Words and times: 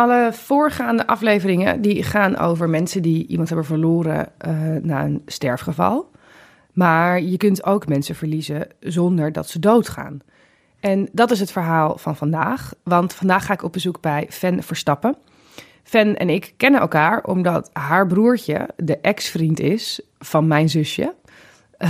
Alle 0.00 0.32
voorgaande 0.32 1.06
afleveringen 1.06 1.80
die 1.80 2.02
gaan 2.02 2.36
over 2.36 2.68
mensen 2.68 3.02
die 3.02 3.26
iemand 3.26 3.48
hebben 3.48 3.66
verloren 3.66 4.28
uh, 4.46 4.52
na 4.82 5.04
een 5.04 5.22
sterfgeval. 5.26 6.10
Maar 6.72 7.22
je 7.22 7.36
kunt 7.36 7.64
ook 7.64 7.88
mensen 7.88 8.14
verliezen 8.14 8.66
zonder 8.80 9.32
dat 9.32 9.48
ze 9.48 9.58
doodgaan. 9.58 10.20
En 10.80 11.08
dat 11.12 11.30
is 11.30 11.40
het 11.40 11.52
verhaal 11.52 11.98
van 11.98 12.16
vandaag. 12.16 12.72
Want 12.82 13.12
vandaag 13.12 13.46
ga 13.46 13.52
ik 13.52 13.62
op 13.62 13.72
bezoek 13.72 14.00
bij 14.00 14.26
Fen 14.28 14.62
Verstappen. 14.62 15.16
Fen 15.82 16.16
en 16.16 16.28
ik 16.28 16.54
kennen 16.56 16.80
elkaar 16.80 17.24
omdat 17.24 17.70
haar 17.72 18.06
broertje 18.06 18.68
de 18.76 18.98
ex-vriend 18.98 19.60
is 19.60 20.00
van 20.18 20.46
mijn 20.46 20.68
zusje. 20.68 21.14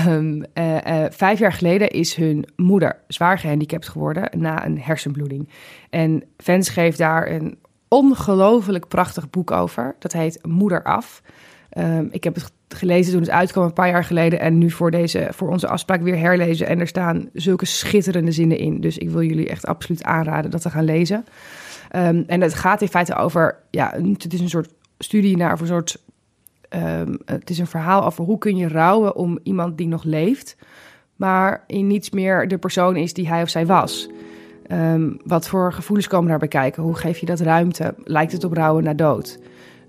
Um, 0.08 0.45
uh, 0.54 0.74
uh, 0.74 1.04
vijf 1.11 1.38
jaar 1.38 1.52
geleden 1.52 1.90
is 1.90 2.14
hun 2.14 2.48
moeder 2.56 2.96
zwaar 3.08 3.38
gehandicapt 3.38 3.88
geworden 3.88 4.40
na 4.40 4.66
een 4.66 4.80
hersenbloeding. 4.80 5.48
En 5.90 6.22
Fen 6.36 6.62
schreef 6.62 6.96
daar 6.96 7.30
een 7.30 7.58
ongelooflijk 7.91 8.88
prachtig 8.88 9.30
boek 9.30 9.50
over. 9.50 9.95
Dat 9.98 10.12
heet 10.12 10.38
Moeder 10.46 10.83
af. 10.83 11.23
Um, 11.78 12.09
ik 12.10 12.24
heb 12.24 12.34
het 12.34 12.52
gelezen 12.69 13.12
toen 13.12 13.20
het 13.20 13.30
uitkwam 13.30 13.64
een 13.64 13.73
paar 13.73 13.88
jaar 13.88 14.05
geleden 14.05 14.41
en 14.41 14.59
nu 14.59 14.70
voor, 14.70 14.91
deze, 14.91 15.28
voor 15.33 15.48
onze 15.48 15.69
afspraak 15.69 16.02
weer 16.02 16.19
herlezen. 16.19 16.66
En 16.66 16.80
er 16.80 16.87
staan 16.87 17.28
zulke 17.33 17.66
schitterende 17.66 18.33
zinnen 18.33 18.59
in. 18.59 18.80
Dus 18.80 18.98
ik 18.98 19.11
wil 19.11 19.23
jullie 19.23 19.48
echt 19.48 19.66
absoluut 19.66 20.02
aanraden 20.02 20.50
dat 20.50 20.62
te 20.62 20.70
gaan 20.70 20.84
lezen. 20.84 21.24
Um, 21.97 22.24
en 22.27 22.41
het 22.41 22.55
gaat 22.55 22.83
in 22.83 22.88
feite 22.88 23.14
over, 23.14 23.56
ja, 23.70 23.95
het 24.02 24.33
is 24.33 24.41
een 24.41 24.48
soort 24.48 24.72
studie 24.98 25.36
naar 25.36 25.61
een 25.61 25.66
soort, 25.66 26.02
um, 26.69 27.19
het 27.25 27.50
is 27.50 27.59
een 27.59 27.66
verhaal 27.66 28.05
over 28.05 28.25
hoe 28.25 28.38
kun 28.38 28.56
je 28.56 28.69
rouwen 28.69 29.16
om 29.16 29.38
iemand 29.42 29.78
die 29.78 29.88
nog 29.88 30.05
leeft, 30.05 30.56
maar 31.16 31.64
in 31.66 31.86
niets 31.86 32.11
meer 32.11 32.48
de 32.48 32.59
persoon 32.59 32.97
is 32.97 33.12
die 33.12 33.28
hij 33.28 33.42
of 33.42 33.48
zij 33.48 33.66
was. 33.66 34.09
Um, 34.73 35.16
wat 35.24 35.48
voor 35.48 35.73
gevoelens 35.73 36.09
komen 36.09 36.29
daarbij 36.29 36.48
kijken? 36.48 36.83
Hoe 36.83 36.95
geef 36.95 37.19
je 37.19 37.27
dat 37.27 37.41
ruimte? 37.41 37.95
Lijkt 38.05 38.33
het 38.33 38.45
op 38.45 38.52
rouwen 38.52 38.84
na 38.84 38.95
dood? 38.95 39.38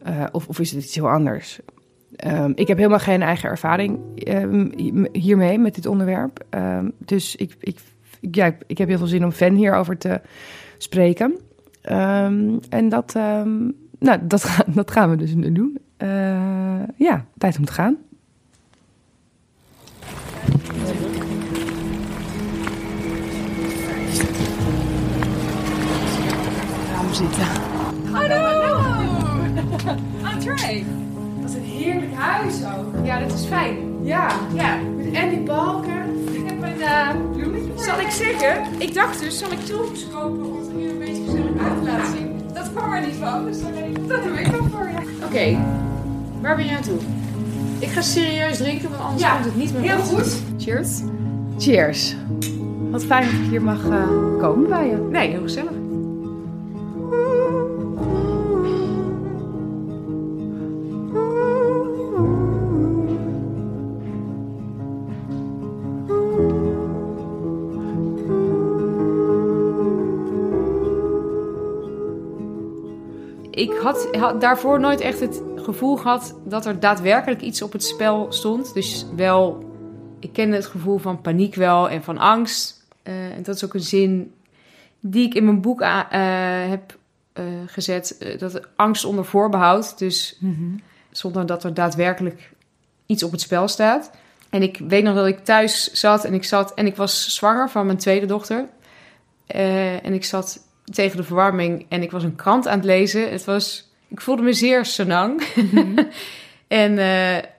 Uh, 0.08 0.24
of, 0.32 0.48
of 0.48 0.60
is 0.60 0.72
het 0.72 0.84
iets 0.84 0.96
heel 0.96 1.10
anders? 1.10 1.60
Um, 2.26 2.52
ik 2.56 2.68
heb 2.68 2.78
helemaal 2.78 3.00
geen 3.00 3.22
eigen 3.22 3.50
ervaring 3.50 4.00
um, 4.28 4.72
hiermee 5.12 5.60
met 5.60 5.76
dit 5.76 5.86
onderwerp. 5.86 6.46
Dus 6.98 7.36
ik, 7.36 7.56
ik, 7.60 7.80
ja, 8.32 8.56
ik 8.68 8.78
heb 8.78 8.88
heel 8.88 8.98
veel 8.98 9.08
zin 9.08 9.24
om 9.24 9.32
Fan 9.32 9.54
hierover 9.54 9.98
te 9.98 10.22
spreken. 10.78 11.38
en 12.70 12.90
dat, 12.90 13.14
nou, 14.00 14.20
dat, 14.22 14.64
dat 14.68 14.92
gaan 14.92 15.10
we 15.10 15.16
dus 15.16 15.34
nu 15.34 15.52
doen. 15.52 15.78
Uh, 15.98 16.82
ja, 16.96 17.26
tijd 17.38 17.58
om 17.58 17.66
te 17.66 17.74
gaan. 17.74 17.98
Gaan 27.12 27.28
zitten. 27.30 27.48
Hallo! 28.12 28.80
Entree! 30.34 30.86
heerlijk 31.62 32.14
huis 32.14 32.56
ook. 32.78 33.06
Ja, 33.06 33.20
dat 33.20 33.34
is 33.34 33.46
fijn. 33.46 33.76
Ja, 34.02 34.32
Ja. 34.54 34.78
en 35.14 35.30
die 35.30 35.40
balken. 35.40 36.26
Ik 36.32 36.42
heb 36.46 36.62
een 36.62 36.80
uh, 36.80 37.10
Bloemetje. 37.36 37.84
Zal 37.84 38.00
ik 38.00 38.10
zeggen? 38.10 38.64
Ik 38.78 38.94
dacht 38.94 39.20
dus, 39.20 39.38
zal 39.38 39.52
ik 39.52 39.60
tools 39.60 40.08
kopen 40.14 40.46
om 40.46 40.58
het 40.58 40.70
hier 40.76 40.90
een 40.90 41.00
beetje 41.00 41.24
gezellig 41.26 41.64
uit 41.64 41.78
te 41.78 41.84
laten 41.84 42.12
zien? 42.18 42.42
Dat 42.54 42.72
kwam 42.74 42.94
er 42.94 43.06
niet 43.06 43.16
van, 43.16 43.46
dus 43.46 43.62
dan 43.62 43.72
denk 43.72 43.98
ik, 43.98 44.08
dat 44.10 44.24
doe 44.24 44.40
ik 44.40 44.48
wel 44.48 44.64
voor 44.72 44.88
je. 44.90 45.26
Oké, 45.26 45.58
waar 46.42 46.56
ben 46.56 46.66
je 46.66 46.76
aan 46.76 46.82
toe? 46.82 46.98
Ik 47.80 47.88
ga 47.88 48.02
serieus 48.02 48.58
drinken, 48.58 48.90
want 48.90 49.02
anders 49.02 49.22
Ja, 49.22 49.34
komt 49.34 49.46
het 49.46 49.56
niet 49.56 49.74
meer 49.74 49.82
heel 49.82 50.00
goed. 50.04 50.42
Cheers. 50.58 51.02
Cheers. 51.58 52.16
Wat 52.92 53.04
fijn 53.06 53.24
dat 53.24 53.34
ik 53.34 53.50
hier 53.50 53.62
mag 53.62 53.86
uh, 53.86 54.04
komen 54.40 54.70
bij 54.70 54.88
je. 54.88 55.08
Nee, 55.12 55.30
heel 55.30 55.42
gezellig. 55.42 55.81
Ik 73.62 73.78
had, 73.82 74.08
had, 74.16 74.42
daarvoor 74.42 74.80
nooit 74.80 75.00
echt 75.00 75.20
het 75.20 75.42
gevoel 75.56 75.98
gehad 75.98 76.36
dat 76.46 76.66
er 76.66 76.80
daadwerkelijk 76.80 77.42
iets 77.42 77.62
op 77.62 77.72
het 77.72 77.84
spel 77.84 78.32
stond. 78.32 78.74
Dus 78.74 79.06
wel, 79.16 79.66
ik 80.20 80.34
kende 80.34 80.56
het 80.56 80.66
gevoel 80.66 80.98
van 80.98 81.22
paniek 81.22 81.56
wel 81.56 81.90
en 81.90 82.04
van 82.04 82.18
angst. 82.18 82.86
Uh, 83.04 83.32
en 83.32 83.44
dat 83.44 83.56
is 83.56 83.66
ook 83.66 83.74
een 83.74 83.80
zin 83.80 84.34
die 85.00 85.26
ik 85.26 85.34
in 85.34 85.46
mijn 85.46 85.62
boek 85.62 85.82
uh, 85.82 86.04
heb 86.70 86.98
uh, 87.34 87.46
gezet. 87.66 88.36
dat 88.40 88.62
angst 88.76 89.06
onder 89.06 89.26
voorbehoud. 89.26 89.98
Dus 89.98 90.38
mm 90.40 90.56
-hmm. 90.56 90.82
zonder 91.12 91.46
dat 91.46 91.64
er 91.64 91.74
daadwerkelijk 91.74 92.52
iets 93.06 93.24
op 93.24 93.32
het 93.32 93.42
spel 93.42 93.68
staat. 93.68 94.12
En 94.50 94.62
ik 94.62 94.82
weet 94.88 95.04
nog 95.04 95.16
dat 95.16 95.28
ik 95.28 95.46
thuis 95.46 95.92
zat 95.92 96.26
en 96.26 96.34
ik 96.34 96.44
zat 96.44 96.74
en 96.74 96.86
ik 96.86 96.96
was 96.96 97.36
zwanger 97.36 97.70
van 97.70 97.86
mijn 97.86 97.98
tweede 97.98 98.26
dochter. 98.26 98.68
en 99.48 100.14
ik 100.14 100.26
zat 100.26 100.60
tegen 100.92 101.18
de 101.18 101.24
verwarming 101.24 101.86
en 101.90 102.02
ik 102.02 102.12
was 102.12 102.24
een 102.24 102.36
krant 102.36 102.68
aan 102.68 102.78
het 102.78 102.86
lezen. 102.86 103.32
Het 103.32 103.46
was, 103.46 103.92
ik 104.08 104.22
voelde 104.22 104.42
me 104.42 104.54
zeer 104.54 104.86
senang. 104.86 105.44
Mm 105.56 105.70
-hmm. 105.70 105.96
en 106.68 106.92
uh, 106.92 106.98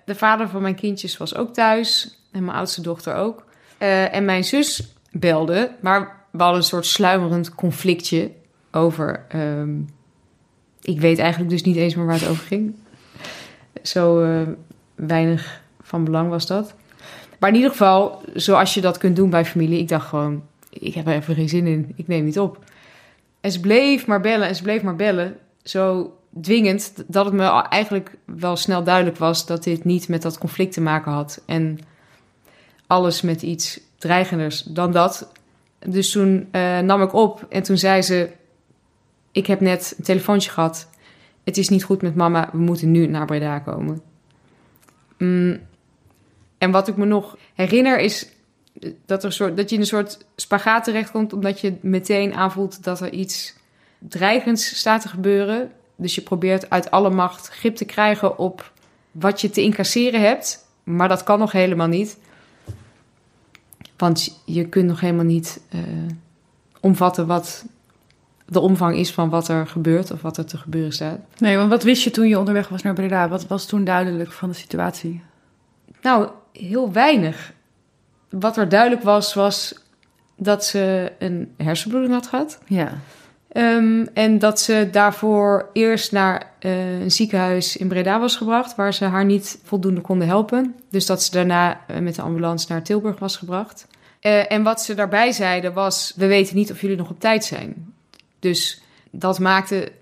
de 0.04 0.14
vader 0.14 0.48
van 0.48 0.62
mijn 0.62 0.74
kindjes 0.74 1.16
was 1.16 1.34
ook 1.34 1.54
thuis 1.54 2.18
en 2.30 2.44
mijn 2.44 2.56
oudste 2.56 2.80
dochter 2.80 3.14
ook. 3.14 3.44
Uh, 3.78 4.14
en 4.14 4.24
mijn 4.24 4.44
zus 4.44 4.94
belde, 5.10 5.70
maar 5.80 6.20
we 6.30 6.38
hadden 6.42 6.60
een 6.60 6.66
soort 6.66 6.86
sluimerend 6.86 7.54
conflictje 7.54 8.30
over. 8.70 9.26
Um, 9.34 9.88
ik 10.82 11.00
weet 11.00 11.18
eigenlijk 11.18 11.50
dus 11.50 11.62
niet 11.62 11.76
eens 11.76 11.94
meer 11.94 12.06
waar 12.06 12.20
het 12.20 12.28
over 12.28 12.46
ging. 12.46 12.74
Zo 13.82 14.24
uh, 14.24 14.42
weinig 14.94 15.62
van 15.82 16.04
belang 16.04 16.28
was 16.28 16.46
dat. 16.46 16.74
Maar 17.38 17.50
in 17.50 17.56
ieder 17.56 17.70
geval, 17.70 18.22
zoals 18.34 18.74
je 18.74 18.80
dat 18.80 18.98
kunt 18.98 19.16
doen 19.16 19.30
bij 19.30 19.44
familie, 19.44 19.78
ik 19.78 19.88
dacht 19.88 20.08
gewoon, 20.08 20.42
ik 20.70 20.94
heb 20.94 21.06
er 21.06 21.14
even 21.14 21.34
geen 21.34 21.48
zin 21.48 21.66
in, 21.66 21.92
ik 21.96 22.08
neem 22.08 22.24
niet 22.24 22.38
op. 22.38 22.64
En 23.42 23.52
ze 23.52 23.60
bleef 23.60 24.06
maar 24.06 24.20
bellen 24.20 24.48
en 24.48 24.54
ze 24.54 24.62
bleef 24.62 24.82
maar 24.82 24.96
bellen. 24.96 25.36
Zo 25.62 26.12
dwingend 26.40 27.04
dat 27.06 27.24
het 27.24 27.34
me 27.34 27.44
eigenlijk 27.68 28.16
wel 28.24 28.56
snel 28.56 28.84
duidelijk 28.84 29.16
was 29.16 29.46
dat 29.46 29.64
dit 29.64 29.84
niet 29.84 30.08
met 30.08 30.22
dat 30.22 30.38
conflict 30.38 30.72
te 30.72 30.80
maken 30.80 31.12
had. 31.12 31.42
En 31.46 31.78
alles 32.86 33.22
met 33.22 33.42
iets 33.42 33.80
dreigenders 33.98 34.62
dan 34.62 34.92
dat. 34.92 35.32
Dus 35.78 36.10
toen 36.10 36.48
uh, 36.52 36.78
nam 36.78 37.02
ik 37.02 37.12
op 37.12 37.46
en 37.48 37.62
toen 37.62 37.78
zei 37.78 38.02
ze: 38.02 38.30
Ik 39.32 39.46
heb 39.46 39.60
net 39.60 39.94
een 39.98 40.04
telefoontje 40.04 40.50
gehad. 40.50 40.88
Het 41.44 41.56
is 41.56 41.68
niet 41.68 41.84
goed 41.84 42.02
met 42.02 42.14
mama, 42.14 42.48
we 42.52 42.58
moeten 42.58 42.90
nu 42.90 43.06
naar 43.06 43.26
Breda 43.26 43.58
komen. 43.58 44.02
Mm. 45.18 45.60
En 46.58 46.70
wat 46.70 46.88
ik 46.88 46.96
me 46.96 47.04
nog 47.04 47.36
herinner 47.54 47.98
is 47.98 48.28
dat, 49.06 49.18
er 49.18 49.24
een 49.24 49.32
soort, 49.32 49.56
dat 49.56 49.68
je 49.68 49.74
in 49.74 49.80
een 49.80 49.86
soort 49.86 50.18
spagaat 50.36 50.84
terechtkomt, 50.84 51.32
omdat 51.32 51.60
je 51.60 51.74
meteen 51.80 52.34
aanvoelt 52.34 52.84
dat 52.84 53.00
er 53.00 53.10
iets 53.10 53.54
dreigends 53.98 54.76
staat 54.76 55.02
te 55.02 55.08
gebeuren. 55.08 55.70
Dus 55.96 56.14
je 56.14 56.20
probeert 56.20 56.70
uit 56.70 56.90
alle 56.90 57.10
macht 57.10 57.48
grip 57.48 57.76
te 57.76 57.84
krijgen 57.84 58.38
op 58.38 58.72
wat 59.10 59.40
je 59.40 59.50
te 59.50 59.62
incasseren 59.62 60.20
hebt, 60.20 60.66
maar 60.82 61.08
dat 61.08 61.22
kan 61.22 61.38
nog 61.38 61.52
helemaal 61.52 61.86
niet. 61.86 62.18
Want 63.96 64.40
je 64.44 64.68
kunt 64.68 64.86
nog 64.86 65.00
helemaal 65.00 65.24
niet 65.24 65.60
uh, 65.74 65.80
omvatten 66.80 67.26
wat 67.26 67.64
de 68.46 68.60
omvang 68.60 68.96
is 68.96 69.12
van 69.12 69.30
wat 69.30 69.48
er 69.48 69.66
gebeurt 69.66 70.10
of 70.10 70.22
wat 70.22 70.36
er 70.36 70.44
te 70.44 70.58
gebeuren 70.58 70.92
staat. 70.92 71.18
Nee, 71.38 71.56
want 71.56 71.70
wat 71.70 71.82
wist 71.82 72.02
je 72.02 72.10
toen 72.10 72.28
je 72.28 72.38
onderweg 72.38 72.68
was 72.68 72.82
naar 72.82 72.94
Breda? 72.94 73.28
Wat 73.28 73.46
was 73.46 73.66
toen 73.66 73.84
duidelijk 73.84 74.32
van 74.32 74.48
de 74.48 74.54
situatie? 74.54 75.22
Nou, 76.02 76.28
heel 76.52 76.92
weinig 76.92 77.52
wat 78.32 78.56
er 78.56 78.68
duidelijk 78.68 79.02
was, 79.02 79.34
was 79.34 79.74
dat 80.36 80.64
ze 80.64 81.12
een 81.18 81.54
hersenbloeding 81.56 82.12
had 82.12 82.26
gehad. 82.26 82.58
Ja. 82.66 82.92
Um, 83.56 84.08
en 84.14 84.38
dat 84.38 84.60
ze 84.60 84.88
daarvoor 84.90 85.68
eerst 85.72 86.12
naar 86.12 86.52
uh, 86.60 87.00
een 87.00 87.10
ziekenhuis 87.10 87.76
in 87.76 87.88
Breda 87.88 88.20
was 88.20 88.36
gebracht, 88.36 88.76
waar 88.76 88.94
ze 88.94 89.04
haar 89.04 89.24
niet 89.24 89.58
voldoende 89.62 90.00
konden 90.00 90.28
helpen. 90.28 90.74
Dus 90.90 91.06
dat 91.06 91.22
ze 91.22 91.30
daarna 91.30 91.80
uh, 91.90 91.98
met 91.98 92.14
de 92.14 92.22
ambulance 92.22 92.66
naar 92.68 92.82
Tilburg 92.82 93.18
was 93.18 93.36
gebracht. 93.36 93.86
Uh, 94.22 94.52
en 94.52 94.62
wat 94.62 94.82
ze 94.82 94.94
daarbij 94.94 95.32
zeiden 95.32 95.72
was: 95.72 96.12
We 96.16 96.26
weten 96.26 96.56
niet 96.56 96.70
of 96.70 96.80
jullie 96.80 96.96
nog 96.96 97.10
op 97.10 97.20
tijd 97.20 97.44
zijn. 97.44 97.94
Dus 98.38 98.82
dat 99.10 99.38
maakte. 99.38 99.92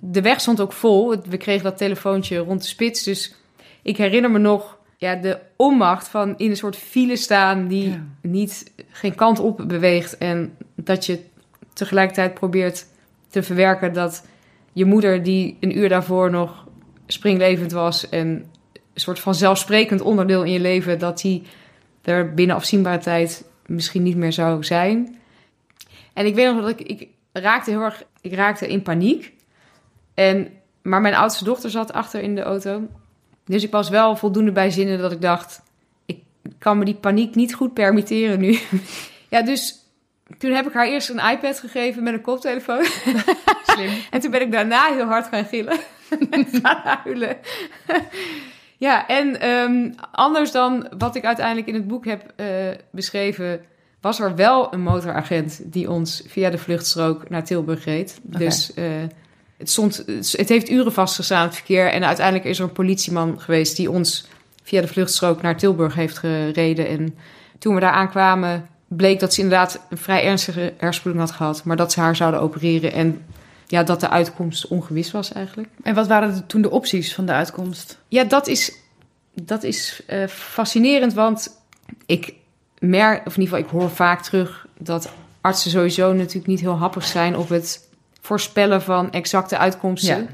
De 0.00 0.20
weg 0.20 0.40
stond 0.40 0.60
ook 0.60 0.72
vol. 0.72 1.16
We 1.28 1.36
kregen 1.36 1.64
dat 1.64 1.76
telefoontje 1.76 2.38
rond 2.38 2.62
de 2.62 2.68
spits. 2.68 3.02
Dus 3.02 3.34
ik 3.82 3.96
herinner 3.96 4.30
me 4.30 4.38
nog 4.38 4.78
ja, 5.02 5.14
de 5.14 5.38
onmacht 5.56 6.08
van 6.08 6.34
in 6.36 6.50
een 6.50 6.56
soort 6.56 6.76
file 6.76 7.16
staan 7.16 7.68
die 7.68 7.90
ja. 7.90 8.04
niet 8.20 8.72
geen 8.90 9.14
kant 9.14 9.38
op 9.38 9.64
beweegt. 9.66 10.18
En 10.18 10.56
dat 10.74 11.06
je 11.06 11.20
tegelijkertijd 11.72 12.34
probeert 12.34 12.86
te 13.28 13.42
verwerken 13.42 13.92
dat 13.92 14.26
je 14.72 14.84
moeder, 14.84 15.22
die 15.22 15.56
een 15.60 15.78
uur 15.78 15.88
daarvoor 15.88 16.30
nog 16.30 16.66
springlevend 17.06 17.72
was 17.72 18.08
en 18.08 18.28
een 18.28 19.00
soort 19.00 19.18
van 19.18 19.34
zelfsprekend 19.34 20.00
onderdeel 20.00 20.42
in 20.42 20.52
je 20.52 20.60
leven, 20.60 20.98
dat 20.98 21.20
die 21.20 21.42
er 22.02 22.34
binnen 22.34 22.56
afzienbare 22.56 22.98
tijd 22.98 23.44
misschien 23.66 24.02
niet 24.02 24.16
meer 24.16 24.32
zou 24.32 24.64
zijn. 24.64 25.18
En 26.12 26.26
ik 26.26 26.34
weet 26.34 26.54
nog 26.54 26.60
dat 26.60 26.80
ik, 26.80 26.80
ik 26.80 27.08
raakte 27.32 27.70
heel 27.70 27.80
erg, 27.80 28.02
ik 28.20 28.34
raakte 28.34 28.68
in 28.68 28.82
paniek. 28.82 29.32
En, 30.14 30.48
maar 30.82 31.00
mijn 31.00 31.14
oudste 31.14 31.44
dochter 31.44 31.70
zat 31.70 31.92
achter 31.92 32.20
in 32.20 32.34
de 32.34 32.42
auto. 32.42 32.82
Dus 33.52 33.62
ik 33.62 33.70
was 33.70 33.88
wel 33.88 34.16
voldoende 34.16 34.52
bij 34.52 34.70
zinnen 34.70 34.98
dat 34.98 35.12
ik 35.12 35.20
dacht... 35.20 35.62
ik 36.06 36.18
kan 36.58 36.78
me 36.78 36.84
die 36.84 36.94
paniek 36.94 37.34
niet 37.34 37.54
goed 37.54 37.74
permitteren 37.74 38.40
nu. 38.40 38.58
ja, 39.30 39.42
dus 39.42 39.78
toen 40.38 40.50
heb 40.50 40.66
ik 40.66 40.72
haar 40.72 40.86
eerst 40.86 41.08
een 41.08 41.30
iPad 41.30 41.58
gegeven 41.58 42.02
met 42.02 42.12
een 42.12 42.20
koptelefoon. 42.20 42.84
Slim. 43.66 43.90
En 44.10 44.20
toen 44.20 44.30
ben 44.30 44.40
ik 44.40 44.52
daarna 44.52 44.92
heel 44.92 45.04
hard 45.04 45.26
gaan 45.26 45.44
gillen 45.44 45.78
en 46.30 46.46
gaan 46.62 46.80
huilen. 46.84 47.36
ja, 48.76 49.06
en 49.08 49.40
ehm, 49.40 49.92
anders 50.12 50.52
dan 50.52 50.88
wat 50.98 51.14
ik 51.14 51.24
uiteindelijk 51.24 51.66
in 51.66 51.74
het 51.74 51.86
boek 51.86 52.04
heb 52.04 52.32
eh, 52.36 52.46
beschreven... 52.90 53.60
was 54.00 54.20
er 54.20 54.34
wel 54.34 54.72
een 54.72 54.82
motoragent 54.82 55.72
die 55.72 55.90
ons 55.90 56.22
via 56.26 56.50
de 56.50 56.58
vluchtstrook 56.58 57.28
naar 57.28 57.44
Tilburg 57.44 57.84
reed. 57.84 58.20
Dus 58.22 58.74
eh, 58.74 58.84
het, 59.62 59.70
stond, 59.70 60.04
het 60.36 60.48
heeft 60.48 60.70
uren 60.70 60.92
vastgestaan, 60.92 61.44
het 61.46 61.54
verkeer. 61.54 61.86
En 61.90 62.04
uiteindelijk 62.04 62.46
is 62.46 62.58
er 62.58 62.64
een 62.64 62.72
politieman 62.72 63.40
geweest 63.40 63.76
die 63.76 63.90
ons 63.90 64.26
via 64.62 64.80
de 64.80 64.86
vluchtstrook 64.86 65.42
naar 65.42 65.56
Tilburg 65.56 65.94
heeft 65.94 66.18
gereden. 66.18 66.86
En 66.88 67.14
toen 67.58 67.74
we 67.74 67.80
daar 67.80 67.92
aankwamen, 67.92 68.68
bleek 68.88 69.20
dat 69.20 69.34
ze 69.34 69.40
inderdaad 69.40 69.80
een 69.90 69.98
vrij 69.98 70.24
ernstige 70.24 70.72
hersenbloeding 70.78 71.26
had 71.26 71.36
gehad. 71.36 71.64
Maar 71.64 71.76
dat 71.76 71.92
ze 71.92 72.00
haar 72.00 72.16
zouden 72.16 72.40
opereren 72.40 72.92
en 72.92 73.24
ja, 73.66 73.82
dat 73.82 74.00
de 74.00 74.08
uitkomst 74.10 74.68
ongewis 74.68 75.10
was 75.10 75.32
eigenlijk. 75.32 75.68
En 75.82 75.94
wat 75.94 76.06
waren 76.06 76.34
de- 76.34 76.46
toen 76.46 76.62
de 76.62 76.70
opties 76.70 77.14
van 77.14 77.26
de 77.26 77.32
uitkomst? 77.32 77.98
Ja, 78.08 78.24
dat 78.24 78.46
is, 78.46 78.72
dat 79.34 79.62
is 79.62 80.02
eh, 80.06 80.26
fascinerend, 80.26 81.14
want 81.14 81.56
ik 82.06 82.34
merk, 82.78 83.26
of 83.26 83.36
in 83.36 83.42
ieder 83.42 83.56
geval, 83.58 83.72
ik 83.74 83.80
hoor 83.80 83.90
vaak 83.90 84.22
terug 84.22 84.66
dat 84.78 85.12
artsen 85.40 85.70
sowieso 85.70 86.12
natuurlijk 86.12 86.46
niet 86.46 86.60
heel 86.60 86.76
happig 86.78 87.06
zijn 87.06 87.36
op 87.36 87.48
het 87.48 87.90
voorspellen 88.22 88.82
van 88.82 89.10
exacte 89.10 89.58
uitkomsten. 89.58 90.18
Ja. 90.18 90.26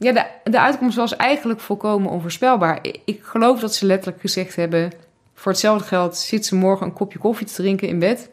Ja, 0.00 0.12
de, 0.12 0.50
de 0.50 0.60
uitkomst 0.60 0.96
was 0.96 1.16
eigenlijk 1.16 1.60
volkomen 1.60 2.10
onvoorspelbaar. 2.10 2.78
Ik, 2.82 3.00
ik 3.04 3.22
geloof 3.22 3.60
dat 3.60 3.74
ze 3.74 3.86
letterlijk 3.86 4.20
gezegd 4.20 4.56
hebben: 4.56 4.92
voor 5.34 5.52
hetzelfde 5.52 5.84
geld 5.86 6.16
zit 6.16 6.46
ze 6.46 6.54
morgen 6.54 6.86
een 6.86 6.92
kopje 6.92 7.18
koffie 7.18 7.46
te 7.46 7.54
drinken 7.54 7.88
in 7.88 7.98
bed. 7.98 8.30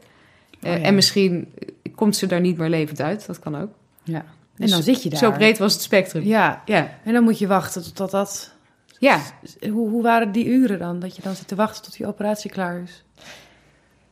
Eh, 0.62 0.72
Oh 0.72 0.78
ja. 0.80 0.84
En 0.84 0.96
misschien 0.96 1.54
komt 1.96 2.16
ze 2.16 2.26
daar 2.28 2.40
niet 2.42 2.58
meer 2.58 2.70
levend 2.70 3.02
uit. 3.02 3.26
Dat 3.26 3.40
kan 3.40 3.62
ook. 3.62 3.70
Ja. 4.04 4.18
En 4.20 4.26
Dus 4.56 4.72
dan 4.72 4.84
zit 4.84 5.04
je 5.04 5.10
daar. 5.10 5.20
Zo 5.20 5.32
breed 5.32 5.58
was 5.58 5.74
het 5.74 5.82
spectrum. 5.82 6.24
Ja. 6.24 6.62
Ja, 6.66 6.90
En 7.04 7.14
dan 7.14 7.24
moet 7.24 7.40
je 7.40 7.48
wachten 7.48 7.84
totdat 7.84 8.12
dat... 8.12 8.54
ja. 9.00 9.20
Hoe, 9.62 9.90
hoe 9.90 10.04
waren 10.04 10.32
die 10.32 10.46
uren 10.46 10.80
dan? 10.80 11.00
Dat 11.00 11.16
je 11.16 11.22
dan 11.22 11.36
zit 11.36 11.48
te 11.48 11.56
wachten 11.56 11.84
tot 11.84 11.98
die 11.98 12.08
operatie 12.08 12.52
klaar 12.52 12.82
is? 12.82 13.04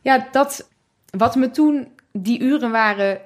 Ja, 0.00 0.28
dat, 0.32 0.68
wat 1.10 1.34
me 1.34 1.50
toen, 1.50 1.88
die 2.12 2.40
uren 2.40 2.70
waren 2.70 3.20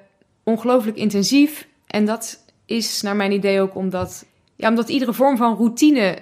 ongelooflijk 0.49 0.97
intensief. 0.97 1.67
En 1.87 2.05
dat 2.05 2.43
is 2.65 3.01
naar 3.01 3.15
mijn 3.15 3.31
idee 3.31 3.61
ook 3.61 3.75
omdat, 3.75 4.25
ja, 4.55 4.69
omdat 4.69 4.89
iedere 4.89 5.13
vorm 5.13 5.37
van 5.37 5.55
routine 5.55 6.17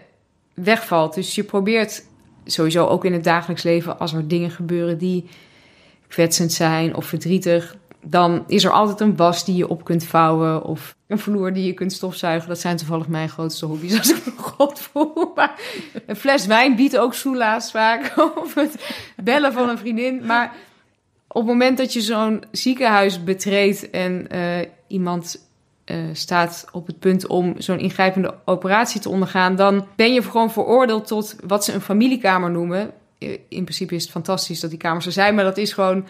wegvalt. 0.53 1.13
Dus 1.13 1.35
je 1.35 1.43
probeert 1.43 2.05
sowieso 2.45 2.85
ook 2.85 3.05
in 3.05 3.13
het 3.13 3.23
dagelijks 3.23 3.63
leven, 3.63 3.99
als 3.99 4.13
er 4.13 4.27
dingen 4.27 4.51
gebeuren 4.51 4.97
die 4.97 5.29
kwetsend 6.07 6.53
zijn 6.53 6.95
of 6.95 7.05
verdrietig, 7.05 7.75
dan 8.01 8.43
is 8.47 8.63
er 8.63 8.71
altijd 8.71 8.99
een 8.99 9.15
was 9.15 9.45
die 9.45 9.55
je 9.55 9.67
op 9.67 9.83
kunt 9.83 10.03
vouwen 10.03 10.63
of 10.63 10.95
een 11.07 11.19
vloer 11.19 11.53
die 11.53 11.65
je 11.65 11.73
kunt 11.73 11.93
stofzuigen. 11.93 12.49
Dat 12.49 12.59
zijn 12.59 12.77
toevallig 12.77 13.07
mijn 13.07 13.29
grootste 13.29 13.65
hobby's 13.65 13.97
als 13.97 14.09
ik 14.13 14.25
me 14.25 14.31
god 14.37 14.79
voel. 14.79 15.31
Maar 15.35 15.59
een 16.05 16.15
fles 16.15 16.45
wijn 16.45 16.75
biedt 16.75 16.97
ook 16.97 17.13
soelaas 17.13 17.71
vaak. 17.71 18.13
Of 18.43 18.53
het 18.53 18.93
bellen 19.15 19.53
van 19.53 19.69
een 19.69 19.77
vriendin. 19.77 20.25
Maar 20.25 20.53
op 21.27 21.41
het 21.41 21.45
moment 21.45 21.77
dat 21.77 21.93
je 21.93 22.01
zo'n 22.01 22.43
ziekenhuis 22.51 23.23
betreedt 23.23 23.89
en 23.89 24.27
eh, 24.29 24.67
iemand 24.87 25.47
eh, 25.85 25.97
staat 26.13 26.65
op 26.71 26.87
het 26.87 26.99
punt 26.99 27.27
om 27.27 27.53
zo'n 27.57 27.79
ingrijpende 27.79 28.35
operatie 28.45 29.01
te 29.01 29.09
ondergaan, 29.09 29.55
dan 29.55 29.87
ben 29.95 30.13
je 30.13 30.21
gewoon 30.23 30.51
veroordeeld 30.51 31.07
tot 31.07 31.35
wat 31.47 31.65
ze 31.65 31.73
een 31.73 31.81
familiekamer 31.81 32.51
noemen. 32.51 32.91
Eh, 33.17 33.29
In 33.29 33.63
principe 33.63 33.95
is 33.95 34.03
het 34.03 34.11
fantastisch 34.11 34.59
dat 34.59 34.69
die 34.69 34.79
kamers 34.79 35.05
er 35.05 35.11
zijn, 35.11 35.35
maar 35.35 35.43
dat 35.43 35.57
is 35.57 35.73
gewoon 35.73 36.07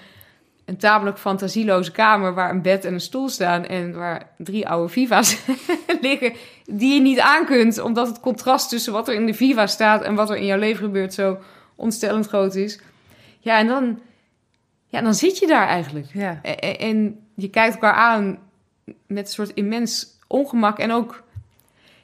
een 0.65 0.77
tamelijk 0.77 1.17
fantasieloze 1.17 1.91
kamer 1.91 2.33
waar 2.33 2.49
een 2.49 2.61
bed 2.61 2.85
en 2.85 2.93
een 2.93 2.99
stoel 3.01 3.29
staan 3.29 3.65
en 3.65 3.93
waar 3.93 4.29
drie 4.37 4.67
oude 4.67 4.89
Viva's 4.93 5.37
liggen 6.01 6.33
die 6.65 6.93
je 6.93 7.01
niet 7.01 7.19
aan 7.19 7.45
kunt, 7.45 7.79
omdat 7.79 8.07
het 8.07 8.19
contrast 8.19 8.69
tussen 8.69 8.93
wat 8.93 9.07
er 9.07 9.13
in 9.13 9.25
de 9.25 9.33
Viva 9.33 9.67
staat 9.67 10.01
en 10.01 10.15
wat 10.15 10.29
er 10.29 10.35
in 10.35 10.45
jouw 10.45 10.57
leven 10.57 10.85
gebeurt 10.85 11.13
zo 11.13 11.37
ontstellend 11.75 12.27
groot 12.27 12.55
is. 12.55 12.79
Ja, 13.39 13.59
en 13.59 13.67
dan, 13.67 13.99
ja, 14.87 15.01
dan 15.01 15.13
zit 15.13 15.37
je 15.37 15.47
daar 15.47 15.67
eigenlijk. 15.67 16.07
Ja. 16.13 16.41
En, 16.77 17.19
je 17.35 17.49
kijkt 17.49 17.73
elkaar 17.73 17.93
aan 17.93 18.37
met 19.07 19.25
een 19.27 19.33
soort 19.33 19.53
immens 19.53 20.07
ongemak 20.27 20.79
en 20.79 20.91
ook 20.91 21.23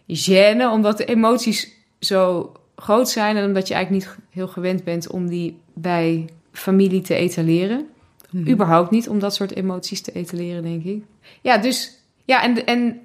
gêne, 0.07 0.69
omdat 0.71 0.97
de 0.97 1.05
emoties 1.05 1.71
zo 1.99 2.51
groot 2.75 3.09
zijn 3.09 3.35
en 3.37 3.45
omdat 3.45 3.67
je 3.67 3.73
eigenlijk 3.73 4.05
niet 4.05 4.17
heel 4.29 4.47
gewend 4.47 4.83
bent 4.83 5.09
om 5.09 5.27
die 5.27 5.57
bij 5.73 6.29
familie 6.51 7.01
te 7.01 7.15
etaleren. 7.15 7.87
Mhm. 8.29 8.49
Überhaupt 8.49 8.91
niet 8.91 9.09
om 9.09 9.19
dat 9.19 9.35
soort 9.35 9.55
emoties 9.55 10.01
te 10.01 10.11
etaleren, 10.11 10.63
denk 10.63 10.83
ik. 10.83 11.03
Ja, 11.41 11.57
dus 11.57 11.99
ja, 12.25 12.43
en, 12.43 12.53
de- 12.53 12.63
en 12.63 13.01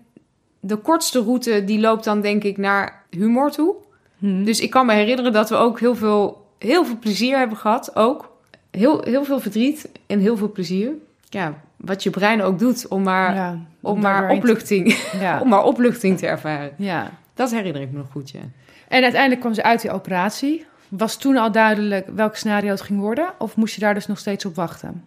de 0.60 0.76
kortste 0.76 1.20
route 1.22 1.64
die 1.64 1.80
loopt 1.80 2.04
dan 2.04 2.20
denk 2.20 2.44
ik 2.44 2.56
naar 2.56 3.04
humor 3.10 3.50
toe. 3.50 3.74
Mhm. 4.18 4.44
Dus 4.44 4.60
ik 4.60 4.70
kan 4.70 4.86
me 4.86 4.92
herinneren 4.92 5.32
dat 5.32 5.48
we 5.48 5.56
ook 5.56 5.80
heel 5.80 5.94
veel, 5.96 6.46
heel 6.58 6.84
veel 6.84 6.98
plezier 6.98 7.38
hebben 7.38 7.56
gehad. 7.56 7.96
Ook 7.96 8.27
heel, 8.70 9.02
heel 9.02 9.24
veel 9.24 9.40
verdriet 9.40 9.88
en 10.06 10.18
heel 10.20 10.36
veel 10.36 10.52
plezier. 10.52 10.90
Ja, 11.28 11.54
wat 11.76 12.02
je 12.02 12.10
brein 12.10 12.42
ook 12.42 12.58
doet 12.58 12.88
om 12.88 13.02
maar, 13.02 13.34
ja, 13.34 13.58
om 13.80 14.00
maar 14.00 14.30
opluchting, 14.30 14.96
Ja. 15.20 15.40
om 15.40 15.48
maar 15.48 15.64
opluchting 15.64 16.18
te 16.18 16.26
ervaren. 16.26 16.70
ja. 16.76 17.10
Dat 17.34 17.50
herinner 17.50 17.82
ik 17.82 17.90
me 17.90 17.98
nog 17.98 18.10
goed, 18.10 18.30
ja. 18.30 18.40
En 18.88 19.02
uiteindelijk 19.02 19.40
kwam 19.40 19.54
ze 19.54 19.62
uit 19.62 19.80
die 19.80 19.90
operatie. 19.90 20.66
Was 20.88 21.16
toen 21.18 21.36
al 21.36 21.52
duidelijk 21.52 22.06
welk 22.14 22.36
scenario 22.36 22.70
het 22.70 22.80
ging 22.80 23.00
worden? 23.00 23.28
Of 23.38 23.56
moest 23.56 23.74
je 23.74 23.80
daar 23.80 23.94
dus 23.94 24.06
nog 24.06 24.18
steeds 24.18 24.44
op 24.44 24.54
wachten? 24.54 25.04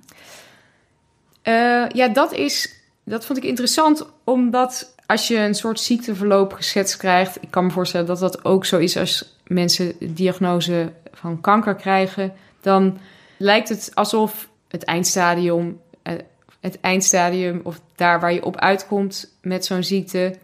Eh, 1.42 1.90
ja, 1.90 2.08
dat 2.08 2.34
is. 2.34 2.76
Dat 3.04 3.26
vond 3.26 3.38
ik 3.38 3.44
interessant, 3.44 4.06
omdat 4.24 4.96
als 5.06 5.28
je 5.28 5.38
een 5.38 5.56
soort 5.56 5.80
ziekteverloop 5.80 6.54
geschetst 6.54 6.98
krijgt, 6.98 7.38
ik 7.42 7.52
kan 7.52 7.66
me 7.66 7.72
voorstellen 7.72 8.08
dat 8.08 8.20
dat 8.20 8.46
ook 8.46 8.66
zo 8.66 8.78
is 8.78 8.98
als 8.98 9.38
mensen 9.48 9.94
diagnose 10.00 10.92
van 11.12 11.42
kanker 11.42 11.76
krijgen, 11.76 12.34
dan 12.62 12.98
lijkt 13.42 13.70
het 13.70 13.92
alsof 13.94 14.50
het 14.68 14.84
eindstadium, 14.84 15.80
eh, 16.04 16.14
het 16.60 16.80
eindstadium 16.80 17.62
of 17.64 17.82
daar 17.96 18.20
waar 18.20 18.34
je 18.34 18.46
op 18.46 18.58
uitkomt 18.58 19.34
met 19.42 19.66
zo'n 19.66 19.84
ziekte, 19.84 20.36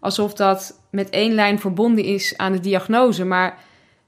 alsof 0.00 0.34
dat 0.34 0.80
met 0.90 1.10
één 1.10 1.32
lijn 1.32 1.60
verbonden 1.60 2.04
is 2.04 2.36
aan 2.36 2.52
de 2.52 2.60
diagnose. 2.60 3.24
Maar 3.24 3.58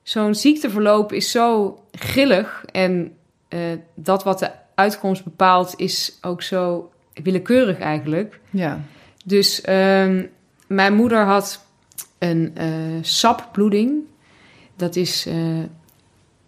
zo'n 0.02 0.34
ziekteverloop 0.34 1.12
is 1.12 1.30
zo 1.30 1.78
grillig 1.92 2.64
en 2.72 3.16
eh, 3.48 3.60
dat 3.94 4.24
wat 4.24 4.38
de 4.38 4.50
uitkomst 4.74 5.24
bepaalt 5.24 5.74
is 5.76 6.18
ook 6.20 6.42
zo 6.42 6.90
willekeurig 7.22 7.78
eigenlijk. 7.78 8.40
Ja. 8.50 8.80
Dus 9.24 9.60
ehm, 9.60 10.26
mijn 10.66 10.94
moeder 10.94 11.24
had 11.24 11.64
een 12.18 12.50
eh 12.54 12.66
sapbloeding. 13.00 14.04
Dat 14.76 14.96
is, 14.96 15.26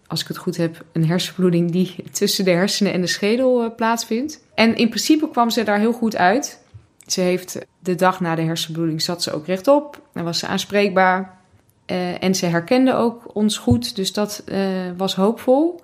als 0.09 0.21
ik 0.21 0.29
het 0.29 0.37
goed 0.37 0.57
heb, 0.57 0.85
een 0.93 1.07
hersenbloeding 1.07 1.71
die 1.71 1.95
tussen 2.13 2.45
de 2.45 2.51
hersenen 2.51 2.93
en 2.93 3.01
de 3.01 3.07
schedel 3.07 3.63
eh, 3.63 3.71
plaatsvindt. 3.77 4.45
En 4.55 4.77
in 4.77 4.89
principe 4.89 5.31
kwam 5.31 5.51
ze 5.51 5.63
daar 5.63 5.79
heel 5.79 5.93
goed 5.93 6.17
uit. 6.17 6.63
Ze 7.07 7.21
heeft 7.21 7.59
de 7.79 7.95
dag 7.95 8.21
na 8.21 8.35
de 8.35 8.43
hersenbloeding 8.43 9.03
zat 9.03 9.23
ze 9.23 9.33
ook 9.33 9.47
rechtop 9.47 10.03
en 10.13 10.25
was 10.25 10.39
ze 10.39 10.47
aanspreekbaar. 10.47 11.39
Eh, 11.87 12.23
en 12.23 12.35
ze 12.35 12.47
herkende 12.47 12.95
ook 12.95 13.35
ons 13.35 13.59
goed, 13.59 13.97
dus 13.97 14.13
dat 14.13 14.43
eh, 14.47 14.61
was 14.97 15.15
hoopvol. 15.15 15.81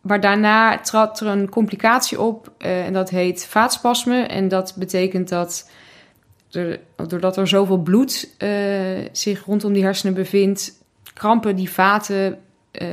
Maar 0.00 0.20
daarna 0.20 0.78
trad 0.78 1.20
er 1.20 1.26
een 1.26 1.48
complicatie 1.48 2.20
op 2.20 2.52
eh, 2.58 2.86
en 2.86 2.92
dat 2.92 3.10
heet 3.10 3.46
vaatspasme. 3.46 4.22
En 4.22 4.48
dat 4.48 4.74
betekent 4.76 5.28
dat 5.28 5.70
er, 6.50 6.80
doordat 7.06 7.36
er 7.36 7.48
zoveel 7.48 7.78
bloed 7.78 8.34
eh, 8.38 8.50
zich 9.12 9.44
rondom 9.44 9.72
die 9.72 9.82
hersenen 9.82 10.14
bevindt, 10.14 10.72
krampen 11.14 11.56
die 11.56 11.70
vaten 11.70 12.38
eh 12.70 12.88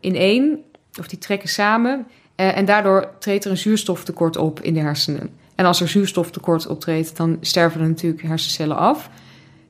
ineen, 0.00 0.64
of 0.98 1.08
die 1.08 1.18
trekken 1.18 1.48
samen. 1.48 2.06
Eh, 2.38 2.56
en 2.56 2.64
daardoor 2.64 3.10
treedt 3.18 3.44
er 3.44 3.50
een 3.50 3.56
zuurstoftekort 3.56 4.36
op 4.36 4.60
in 4.60 4.74
de 4.74 4.80
hersenen. 4.80 5.30
En 5.54 5.64
als 5.64 5.80
er 5.80 5.88
zuurstoftekort 5.88 6.66
optreedt, 6.66 7.16
dan 7.16 7.36
sterven 7.40 7.80
er 7.80 7.88
natuurlijk 7.88 8.22
hersencellen 8.22 8.76
af. 8.76 9.10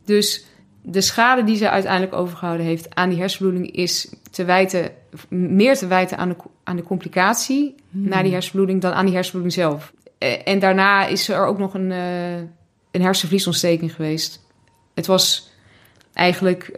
Dus 0.04 0.46
de 0.82 1.00
schade 1.00 1.44
die 1.44 1.56
ze 1.56 1.70
uiteindelijk 1.70 2.12
overgehouden 2.12 2.66
heeft 2.66 2.94
aan 2.94 3.08
die 3.08 3.18
hersenbloeding 3.18 3.70
is 3.70 4.12
te 4.30 4.44
wijten, 4.44 4.90
meer 5.28 5.76
te 5.76 5.86
wijten 5.86 6.18
aan 6.18 6.28
de, 6.28 6.36
aan 6.64 6.76
de 6.76 6.82
complicatie 6.82 7.74
na 7.90 8.22
die 8.22 8.32
hersenbloeding 8.32 8.80
dan 8.80 8.92
aan 8.92 9.04
die 9.04 9.14
hersenbloeding 9.14 9.54
zelf. 9.54 9.92
Eh, 10.18 10.40
En 10.44 10.58
daarna 10.58 11.06
is 11.06 11.28
er 11.28 11.46
ook 11.46 11.58
nog 11.58 11.74
een, 11.74 11.90
een 12.90 13.02
hersenvliesontsteking 13.02 13.94
geweest. 13.94 14.46
Het 14.94 15.06
was 15.06 15.50
eigenlijk 16.12 16.76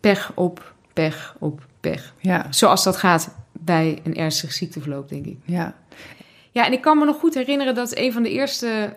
pech 0.00 0.32
op 0.34 0.74
pech 1.02 1.36
op 1.38 1.66
pech. 1.80 2.14
Ja. 2.20 2.46
Zoals 2.50 2.84
dat 2.84 2.96
gaat 2.96 3.34
bij 3.52 3.98
een 4.04 4.16
ernstig 4.16 4.52
ziekteverloop, 4.52 5.08
denk 5.08 5.26
ik. 5.26 5.36
Ja. 5.44 5.74
Ja, 6.50 6.66
en 6.66 6.72
ik 6.72 6.80
kan 6.80 6.98
me 6.98 7.04
nog 7.04 7.18
goed 7.18 7.34
herinneren 7.34 7.74
dat 7.74 7.96
een 7.96 8.12
van 8.12 8.22
de 8.22 8.30
eerste 8.30 8.96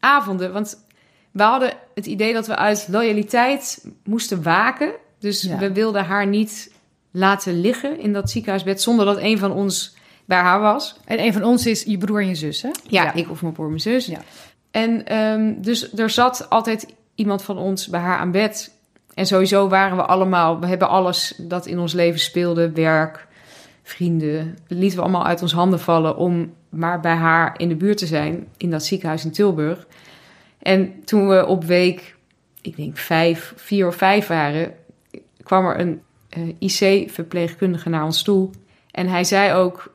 avonden, 0.00 0.52
want 0.52 0.84
we 1.30 1.42
hadden 1.42 1.72
het 1.94 2.06
idee 2.06 2.32
dat 2.32 2.46
we 2.46 2.56
uit 2.56 2.86
loyaliteit 2.90 3.86
moesten 4.04 4.42
waken. 4.42 4.92
Dus 5.18 5.42
Ja. 5.42 5.58
we 5.58 5.72
wilden 5.72 6.04
haar 6.04 6.26
niet 6.26 6.72
laten 7.10 7.60
liggen 7.60 7.98
in 7.98 8.12
dat 8.12 8.30
ziekenhuisbed 8.30 8.82
zonder 8.82 9.06
dat 9.06 9.18
een 9.18 9.38
van 9.38 9.52
ons 9.52 9.96
bij 10.24 10.38
haar 10.38 10.60
was. 10.60 10.96
En 11.04 11.20
een 11.20 11.32
van 11.32 11.44
ons 11.44 11.66
is 11.66 11.82
je 11.82 11.98
broer 11.98 12.20
en 12.20 12.28
je 12.28 12.34
zus, 12.34 12.62
hè? 12.62 12.70
Ja, 12.88 13.12
ik 13.12 13.30
of 13.30 13.42
mijn 13.42 13.54
broer, 13.54 13.68
mijn 13.68 13.80
zus. 13.80 14.06
Ja. 14.06 14.18
En 14.70 15.06
ehm, 15.06 15.54
dus 15.56 15.92
er 15.92 16.10
zat 16.10 16.50
altijd 16.50 16.86
iemand 17.14 17.42
van 17.42 17.58
ons 17.58 17.88
bij 17.88 18.00
haar 18.00 18.18
aan 18.18 18.30
bed. 18.30 18.71
En 19.14 19.26
sowieso 19.26 19.68
waren 19.68 19.96
we 19.96 20.04
allemaal, 20.04 20.60
we 20.60 20.66
hebben 20.66 20.88
alles 20.88 21.34
dat 21.38 21.66
in 21.66 21.78
ons 21.78 21.92
leven 21.92 22.20
speelde, 22.20 22.70
werk, 22.70 23.26
vrienden, 23.82 24.58
lieten 24.66 24.98
we 24.98 25.04
allemaal 25.04 25.26
uit 25.26 25.42
ons 25.42 25.52
handen 25.52 25.80
vallen 25.80 26.16
om 26.16 26.52
maar 26.68 27.00
bij 27.00 27.14
haar 27.14 27.54
in 27.56 27.68
de 27.68 27.76
buurt 27.76 27.98
te 27.98 28.06
zijn 28.06 28.48
in 28.56 28.70
dat 28.70 28.84
ziekenhuis 28.84 29.24
in 29.24 29.30
Tilburg. 29.30 29.86
En 30.58 31.04
toen 31.04 31.28
we 31.28 31.46
op 31.46 31.64
week, 31.64 32.16
ik 32.60 32.76
denk 32.76 32.96
vijf, 32.96 33.52
vier 33.56 33.86
of 33.86 33.96
vijf 33.96 34.26
waren, 34.26 34.74
kwam 35.42 35.66
er 35.66 35.80
een 35.80 36.02
eh, 36.28 36.42
IC-verpleegkundige 36.58 37.88
naar 37.88 38.04
ons 38.04 38.22
toe. 38.22 38.50
En 38.90 39.08
hij 39.08 39.24
zei 39.24 39.52
ook, 39.52 39.92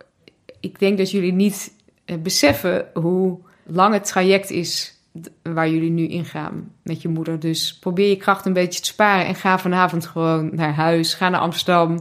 ik 0.60 0.80
denk 0.80 0.98
dat 0.98 1.12
jullie 1.12 1.34
niet 1.34 1.74
eh, 2.06 2.18
beseffen 2.18 2.86
hoe 2.94 3.40
lang 3.64 3.94
het 3.94 4.06
traject 4.06 4.50
is 4.50 4.97
waar 5.44 5.70
jullie 5.70 5.90
nu 5.90 6.08
ingaan 6.08 6.72
met 6.84 7.02
je 7.02 7.08
moeder. 7.08 7.40
Dus 7.40 7.78
probeer 7.80 8.10
je 8.10 8.18
kracht 8.18 8.46
een 8.46 8.54
beetje 8.54 8.80
te 8.80 8.86
sparen 8.86 9.26
en 9.26 9.36
ga 9.36 9.60
vanavond 9.60 10.06
gewoon 10.06 10.50
naar 10.56 10.74
huis. 10.74 11.14
Ga 11.14 11.30
naar 11.30 11.40
Amsterdam. 11.40 12.00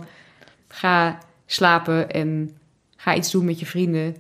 Ga 0.69 1.19
slapen 1.47 2.11
en 2.11 2.57
ga 2.97 3.15
iets 3.15 3.31
doen 3.31 3.45
met 3.45 3.61
je 3.61 3.67
vrienden. 3.67 4.17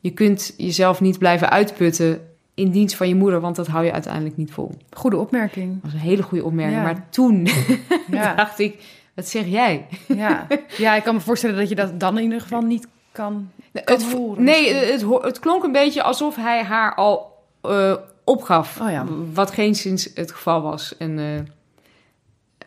Je 0.00 0.10
kunt 0.10 0.54
jezelf 0.56 1.00
niet 1.00 1.18
blijven 1.18 1.50
uitputten 1.50 2.28
in 2.54 2.70
dienst 2.70 2.96
van 2.96 3.08
je 3.08 3.14
moeder, 3.14 3.40
want 3.40 3.56
dat 3.56 3.66
hou 3.66 3.84
je 3.84 3.92
uiteindelijk 3.92 4.36
niet 4.36 4.50
vol. 4.52 4.74
Dat 4.88 4.98
Goede 4.98 5.16
opmerking. 5.16 5.78
was 5.82 5.92
een 5.92 5.98
hele 5.98 6.22
goede 6.22 6.44
opmerking. 6.44 6.76
Ja. 6.78 6.82
Maar 6.84 7.06
toen 7.10 7.48
Ja. 8.10 8.34
dacht 8.34 8.58
ik, 8.58 8.82
wat 9.14 9.28
zeg 9.28 9.46
jij? 9.46 9.86
Ja. 10.08 10.46
ja, 10.76 10.94
ik 10.94 11.02
kan 11.02 11.14
me 11.14 11.20
voorstellen 11.20 11.56
dat 11.56 11.68
je 11.68 11.74
dat 11.74 12.00
dan 12.00 12.16
in 12.18 12.24
ieder 12.24 12.40
geval 12.40 12.60
niet 12.60 12.88
kan. 13.12 13.50
Het, 13.72 14.12
horen 14.12 14.44
nee, 14.44 14.74
het, 14.74 15.04
het 15.22 15.38
klonk 15.38 15.64
een 15.64 15.72
beetje 15.72 16.02
alsof 16.02 16.36
hij 16.36 16.62
haar 16.64 16.94
al 16.94 17.32
eh, 17.60 17.94
opgaf. 18.24 18.80
Oh 18.80 18.90
ja. 18.90 19.04
Wat 19.34 19.50
geen 19.50 19.74
sinds 19.74 20.08
het 20.14 20.32
geval 20.32 20.62
was. 20.62 20.96
En 20.96 21.18
eh, 21.18 21.24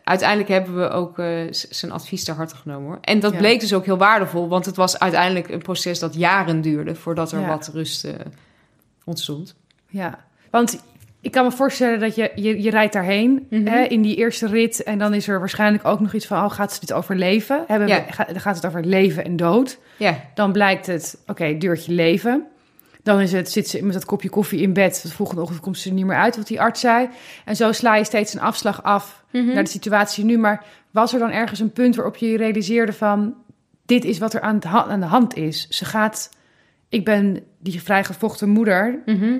uiteindelijk 0.04 0.48
hebben 0.48 0.76
we 0.80 0.88
ook 0.88 1.18
eh, 1.18 1.40
zijn 1.50 1.92
advies 1.92 2.24
ter 2.24 2.34
harte 2.34 2.56
genomen 2.56 2.86
hoor. 2.88 2.98
En 3.00 3.20
dat 3.20 3.32
Ja. 3.32 3.38
bleek 3.38 3.60
dus 3.60 3.74
ook 3.74 3.84
heel 3.84 3.98
waardevol. 3.98 4.48
Want 4.48 4.66
het 4.66 4.76
was 4.76 4.98
uiteindelijk 4.98 5.48
een 5.48 5.62
proces 5.62 5.98
dat 5.98 6.14
jaren 6.14 6.60
duurde 6.60 6.94
voordat 6.94 7.32
er 7.32 7.40
Ja. 7.40 7.48
wat 7.48 7.70
rust 7.74 8.04
eh, 8.04 8.12
ontstond. 9.04 9.54
Ja, 9.88 10.18
want 10.50 10.82
ik 11.20 11.30
kan 11.32 11.44
me 11.44 11.50
voorstellen 11.50 12.00
dat 12.00 12.14
je, 12.14 12.32
je, 12.34 12.62
je 12.62 12.70
rijdt 12.70 12.92
daarheen 12.92 13.46
Mhm. 13.50 13.66
hè, 13.66 13.82
in 13.82 14.02
die 14.02 14.16
eerste 14.16 14.46
rit. 14.46 14.82
En 14.82 14.98
dan 14.98 15.14
is 15.14 15.28
er 15.28 15.38
waarschijnlijk 15.38 15.84
ook 15.84 16.00
nog 16.00 16.12
iets 16.12 16.26
van, 16.26 16.44
oh, 16.44 16.50
gaat 16.50 16.72
ze 16.72 16.80
dit 16.80 16.92
overleven? 16.92 17.64
Hebben 17.66 17.88
Ja. 17.88 18.04
we, 18.28 18.38
gaat 18.40 18.56
het 18.56 18.66
over 18.66 18.84
leven 18.84 19.24
en 19.24 19.36
dood. 19.36 19.78
Ja, 19.96 20.20
Dan 20.34 20.52
blijkt 20.52 20.86
het, 20.86 21.18
oké, 21.26 21.58
duurt 21.58 21.84
je 21.84 21.92
leven. 21.92 22.46
Dan 23.08 23.20
is 23.20 23.32
het, 23.32 23.50
zit 23.50 23.68
ze 23.68 23.82
met 23.84 23.92
dat 23.92 24.04
kopje 24.04 24.28
koffie 24.28 24.60
in 24.60 24.72
bed. 24.72 25.02
De 25.02 25.10
volgende 25.12 25.40
ochtend 25.42 25.60
komt 25.60 25.78
ze 25.78 25.88
er 25.88 25.94
niet 25.94 26.06
meer 26.06 26.16
uit, 26.16 26.36
wat 26.36 26.46
die 26.46 26.60
arts 26.60 26.80
zei. 26.80 27.08
En 27.44 27.56
zo 27.56 27.72
sla 27.72 27.94
je 27.96 28.04
steeds 28.04 28.34
een 28.34 28.40
afslag 28.40 28.82
af 28.82 29.24
Mhm. 29.32 29.46
naar 29.54 29.64
de 29.64 29.70
situatie 29.70 30.24
nu. 30.24 30.38
Maar 30.38 30.64
was 30.90 31.12
er 31.12 31.18
dan 31.18 31.30
ergens 31.30 31.60
een 31.60 31.72
punt 31.72 31.96
waarop 31.96 32.16
je 32.16 32.26
je 32.30 32.36
realiseerde 32.36 32.92
van... 32.92 33.34
dit 33.86 34.04
is 34.04 34.18
wat 34.18 34.34
er 34.34 34.40
aan, 34.40 34.64
aan 34.64 35.00
de 35.00 35.06
hand 35.06 35.36
is. 35.36 35.68
Ze 35.68 35.84
gaat... 35.84 36.30
Ik 36.88 37.04
ben 37.04 37.42
die 37.58 37.82
vrijgevochten 37.82 38.48
moeder 38.48 39.02
Mhm. 39.06 39.38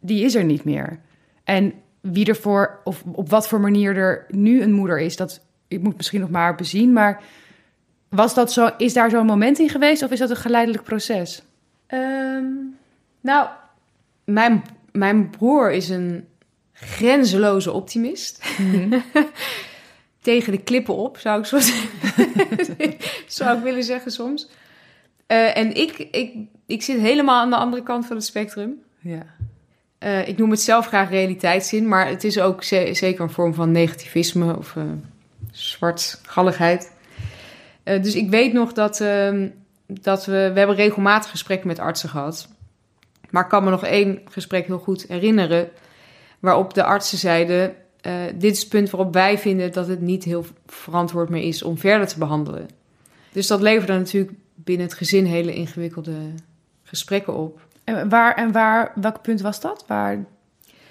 die 0.00 0.24
is 0.24 0.34
er 0.34 0.44
niet 0.44 0.64
meer. 0.64 0.98
En 1.44 1.72
wie 2.00 2.26
ervoor, 2.26 2.80
of 2.84 3.02
op 3.12 3.30
wat 3.30 3.48
voor 3.48 3.60
manier 3.60 3.96
er 3.96 4.26
nu 4.28 4.62
een 4.62 4.72
moeder 4.72 5.00
is, 5.00 5.16
dat 5.16 5.40
ik 5.68 5.82
moet 5.82 5.96
misschien 5.96 6.20
nog 6.20 6.30
maar 6.30 6.54
bezien. 6.54 6.92
Maar 6.92 7.22
was 8.08 8.34
dat 8.34 8.52
zo, 8.52 8.70
is 8.78 8.92
daar 8.92 9.10
zo'n 9.10 9.26
moment 9.26 9.58
in 9.58 9.68
geweest 9.68 10.02
of 10.02 10.10
is 10.10 10.18
dat 10.18 10.30
een 10.30 10.36
geleidelijk 10.36 10.84
proces? 10.84 11.42
Ehm, 11.86 12.44
nou, 13.24 13.48
mijn, 14.24 14.64
mijn 14.92 15.30
broer 15.30 15.72
is 15.72 15.88
een 15.88 16.26
grenzeloze 16.72 17.72
optimist. 17.72 18.44
Tegen 20.20 20.52
de 20.52 20.58
klippen 20.62 20.94
op, 20.94 21.18
zou 21.18 21.38
ik 21.40 21.46
zo 21.46 21.58
zeggen. 21.58 21.88
zou 23.26 23.56
ik 23.58 23.62
willen 23.62 23.84
zeggen 23.84 24.10
soms. 24.12 24.48
Eh, 25.26 25.56
en 25.56 25.74
ik, 25.76 25.98
ik, 25.98 26.32
ik 26.66 26.82
zit 26.82 26.98
helemaal 27.00 27.40
aan 27.40 27.50
de 27.50 27.56
andere 27.56 27.82
kant 27.82 28.06
van 28.06 28.16
het 28.16 28.24
spectrum. 28.24 28.74
Ja. 29.00 29.22
Eh, 29.98 30.28
ik 30.28 30.38
noem 30.38 30.50
het 30.50 30.60
zelf 30.60 30.86
graag 30.86 31.10
realiteitszin, 31.10 31.88
maar 31.88 32.08
het 32.08 32.24
is 32.24 32.38
ook 32.40 32.62
ze- 32.64 32.90
zeker 32.92 33.20
een 33.24 33.30
vorm 33.30 33.54
van 33.54 33.72
negativisme 33.72 34.56
of 34.56 34.76
eh 34.76 34.82
zwartgalligheid. 35.50 36.92
Dus 37.84 38.14
ik 38.14 38.30
weet 38.30 38.52
nog 38.52 38.72
dat, 38.72 39.00
ehm, 39.00 39.48
dat 39.86 40.26
we, 40.26 40.50
we 40.52 40.58
hebben 40.58 40.76
regelmatig 40.76 41.30
gesprekken 41.30 41.66
met 41.68 41.78
artsen 41.78 42.08
gehad. 42.08 42.48
Maar 43.34 43.42
ik 43.42 43.48
kan 43.48 43.64
me 43.64 43.70
nog 43.70 43.84
één 43.84 44.20
gesprek 44.30 44.66
heel 44.66 44.78
goed 44.78 45.04
herinneren, 45.08 45.68
waarop 46.38 46.74
de 46.74 46.84
artsen 46.84 47.18
zeiden: 47.18 47.74
eh, 48.00 48.12
Dit 48.34 48.52
is 48.52 48.60
het 48.60 48.68
punt 48.68 48.90
waarop 48.90 49.12
wij 49.12 49.38
vinden 49.38 49.72
dat 49.72 49.88
het 49.88 50.00
niet 50.00 50.24
heel 50.24 50.44
verantwoord 50.66 51.28
meer 51.28 51.42
is 51.42 51.62
om 51.62 51.78
verder 51.78 52.06
te 52.06 52.18
behandelen. 52.18 52.68
Dus 53.32 53.46
dat 53.46 53.60
leverde 53.60 53.92
natuurlijk 53.92 54.32
binnen 54.54 54.86
het 54.86 54.96
gezin 54.96 55.24
hele 55.24 55.54
ingewikkelde 55.54 56.12
gesprekken 56.82 57.34
op. 57.34 57.66
En 57.84 58.08
waar, 58.08 58.34
en 58.34 58.52
waar, 58.52 58.92
welk 58.94 59.22
punt 59.22 59.40
was 59.40 59.60
dat? 59.60 59.84
Waar, 59.86 60.24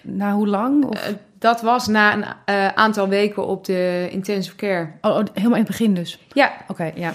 na 0.02 0.34
hoe 0.34 0.48
lang? 0.48 0.86
Of, 0.86 1.08
Eh, 1.08 1.14
dat 1.38 1.62
was 1.62 1.88
na 1.88 2.14
een 2.14 2.26
eh, 2.46 2.68
aantal 2.68 3.08
weken 3.08 3.48
op 3.48 3.66
de 3.66 4.08
intensive 4.12 4.56
care. 4.56 4.92
oh, 5.02 5.12
oh, 5.12 5.24
helemaal 5.34 5.58
in 5.58 5.64
het 5.64 5.72
begin 5.72 5.94
dus. 5.94 6.20
Ja, 6.34 6.54
Oké, 6.68 6.92
ja. 6.96 7.14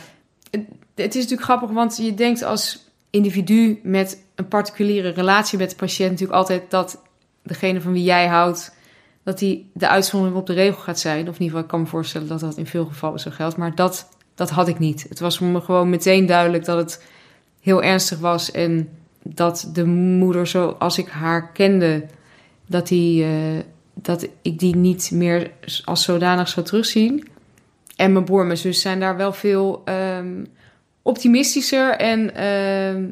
het 0.94 1.14
is 1.14 1.23
natuurlijk 1.23 1.42
grappig, 1.42 1.70
want 1.70 1.97
je 1.97 2.14
denkt 2.14 2.42
als 2.42 2.87
individu 3.11 3.81
met 3.83 4.25
een 4.35 4.49
particuliere 4.49 5.09
relatie 5.09 5.59
met 5.59 5.71
de 5.71 5.77
patiënt 5.77 6.11
natuurlijk 6.11 6.38
altijd 6.38 6.71
dat 6.71 7.03
degene 7.43 7.81
van 7.81 7.93
wie 7.93 8.05
jij 8.05 8.27
houdt, 8.27 8.75
dat 9.23 9.38
die 9.38 9.71
de 9.75 9.88
uitzondering 9.88 10.38
op 10.38 10.47
de 10.47 10.53
regel 10.53 10.81
gaat 10.81 10.99
zijn. 10.99 11.29
Of 11.29 11.35
in 11.38 11.43
ieder 11.43 11.45
geval, 11.45 11.61
ik 11.61 11.69
kan 11.69 11.81
me 11.81 11.87
voorstellen 11.87 12.29
dat 12.29 12.41
dat 12.41 12.57
in 12.57 12.67
veel 12.67 12.85
gevallen 12.87 13.21
zo 13.21 13.31
geldt. 13.31 13.57
Maar 13.57 13.75
dat, 13.75 14.09
dat 14.35 14.50
had 14.50 14.69
ik 14.69 14.79
niet. 14.79 15.07
Het 15.09 15.21
was 15.21 15.38
voor 15.38 15.47
me 15.47 15.61
gewoon 15.61 15.91
meteen 15.91 16.27
duidelijk 16.27 16.65
dat 16.65 16.79
het 16.79 17.05
heel 17.61 17.83
ernstig 17.83 18.19
was 18.19 18.50
en 18.50 18.88
dat 19.23 19.71
de 19.73 19.85
moeder 19.87 20.47
zoals 20.47 20.99
ik 20.99 21.09
haar 21.09 21.53
kende, 21.53 22.07
dat, 22.67 22.88
die, 22.88 23.25
eh, 23.25 23.31
dat 23.95 24.29
ik 24.43 24.59
die 24.59 24.77
niet 24.77 25.11
meer 25.12 25.50
als 25.85 26.03
zodanig 26.03 26.49
zou 26.49 26.67
terugzien. 26.67 27.29
En 27.97 28.12
mijn 28.12 28.25
broer 28.25 28.41
en 28.41 28.47
mijn 28.47 28.59
zus 28.59 28.81
zijn 28.81 29.00
daar 29.00 29.17
wel 29.17 29.33
veel 29.33 29.83
ehm, 29.85 30.45
optimistischer 31.09 31.97
en 31.97 32.35
ehm, 32.35 33.11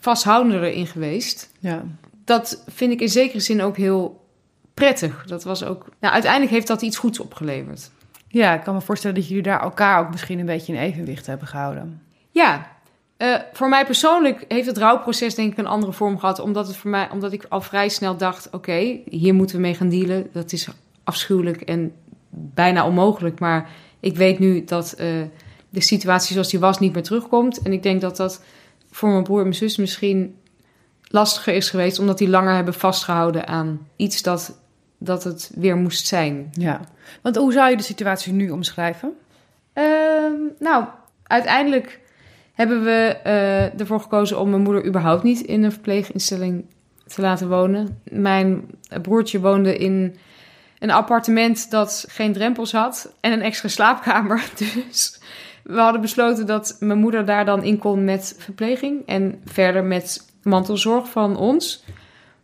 vasthoudender 0.00 0.64
in 0.64 0.86
geweest. 0.86 1.50
ja. 1.58 1.84
Dat 2.24 2.64
vind 2.68 2.92
ik 2.92 3.00
in 3.00 3.08
zekere 3.08 3.40
zin 3.40 3.62
ook 3.62 3.76
heel 3.76 4.24
prettig. 4.74 5.24
Dat 5.26 5.44
was 5.44 5.64
ook. 5.64 5.86
Nou, 6.00 6.12
uiteindelijk 6.12 6.52
heeft 6.52 6.66
dat 6.66 6.82
iets 6.82 6.96
goeds 6.96 7.18
opgeleverd. 7.18 7.90
Ja, 8.28 8.54
ik 8.54 8.62
kan 8.62 8.74
me 8.74 8.80
voorstellen 8.80 9.16
dat 9.16 9.28
jullie 9.28 9.42
daar 9.42 9.62
elkaar 9.62 10.00
ook 10.00 10.10
misschien 10.10 10.38
een 10.38 10.46
beetje 10.46 10.72
in 10.72 10.78
evenwicht 10.80 11.26
hebben 11.26 11.46
gehouden. 11.46 12.02
Ja. 12.30 12.66
eh, 13.16 13.34
voor 13.52 13.68
mij 13.68 13.84
persoonlijk 13.84 14.44
heeft 14.48 14.66
het 14.66 14.78
rouwproces 14.78 15.34
denk 15.34 15.52
ik 15.52 15.58
een 15.58 15.66
andere 15.66 15.92
vorm 15.92 16.18
gehad. 16.18 16.38
Omdat, 16.38 16.66
het 16.66 16.76
voor 16.76 16.90
mij, 16.90 17.08
omdat 17.10 17.32
ik 17.32 17.46
al 17.48 17.60
vrij 17.60 17.88
snel 17.88 18.16
dacht... 18.16 18.50
oké, 18.50 18.98
hier 19.08 19.34
moeten 19.34 19.56
we 19.56 19.62
mee 19.62 19.74
gaan 19.74 19.88
dealen. 19.88 20.28
Dat 20.32 20.52
is 20.52 20.68
afschuwelijk 21.04 21.60
en 21.60 21.92
bijna 22.30 22.86
onmogelijk. 22.86 23.40
Maar 23.40 23.70
ik 24.00 24.16
weet 24.16 24.38
nu 24.38 24.64
dat 24.64 24.92
eh, 24.92 25.08
de 25.72 25.80
situatie 25.80 26.32
zoals 26.32 26.50
die 26.50 26.60
was 26.60 26.78
niet 26.78 26.92
meer 26.92 27.02
terugkomt. 27.02 27.62
En 27.62 27.72
ik 27.72 27.82
denk 27.82 28.00
dat 28.00 28.16
dat 28.16 28.42
voor 28.90 29.08
mijn 29.08 29.22
broer 29.22 29.36
en 29.38 29.44
mijn 29.44 29.54
zus 29.54 29.76
misschien 29.76 30.36
lastiger 31.02 31.54
is 31.54 31.70
geweest... 31.70 31.98
omdat 31.98 32.18
die 32.18 32.28
langer 32.28 32.54
hebben 32.54 32.74
vastgehouden 32.74 33.46
aan 33.46 33.86
iets 33.96 34.22
dat, 34.22 34.58
dat 34.98 35.24
het 35.24 35.50
weer 35.54 35.76
moest 35.76 36.06
zijn. 36.06 36.50
Ja. 36.52 36.80
Want 37.22 37.36
hoe 37.36 37.52
zou 37.52 37.70
je 37.70 37.76
de 37.76 37.82
situatie 37.82 38.32
nu 38.32 38.50
omschrijven? 38.50 39.12
Ehm, 39.72 40.32
nou, 40.58 40.84
uiteindelijk 41.22 42.00
hebben 42.52 42.84
we 42.84 43.16
eh, 43.22 43.80
ervoor 43.80 44.00
gekozen 44.00 44.40
om 44.40 44.50
mijn 44.50 44.62
moeder 44.62 44.86
überhaupt 44.86 45.22
niet 45.22 45.40
in 45.40 45.62
een 45.62 45.72
verpleeginstelling 45.72 46.64
te 47.06 47.20
laten 47.20 47.48
wonen. 47.48 48.00
Mijn 48.04 48.64
broertje 49.02 49.40
woonde 49.40 49.76
in 49.76 50.16
een 50.78 50.90
appartement 50.90 51.70
dat 51.70 52.04
geen 52.08 52.32
drempels 52.32 52.72
had 52.72 53.14
en 53.20 53.32
een 53.32 53.42
extra 53.42 53.68
slaapkamer. 53.68 54.50
Dus 54.58 55.20
we 55.62 55.78
hadden 55.78 56.00
besloten 56.00 56.46
dat 56.46 56.76
mijn 56.80 56.98
moeder 56.98 57.24
daar 57.24 57.44
dan 57.44 57.62
in 57.62 57.78
kon 57.78 58.04
met 58.04 58.34
verpleging 58.38 59.06
en 59.06 59.40
verder 59.44 59.84
met 59.84 60.32
mantelzorg 60.42 61.10
van 61.10 61.36
ons. 61.36 61.84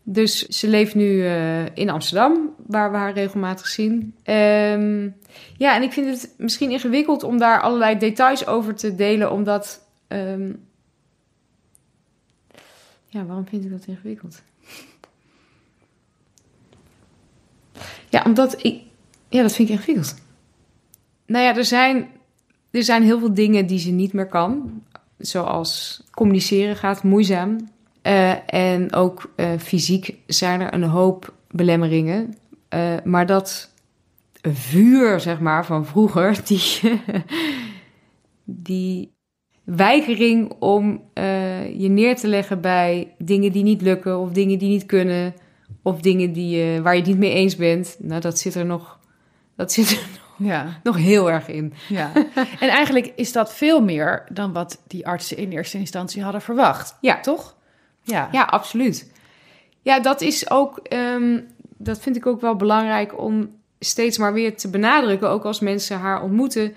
Dus 0.03 0.47
ze 0.47 0.69
leeft 0.69 0.95
nu 0.95 1.25
eh, 1.27 1.77
in 1.77 1.91
Amsterdam, 1.91 2.55
waar 2.67 2.91
we 2.91 2.97
haar 2.97 3.13
regelmatig 3.13 3.67
zien. 3.67 4.15
Ehm, 4.23 5.09
ja, 5.57 5.75
en 5.75 5.83
ik 5.83 5.93
vind 5.93 6.07
het 6.07 6.35
misschien 6.39 6.71
ingewikkeld 6.71 7.23
om 7.23 7.39
daar 7.39 7.61
allerlei 7.61 7.99
details 7.99 8.47
over 8.47 8.75
te 8.75 8.95
delen, 8.95 9.33
omdat. 9.33 9.87
ehm, 10.09 10.53
Ja, 13.11 13.25
waarom 13.25 13.47
vind 13.47 13.65
ik 13.65 13.71
dat 13.71 13.87
ingewikkeld? 13.87 14.43
Ja, 18.09 18.23
omdat 18.25 18.65
ik... 18.65 18.83
Ja, 19.29 19.43
dat 19.43 19.53
vind 19.55 19.69
ik 19.69 19.75
ingewikkeld. 19.75 20.15
Nou 21.27 21.45
ja, 21.45 21.57
er 21.57 21.65
zijn, 21.65 22.09
er 22.71 22.85
zijn 22.85 23.03
heel 23.03 23.19
veel 23.19 23.35
dingen 23.35 23.67
die 23.67 23.79
ze 23.79 23.91
niet 23.91 24.13
meer 24.13 24.27
kan. 24.27 24.83
Zoals 25.19 26.03
communiceren 26.11 26.77
gaat 26.77 27.03
moeizaam. 27.03 27.59
Eh, 28.03 28.55
en 28.55 28.93
ook 28.93 29.33
eh, 29.37 29.51
fysiek 29.59 30.15
zijn 30.27 30.61
er 30.61 30.75
een 30.75 30.83
hoop 30.83 31.35
belemmeringen. 31.51 32.35
Eh, 32.69 32.95
maar 33.05 33.27
dat 33.27 33.73
vuur, 34.43 35.21
zeg 35.21 35.41
maar, 35.41 35.67
van 35.67 35.87
vroeger, 35.87 36.41
die, 36.47 36.81
die 38.45 39.13
weigering 39.65 40.53
om 40.59 41.03
je 41.77 41.89
neer 41.89 42.17
te 42.17 42.29
leggen 42.29 42.61
bij 42.61 43.15
dingen 43.19 43.53
die 43.53 43.63
niet 43.63 43.83
lukken 43.83 44.19
of 44.19 44.31
dingen 44.31 44.59
die 44.59 44.69
niet 44.69 44.87
kunnen 44.87 45.35
of 45.83 46.01
dingen 46.01 46.33
die, 46.33 46.81
waar 46.81 46.93
je 46.93 47.01
het 47.01 47.09
niet 47.09 47.19
mee 47.19 47.33
eens 47.33 47.57
bent, 47.57 47.97
nou, 47.99 48.21
dat 48.21 48.39
zit 48.39 48.55
er 48.55 48.67
nog, 48.67 48.99
dat 49.57 49.73
zit 49.73 49.91
er 49.91 50.21
Ja, 50.39 50.81
nog 50.83 50.97
heel 50.97 51.31
erg 51.31 51.49
in. 51.49 51.73
ja. 51.89 52.13
en 52.61 52.69
eigenlijk 52.69 53.13
is 53.17 53.33
dat 53.33 53.55
veel 53.55 53.81
meer 53.81 54.25
dan 54.33 54.53
wat 54.53 54.81
die 54.87 55.07
artsen 55.07 55.37
in 55.37 55.51
eerste 55.51 55.79
instantie 55.79 56.23
hadden 56.23 56.43
verwacht. 56.43 56.97
Ja. 57.01 57.21
Toch? 57.21 57.57
Ja. 58.03 58.29
Ja, 58.33 58.43
absoluut. 58.43 59.11
Ja, 59.83 60.01
dat 60.01 60.21
is 60.21 60.51
ook, 60.51 60.79
ehm, 60.79 61.41
dat 61.77 61.99
vind 61.99 62.17
ik 62.17 62.27
ook 62.27 62.41
wel 62.41 62.57
belangrijk 62.57 63.19
om 63.19 63.57
steeds 63.79 64.19
maar 64.19 64.33
weer 64.33 64.57
te 64.57 64.71
benadrukken, 64.71 65.31
ook 65.31 65.45
als 65.45 65.61
mensen 65.61 65.99
haar 65.99 66.23
ontmoeten. 66.23 66.75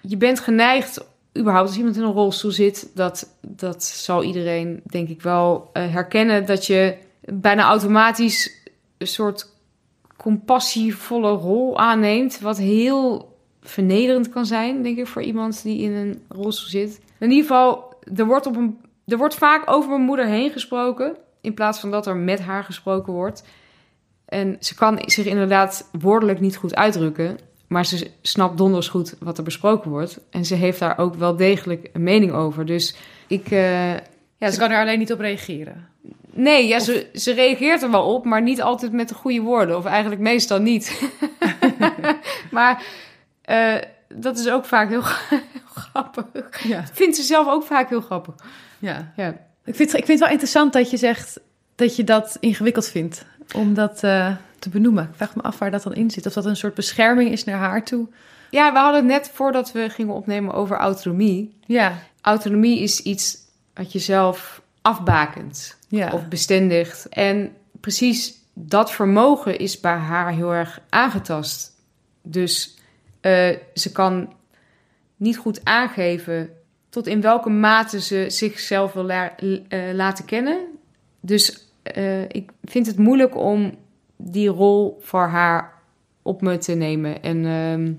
Je 0.00 0.16
bent 0.16 0.40
geneigd, 0.40 1.06
überhaupt 1.38 1.68
als 1.68 1.76
iemand 1.76 1.96
in 1.96 2.02
een 2.02 2.12
rolstoel 2.12 2.50
zit, 2.50 2.90
dat, 2.94 3.28
dat 3.40 3.84
zal 3.84 4.22
iedereen 4.22 4.80
denk 4.84 5.08
ik 5.08 5.22
wel 5.22 5.70
eh, 5.72 5.92
herkennen, 5.92 6.46
dat 6.46 6.66
je 6.66 6.96
bijna 7.20 7.62
automatisch 7.62 8.62
een 8.98 9.06
soort 9.06 9.52
compassievolle 10.16 11.30
rol 11.30 11.78
aanneemt, 11.78 12.40
wat 12.40 12.58
heel 12.58 13.32
vernederend 13.60 14.28
kan 14.28 14.46
zijn, 14.46 14.82
denk 14.82 14.98
ik, 14.98 15.06
voor 15.06 15.22
iemand 15.22 15.62
die 15.62 15.82
in 15.82 15.92
een 15.92 16.22
rolstoel 16.28 16.68
zit. 16.68 17.00
In 17.18 17.30
ieder 17.30 17.46
geval, 17.46 17.94
er 18.16 18.26
wordt, 18.26 18.46
op 18.46 18.56
een, 18.56 18.78
er 19.06 19.16
wordt 19.16 19.34
vaak 19.34 19.70
over 19.70 19.90
mijn 19.90 20.02
moeder 20.02 20.26
heen 20.26 20.50
gesproken, 20.50 21.16
in 21.40 21.54
plaats 21.54 21.80
van 21.80 21.90
dat 21.90 22.06
er 22.06 22.16
met 22.16 22.40
haar 22.40 22.64
gesproken 22.64 23.12
wordt. 23.12 23.44
En 24.24 24.56
ze 24.60 24.74
kan 24.74 24.98
zich 25.06 25.26
inderdaad 25.26 25.88
woordelijk 26.00 26.40
niet 26.40 26.56
goed 26.56 26.74
uitdrukken, 26.74 27.38
maar 27.66 27.86
ze 27.86 28.10
snapt 28.22 28.58
donders 28.58 28.88
goed 28.88 29.14
wat 29.20 29.38
er 29.38 29.44
besproken 29.44 29.90
wordt. 29.90 30.20
En 30.30 30.44
ze 30.44 30.54
heeft 30.54 30.78
daar 30.78 30.98
ook 30.98 31.14
wel 31.14 31.36
degelijk 31.36 31.90
een 31.92 32.02
mening 32.02 32.32
over. 32.32 32.66
Dus 32.66 32.96
ik... 33.26 33.50
eh, 33.50 33.92
ja, 34.44 34.50
Ze 34.50 34.58
kan 34.58 34.70
er 34.70 34.80
alleen 34.80 34.98
niet 34.98 35.12
op 35.12 35.20
reageren. 35.20 35.88
Nee, 36.32 36.66
ja, 36.66 36.78
ze, 36.78 37.06
ze 37.14 37.32
reageert 37.32 37.82
er 37.82 37.90
wel 37.90 38.14
op, 38.14 38.24
maar 38.24 38.42
niet 38.42 38.62
altijd 38.62 38.92
met 38.92 39.08
de 39.08 39.14
goede 39.14 39.40
woorden. 39.40 39.76
Of 39.76 39.84
eigenlijk 39.84 40.20
meestal 40.20 40.58
niet. 40.60 41.10
maar 42.50 42.82
eh, 43.42 43.74
dat 44.08 44.38
is 44.38 44.48
ook 44.48 44.64
vaak 44.64 44.88
heel, 44.88 45.02
heel 45.28 45.40
grappig. 45.74 46.64
Ja. 46.66 46.84
Vindt 46.92 47.16
ze 47.16 47.22
zelf 47.22 47.48
ook 47.48 47.64
vaak 47.64 47.88
heel 47.88 48.00
grappig. 48.00 48.34
ja. 48.78 49.12
Ja. 49.16 49.36
Ik 49.64 49.74
vind, 49.74 49.88
ik 49.88 50.04
vind 50.04 50.08
het 50.08 50.18
wel 50.18 50.28
interessant 50.28 50.72
dat 50.72 50.90
je 50.90 50.96
zegt 50.96 51.40
dat 51.74 51.96
je 51.96 52.04
dat 52.04 52.36
ingewikkeld 52.40 52.88
vindt 52.88 53.24
om 53.54 53.74
dat 53.74 54.02
eh, 54.02 54.34
te 54.58 54.68
benoemen. 54.68 55.04
Ik 55.04 55.16
vraag 55.16 55.34
me 55.36 55.42
af 55.42 55.58
waar 55.58 55.70
dat 55.70 55.82
dan 55.82 55.94
in 55.94 56.10
zit. 56.10 56.26
Of 56.26 56.32
dat 56.32 56.44
een 56.44 56.56
soort 56.56 56.74
bescherming 56.74 57.30
is 57.30 57.44
naar 57.44 57.58
haar 57.58 57.84
toe. 57.84 58.06
ja, 58.50 58.72
we 58.72 58.78
hadden 58.78 59.00
het 59.00 59.10
net 59.10 59.30
voordat 59.34 59.72
we 59.72 59.90
gingen 59.90 60.14
opnemen 60.14 60.54
over 60.54 60.76
autonomie. 60.76 61.56
Ja, 61.66 61.92
Autonomie 62.24 62.80
is 62.80 63.00
iets 63.00 63.36
wat 63.74 63.92
je 63.92 63.98
zelf 63.98 64.62
afbakent 64.82 65.78
ja. 65.88 66.12
of 66.12 66.28
bestendigt. 66.28 67.08
En 67.08 67.56
precies 67.80 68.34
dat 68.52 68.92
vermogen 68.92 69.58
is 69.58 69.80
bij 69.80 69.96
haar 69.96 70.32
heel 70.32 70.54
erg 70.54 70.80
aangetast. 70.88 71.72
Dus 72.22 72.78
eh, 73.20 73.56
ze 73.74 73.92
kan 73.92 74.32
niet 75.16 75.36
goed 75.36 75.64
aangeven 75.64 76.50
tot 76.88 77.06
in 77.06 77.20
welke 77.20 77.50
mate 77.50 78.00
ze 78.00 78.24
zichzelf 78.28 78.92
wil 78.92 79.04
la- 79.04 79.36
eh, 79.68 79.92
laten 79.92 80.24
kennen. 80.24 80.66
Dus 81.20 81.68
eh, 81.82 82.22
ik 82.22 82.50
vind 82.64 82.86
het 82.86 82.98
moeilijk 82.98 83.36
om 83.36 83.74
die 84.16 84.48
rol 84.48 84.98
voor 85.00 85.26
haar 85.26 85.72
op 86.22 86.40
me 86.40 86.58
te 86.58 86.74
nemen. 86.74 87.22
En 87.22 87.46
ehm, 87.46 87.92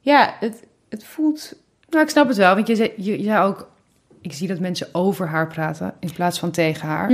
ja, 0.00 0.36
het, 0.40 0.66
het 0.88 1.04
voelt. 1.04 1.56
Nou, 1.88 2.04
ik 2.04 2.10
snap 2.10 2.28
het 2.28 2.36
wel, 2.36 2.54
want 2.54 2.66
je 2.66 2.76
zei, 2.76 2.92
je, 2.96 3.18
je 3.18 3.24
zei 3.24 3.44
ook... 3.44 3.70
Ik 4.22 4.32
zie 4.32 4.48
dat 4.48 4.58
mensen 4.58 4.88
over 4.92 5.26
haar 5.26 5.46
praten 5.46 5.94
in 6.00 6.12
plaats 6.12 6.38
van 6.38 6.50
tegen 6.50 6.88
haar. 6.88 7.08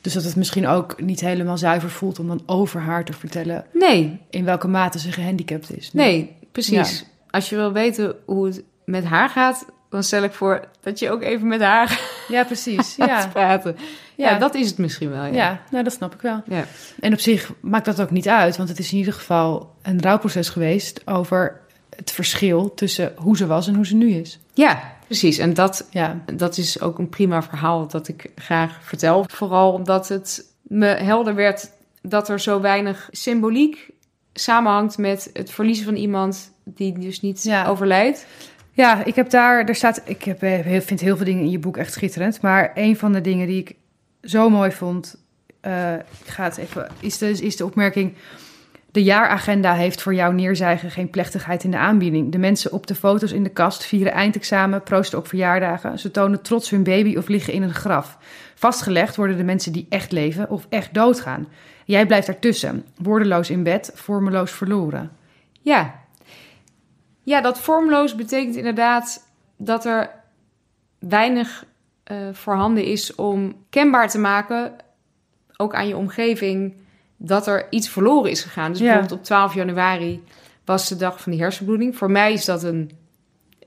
Dus 0.00 0.12
dat 0.12 0.24
het 0.24 0.36
misschien 0.36 0.66
ook 0.66 1.00
niet 1.00 1.20
helemaal 1.20 1.58
zuiver 1.58 1.90
voelt 1.90 2.18
om 2.18 2.28
dan 2.28 2.42
over 2.46 2.80
haar 2.80 3.04
te 3.04 3.12
vertellen... 3.12 3.64
Nee, 3.72 4.20
in 4.30 4.44
welke 4.44 4.68
mate 4.68 4.98
ze 4.98 5.12
gehandicapt 5.12 5.76
is. 5.76 5.92
Nee, 5.92 6.36
precies. 6.52 7.04
Als 7.30 7.48
je 7.48 7.56
wil 7.56 7.72
weten 7.72 8.14
hoe 8.24 8.46
het 8.46 8.62
met 8.84 9.04
haar 9.04 9.28
gaat, 9.28 9.66
dan 9.90 10.02
stel 10.02 10.22
ik 10.22 10.32
voor 10.32 10.64
dat 10.80 10.98
je 10.98 11.10
ook 11.10 11.22
even 11.22 11.46
met 11.46 11.60
haar 11.60 12.00
Ja, 12.28 12.44
precies. 12.44 12.94
gaat 12.94 13.08
Ja, 13.08 13.26
praten. 13.26 13.76
Ja. 14.14 14.30
ja. 14.30 14.38
dat 14.38 14.54
is 14.54 14.68
het 14.68 14.78
misschien 14.78 15.10
wel. 15.10 15.24
Ja. 15.24 15.32
ja, 15.32 15.60
nou 15.70 15.84
dat 15.84 15.92
snap 15.92 16.14
ik 16.14 16.20
wel. 16.20 16.42
Ja. 16.46 16.64
En 17.00 17.12
op 17.12 17.20
zich 17.20 17.52
maakt 17.60 17.84
dat 17.84 18.00
ook 18.00 18.10
niet 18.10 18.28
uit, 18.28 18.56
want 18.56 18.68
het 18.68 18.78
is 18.78 18.92
in 18.92 18.98
ieder 18.98 19.12
geval 19.12 19.74
een 19.82 20.02
rouwproces 20.02 20.48
geweest 20.48 21.06
over 21.06 21.60
het 21.96 22.10
verschil 22.10 22.74
tussen 22.74 23.12
hoe 23.16 23.36
ze 23.36 23.46
was 23.46 23.66
en 23.68 23.74
hoe 23.74 23.86
ze 23.86 23.94
nu 23.94 24.10
is. 24.10 24.38
Ja, 24.54 24.96
precies. 25.08 25.38
En 25.38 25.54
dat, 25.54 25.86
Ja, 25.90 26.20
dat 26.34 26.56
is 26.58 26.80
ook 26.80 26.98
een 26.98 27.08
prima 27.08 27.42
verhaal 27.42 27.86
dat 27.88 28.08
ik 28.08 28.30
graag 28.34 28.78
vertel. 28.82 29.24
Vooral 29.28 29.72
omdat 29.72 30.08
het 30.08 30.44
me 30.62 30.86
helder 30.86 31.34
werd 31.34 31.70
dat 32.02 32.28
er 32.28 32.40
zo 32.40 32.60
weinig 32.60 33.08
symboliek 33.10 33.90
samenhangt 34.32 34.98
met 34.98 35.30
het 35.32 35.50
verliezen 35.50 35.84
van 35.84 35.94
iemand 35.96 36.52
die 36.64 36.98
dus 36.98 37.20
niet 37.20 37.42
Ja. 37.42 37.66
overlijdt. 37.66 38.26
ja 38.72 39.04
ik 39.04 39.14
heb 39.14 39.30
daar, 39.30 39.64
er 39.64 39.74
staat, 39.74 40.00
ik 40.04 40.22
heb, 40.22 40.42
eh, 40.42 40.50
heel- 40.58 40.80
vind 40.80 41.00
heel 41.00 41.16
veel 41.16 41.24
dingen 41.24 41.42
in 41.44 41.50
je 41.50 41.58
boek 41.58 41.76
echt 41.76 41.92
schitterend, 41.92 42.40
maar 42.40 42.70
een 42.74 42.96
van 42.96 43.12
de 43.12 43.20
dingen 43.20 43.46
die 43.46 43.58
ik 43.60 43.74
zo 44.22 44.50
mooi 44.50 44.70
vond, 44.72 45.16
eh, 45.60 45.94
ik 45.94 46.26
ga 46.26 46.44
het 46.44 46.56
even, 46.56 46.88
is 47.00 47.18
de, 47.18 47.30
is 47.30 47.56
de 47.56 47.64
opmerking. 47.64 48.14
De 48.98 49.04
jaaragenda 49.04 49.74
heeft 49.74 50.02
voor 50.02 50.14
jouw 50.14 50.30
neerzijgen 50.30 50.90
geen 50.90 51.10
plechtigheid 51.10 51.64
in 51.64 51.70
de 51.70 51.76
aanbieding. 51.76 52.32
De 52.32 52.38
mensen 52.38 52.72
op 52.72 52.86
de 52.86 52.94
foto's 52.94 53.32
in 53.32 53.42
de 53.42 53.50
kast 53.50 53.84
vieren 53.84 54.12
eindexamen, 54.12 54.82
proosten 54.82 55.18
op 55.18 55.28
verjaardagen. 55.28 55.98
Ze 55.98 56.10
tonen 56.10 56.42
trots 56.42 56.70
hun 56.70 56.82
baby 56.82 57.16
of 57.16 57.28
liggen 57.28 57.52
in 57.52 57.62
een 57.62 57.74
graf. 57.74 58.18
Vastgelegd 58.54 59.16
worden 59.16 59.36
de 59.36 59.44
mensen 59.44 59.72
die 59.72 59.86
echt 59.88 60.12
leven 60.12 60.50
of 60.50 60.66
echt 60.68 60.94
doodgaan. 60.94 61.48
Jij 61.84 62.06
blijft 62.06 62.28
ertussen, 62.28 62.84
woordeloos 63.02 63.50
in 63.50 63.62
bed, 63.62 63.90
vormeloos 63.94 64.50
verloren. 64.50 65.10
Ja. 65.60 65.94
Ja, 67.22 67.40
dat 67.40 67.60
vormloos 67.60 68.14
betekent 68.14 68.56
inderdaad 68.56 69.28
dat 69.56 69.84
er 69.84 70.10
weinig 70.98 71.64
eh, 72.04 72.16
voorhanden 72.32 72.84
is 72.84 73.14
om 73.14 73.64
kenbaar 73.70 74.08
te 74.08 74.18
maken, 74.18 74.76
ook 75.56 75.74
aan 75.74 75.88
je 75.88 75.96
omgeving, 75.96 76.74
dat 77.20 77.46
er 77.46 77.66
iets 77.70 77.88
verloren 77.88 78.30
is 78.30 78.42
gegaan. 78.42 78.70
Dus 78.70 78.80
Ja. 78.80 78.84
bijvoorbeeld 78.86 79.18
op 79.18 79.24
12 79.24 79.54
januari 79.54 80.22
was 80.64 80.88
de 80.88 80.96
dag 80.96 81.20
van 81.20 81.32
die 81.32 81.40
hersenbloeding. 81.40 81.96
Voor 81.96 82.10
mij 82.10 82.32
is 82.32 82.44
dat 82.44 82.62
een, 82.62 82.90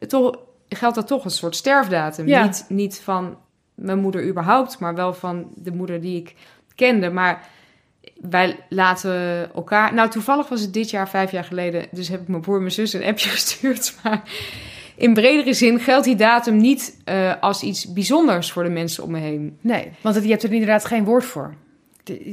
toch, 0.07 0.37
geldt 0.69 0.95
dat 0.95 1.07
toch 1.07 1.25
een 1.25 1.31
soort 1.31 1.55
sterfdatum. 1.55 2.27
Ja. 2.27 2.43
Niet, 2.43 2.65
niet 2.69 2.99
van 3.03 3.37
mijn 3.75 3.99
moeder 3.99 4.27
überhaupt, 4.27 4.79
maar 4.79 4.95
wel 4.95 5.13
van 5.13 5.47
de 5.55 5.71
moeder 5.71 6.01
die 6.01 6.17
ik 6.17 6.35
kende. 6.75 7.09
Maar 7.09 7.49
wij 8.21 8.59
laten 8.69 9.49
elkaar... 9.53 9.93
Nou, 9.93 10.09
toevallig 10.09 10.49
was 10.49 10.61
het 10.61 10.73
dit 10.73 10.89
jaar, 10.89 11.09
vijf 11.09 11.31
jaar 11.31 11.43
geleden... 11.43 11.85
dus 11.91 12.07
heb 12.07 12.21
ik 12.21 12.27
mijn 12.27 12.41
broer 12.41 12.55
en 12.55 12.61
mijn 12.61 12.73
zus 12.73 12.93
een 12.93 13.03
appje 13.03 13.29
gestuurd. 13.39 13.95
Maar 14.03 14.21
in 14.95 15.13
bredere 15.13 15.53
zin 15.53 15.79
geldt 15.79 16.05
die 16.05 16.15
datum 16.15 16.57
niet 16.57 16.97
eh, 17.03 17.33
als 17.41 17.63
iets 17.63 17.93
bijzonders 17.93 18.51
voor 18.51 18.63
de 18.63 18.69
mensen 18.69 19.03
om 19.03 19.11
me 19.11 19.19
heen. 19.19 19.57
Nee, 19.61 19.91
want 20.01 20.15
het- 20.15 20.23
je 20.23 20.29
hebt 20.29 20.43
er 20.43 20.51
inderdaad 20.51 20.85
geen 20.85 21.03
woord 21.03 21.25
voor. 21.25 21.53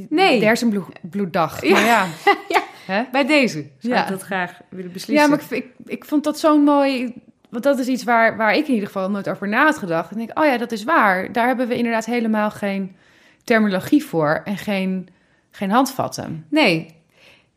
Nee. 0.09 0.39
De 0.39 0.45
hersenbloeddag. 0.45 1.63
Ja. 1.65 1.71
Maar 1.71 1.85
ja. 1.85 2.05
Ja. 2.49 2.63
Hè? 2.85 3.03
Bij 3.11 3.25
deze 3.25 3.65
zou 3.79 3.93
Ja. 3.93 4.03
ik 4.03 4.09
dat 4.09 4.21
graag 4.21 4.59
willen 4.69 4.91
beslissen. 4.91 5.25
Ja, 5.25 5.29
maar 5.29 5.41
ik, 5.49 5.63
ik, 5.65 5.65
ik 5.85 6.05
vond 6.05 6.23
dat 6.23 6.39
zo 6.39 6.57
mooi. 6.59 7.13
Want 7.49 7.63
dat 7.63 7.79
is 7.79 7.87
iets 7.87 8.03
waar, 8.03 8.37
waar 8.37 8.55
ik 8.55 8.67
in 8.67 8.73
ieder 8.73 8.87
geval 8.87 9.09
nooit 9.09 9.29
over 9.29 9.47
na 9.47 9.63
had 9.63 9.77
gedacht. 9.77 10.11
En 10.11 10.19
ik 10.19 10.39
oh 10.39 10.45
ja, 10.45 10.57
dat 10.57 10.71
is 10.71 10.83
waar. 10.83 11.31
Daar 11.31 11.47
hebben 11.47 11.67
we 11.67 11.75
inderdaad 11.75 12.05
helemaal 12.05 12.51
geen 12.51 12.95
terminologie 13.43 14.03
voor 14.05 14.41
en 14.45 14.57
geen, 14.57 15.07
geen 15.51 15.71
handvatten. 15.71 16.45
Nee. 16.49 16.95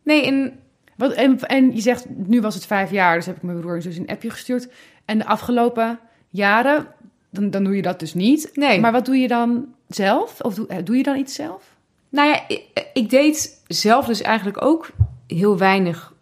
Nee, 0.02 0.26
en 0.26 0.60
Wat, 0.96 1.12
en, 1.12 1.40
en 1.40 1.74
je 1.74 1.80
zegt, 1.80 2.04
nu 2.08 2.40
was 2.40 2.54
het 2.54 2.66
vijf 2.66 2.90
jaar, 2.90 3.16
dus 3.16 3.26
heb 3.26 3.36
ik 3.36 3.42
mijn 3.42 3.60
broer 3.60 3.74
en 3.74 3.82
zus 3.82 3.96
een 3.96 4.06
appje 4.06 4.30
gestuurd. 4.30 4.68
En 5.04 5.18
de 5.18 5.26
afgelopen 5.26 5.98
jaren, 6.28 6.86
dan, 7.30 7.50
dan 7.50 7.64
doe 7.64 7.76
je 7.76 7.82
dat 7.82 8.00
dus 8.00 8.14
niet. 8.14 8.50
nee. 8.54 8.80
Maar 8.80 8.92
wat 8.92 9.04
doe 9.04 9.16
je 9.16 9.28
dan 9.28 9.74
zelf? 9.88 10.40
Of 10.40 10.54
doe, 10.54 10.82
doe 10.82 10.96
je 10.96 11.02
dan 11.02 11.16
iets 11.16 11.34
zelf? 11.34 11.71
Nou 12.12 12.28
ja, 12.28 12.48
ik, 12.48 12.62
ik 12.92 13.10
deed 13.10 13.62
zelf 13.66 14.06
dus 14.06 14.20
eigenlijk 14.20 14.62
ook 14.64 14.90
heel 15.26 15.58
weinig 15.58 16.14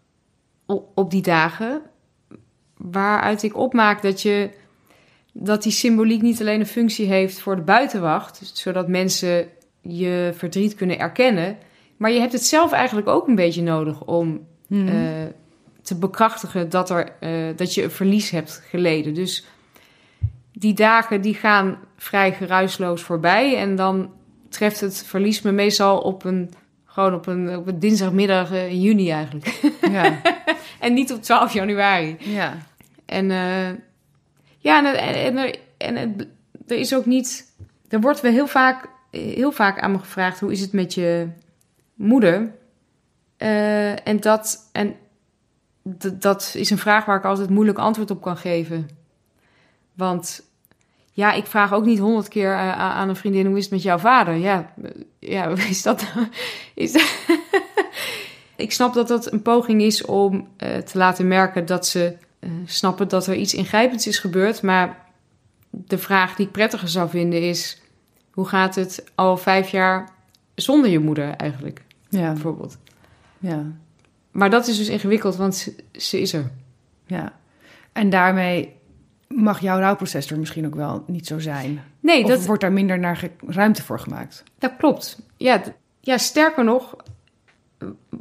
op, 0.94 1.10
die 1.10 1.22
dagen. 1.22 1.82
Waaruit 2.76 3.42
ik 3.42 3.56
opmaak 3.56 4.02
dat 4.02 4.22
je 4.22 4.50
dat 5.32 5.62
die 5.62 5.72
symboliek 5.72 6.22
niet 6.22 6.40
alleen 6.40 6.60
een 6.60 6.66
functie 6.66 7.06
heeft 7.06 7.40
voor 7.40 7.56
de 7.56 7.62
buitenwacht, 7.62 8.50
zodat 8.54 8.88
mensen 8.88 9.48
je 9.82 10.32
verdriet 10.36 10.74
kunnen 10.74 10.98
erkennen, 10.98 11.56
Maar 11.96 12.10
je 12.10 12.20
hebt 12.20 12.32
het 12.32 12.44
zelf 12.44 12.72
eigenlijk 12.72 13.08
ook 13.08 13.28
een 13.28 13.34
beetje 13.34 13.62
nodig 13.62 14.04
om 14.04 14.46
Mhm. 14.66 14.88
eh, 14.88 15.26
te 15.82 15.98
bekrachtigen 15.98 16.68
dat, 16.68 16.90
er, 16.90 17.12
eh, 17.20 17.56
dat 17.56 17.74
je 17.74 17.82
een 17.82 17.90
verlies 17.90 18.30
hebt 18.30 18.62
geleden. 18.68 19.14
Dus 19.14 19.46
die 20.52 20.74
dagen 20.74 21.20
die 21.20 21.34
gaan 21.34 21.78
vrij 21.96 22.32
geruisloos 22.32 23.02
voorbij. 23.02 23.56
En 23.56 23.76
dan 23.76 24.10
treft 24.50 24.80
het 24.80 25.04
verlies 25.06 25.42
me 25.42 25.52
meestal 25.52 25.98
op 25.98 26.24
een, 26.24 26.50
gewoon 26.84 27.14
op 27.14 27.26
een, 27.26 27.56
op 27.56 27.66
een 27.66 27.78
dinsdagmiddag 27.78 28.52
eh, 28.52 28.70
in 28.70 28.80
juni 28.80 29.10
eigenlijk. 29.10 29.60
ja. 29.90 30.20
en 30.80 30.94
niet 30.94 31.12
op 31.12 31.22
12 31.22 31.52
januari. 31.52 32.16
ja. 32.18 32.56
En 33.06 33.30
eh, 33.30 33.68
ja, 34.58 34.78
en, 34.78 34.98
en, 34.98 35.14
en, 35.14 35.36
er, 35.36 35.58
en 35.76 35.96
het, 35.96 36.26
er 36.66 36.76
is 36.76 36.94
ook 36.94 37.06
niet. 37.06 37.52
Er 37.88 38.00
wordt 38.00 38.20
wel 38.20 38.32
heel 38.32 38.46
vaak, 38.46 38.88
heel 39.10 39.52
vaak 39.52 39.80
aan 39.80 39.92
me 39.92 39.98
gevraagd: 39.98 40.40
hoe 40.40 40.52
is 40.52 40.60
het 40.60 40.72
met 40.72 40.94
je 40.94 41.28
moeder? 41.94 42.54
Eh, 43.36 44.08
en 44.08 44.20
dat, 44.20 44.68
en 44.72 44.96
dat 46.12 46.54
is 46.56 46.70
een 46.70 46.78
vraag 46.78 47.04
waar 47.04 47.18
ik 47.18 47.24
altijd 47.24 47.50
moeilijk 47.50 47.78
antwoord 47.78 48.10
op 48.10 48.22
kan 48.22 48.36
geven. 48.36 48.88
Want 49.94 50.42
ja, 51.12 51.32
ik 51.32 51.46
vraag 51.46 51.72
ook 51.72 51.84
niet 51.84 51.98
honderd 51.98 52.28
keer 52.28 52.52
eh, 52.52 52.78
aan 52.78 53.08
een 53.08 53.16
vriendin: 53.16 53.46
hoe 53.46 53.56
is 53.56 53.62
het 53.62 53.72
met 53.72 53.82
jouw 53.82 53.98
vader? 53.98 54.34
Ja, 54.34 54.72
eh, 54.82 54.90
ja 55.18 55.48
is 55.68 55.82
dat. 55.82 56.06
Is 56.74 56.92
dat 56.92 57.14
ik 58.56 58.72
snap 58.72 58.94
dat 58.94 59.08
dat 59.08 59.32
een 59.32 59.42
poging 59.42 59.82
is 59.82 60.04
om 60.04 60.48
eh, 60.56 60.76
te 60.76 60.98
laten 60.98 61.28
merken 61.28 61.66
dat 61.66 61.86
ze 61.86 62.16
snappen 62.64 63.08
dat 63.08 63.26
er 63.26 63.34
iets 63.34 63.54
ingrijpends 63.54 64.06
is 64.06 64.18
gebeurd. 64.18 64.62
Maar 64.62 65.06
de 65.70 65.98
vraag 65.98 66.34
die 66.36 66.46
ik 66.46 66.52
prettiger 66.52 66.88
zou 66.88 67.08
vinden 67.10 67.42
is: 67.42 67.80
hoe 68.30 68.46
gaat 68.46 68.74
het 68.74 69.04
al 69.14 69.36
vijf 69.36 69.70
jaar 69.70 70.08
zonder 70.54 70.90
je 70.90 70.98
moeder 70.98 71.34
eigenlijk, 71.36 71.82
Ja. 72.08 72.32
bijvoorbeeld? 72.32 72.78
Ja. 73.38 73.64
Maar 74.30 74.50
dat 74.50 74.66
is 74.66 74.76
dus 74.76 74.88
ingewikkeld, 74.88 75.36
want 75.36 75.54
ze, 75.54 75.74
ze 75.92 76.20
is 76.20 76.32
er. 76.32 76.50
Ja. 77.06 77.32
En 77.92 78.10
daarmee 78.10 78.72
mag 79.34 79.60
jouw 79.60 79.78
rouwproces 79.78 80.30
er 80.30 80.38
misschien 80.38 80.66
ook 80.66 80.74
wel 80.74 81.04
niet 81.06 81.26
zo 81.26 81.38
zijn. 81.38 81.82
Nee, 82.00 82.22
of 82.22 82.28
dat, 82.30 82.46
wordt 82.46 82.60
daar 82.62 82.72
minder 82.72 82.98
naar 82.98 83.28
ruimte 83.46 83.82
voor 83.82 83.98
gemaakt? 84.00 84.42
dat 84.58 84.72
klopt. 84.78 85.18
Ja, 85.36 85.62
ja, 86.00 86.18
sterker 86.18 86.64
nog, 86.64 86.96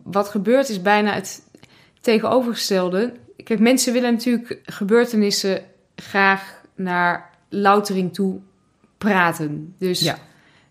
wat 0.04 0.30
gebeurt 0.30 0.70
is 0.70 0.82
bijna 0.82 1.14
het 1.14 1.42
tegenovergestelde. 2.02 3.14
Kijk, 3.44 3.60
mensen 3.60 3.94
willen 3.94 4.14
natuurlijk 4.14 4.60
gebeurtenissen 4.66 5.64
graag 5.96 6.62
naar 6.76 7.30
loutering 7.50 8.14
toe 8.14 8.40
praten. 8.98 9.76
Dus 9.78 10.00
Ja. 10.00 10.18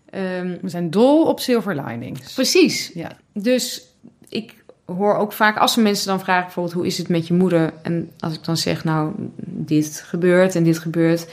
ehm, 0.09 0.57
We 0.61 0.69
zijn 0.69 0.89
dol 0.89 1.23
op 1.25 1.39
silver 1.39 1.83
linings. 1.85 2.33
precies. 2.33 2.91
Ja. 2.93 3.11
Dus 3.33 3.87
ik 4.29 4.63
hoor 4.97 5.15
ook 5.15 5.33
vaak, 5.33 5.57
als 5.57 5.75
mensen 5.75 6.07
dan 6.07 6.19
vragen 6.19 6.43
bijvoorbeeld... 6.43 6.75
hoe 6.75 6.85
is 6.85 6.97
het 6.97 7.07
met 7.07 7.27
je 7.27 7.33
moeder? 7.33 7.73
En 7.81 8.11
als 8.19 8.33
ik 8.33 8.43
dan 8.43 8.57
zeg, 8.57 8.83
nou, 8.83 9.11
dit 9.45 10.03
gebeurt 10.05 10.55
en 10.55 10.63
dit 10.63 10.79
gebeurt... 10.79 11.27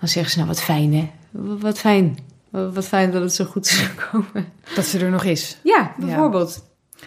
dan 0.00 0.08
zeggen 0.08 0.32
ze, 0.32 0.36
nou, 0.36 0.48
wat 0.48 0.62
fijn, 0.62 0.94
hè? 0.94 1.10
Wat 1.60 1.78
fijn. 1.78 2.18
Wat 2.50 2.86
fijn 2.86 3.10
dat 3.10 3.22
het 3.22 3.34
zo 3.34 3.44
goed 3.44 3.66
is 3.66 3.76
gekomen. 3.94 4.52
Dat 4.74 4.84
ze 4.84 4.98
er 4.98 5.10
nog 5.10 5.24
is. 5.24 5.58
Ja, 5.62 5.94
bijvoorbeeld. 5.98 6.64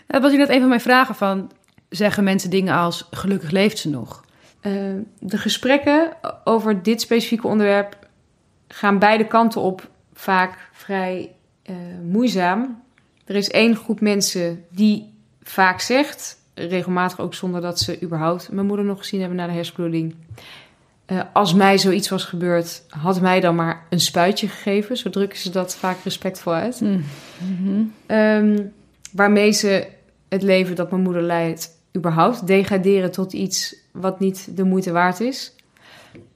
Dat 0.07 0.21
was 0.21 0.31
net 0.31 0.49
een 0.49 0.59
van 0.59 0.69
mijn 0.69 0.81
vragen 0.81 1.15
van... 1.15 1.51
zeggen 1.89 2.23
mensen 2.23 2.49
dingen 2.49 2.75
als 2.75 3.07
gelukkig 3.11 3.51
leeft 3.51 3.77
ze 3.77 3.89
nog? 3.89 4.25
Eh, 4.61 4.73
de 5.19 5.37
gesprekken 5.37 6.11
over 6.43 6.83
dit 6.83 7.01
specifieke 7.01 7.47
onderwerp... 7.47 7.97
gaan 8.67 8.99
beide 8.99 9.27
kanten 9.27 9.61
op 9.61 9.89
vaak 10.13 10.69
vrij 10.71 11.31
eh, 11.63 11.75
moeizaam. 12.03 12.81
Er 13.25 13.35
is 13.35 13.49
één 13.49 13.75
groep 13.75 13.99
mensen 13.99 14.65
die 14.69 15.10
vaak 15.43 15.79
zegt... 15.79 16.37
regelmatig 16.53 17.19
ook 17.19 17.33
zonder 17.33 17.61
dat 17.61 17.79
ze 17.79 18.01
überhaupt 18.01 18.51
mijn 18.51 18.67
moeder 18.67 18.85
nog 18.85 18.97
gezien 18.97 19.19
hebben 19.19 19.37
na 19.37 19.45
de 19.47 19.53
hersenbloeding... 19.53 20.15
eh, 21.05 21.19
als 21.33 21.53
mij 21.53 21.77
zoiets 21.77 22.09
was 22.09 22.23
gebeurd, 22.23 22.83
had 22.87 23.21
mij 23.21 23.39
dan 23.39 23.55
maar 23.55 23.85
een 23.89 23.99
spuitje 23.99 24.47
gegeven. 24.47 24.97
Zo 24.97 25.09
drukken 25.09 25.39
ze 25.39 25.49
dat 25.49 25.75
vaak 25.75 25.97
respectvol 26.03 26.53
uit. 26.53 26.81
Ehm, 28.05 28.63
waarmee 29.11 29.51
ze 29.51 29.87
het 30.29 30.41
leven 30.43 30.75
dat 30.75 30.91
mijn 30.91 31.03
moeder 31.03 31.21
leidt 31.21 31.69
überhaupt 31.95 32.47
degraderen 32.47 33.11
tot 33.11 33.33
iets 33.33 33.75
wat 33.91 34.19
niet 34.19 34.57
de 34.57 34.63
moeite 34.63 34.91
waard 34.91 35.19
is. 35.19 35.55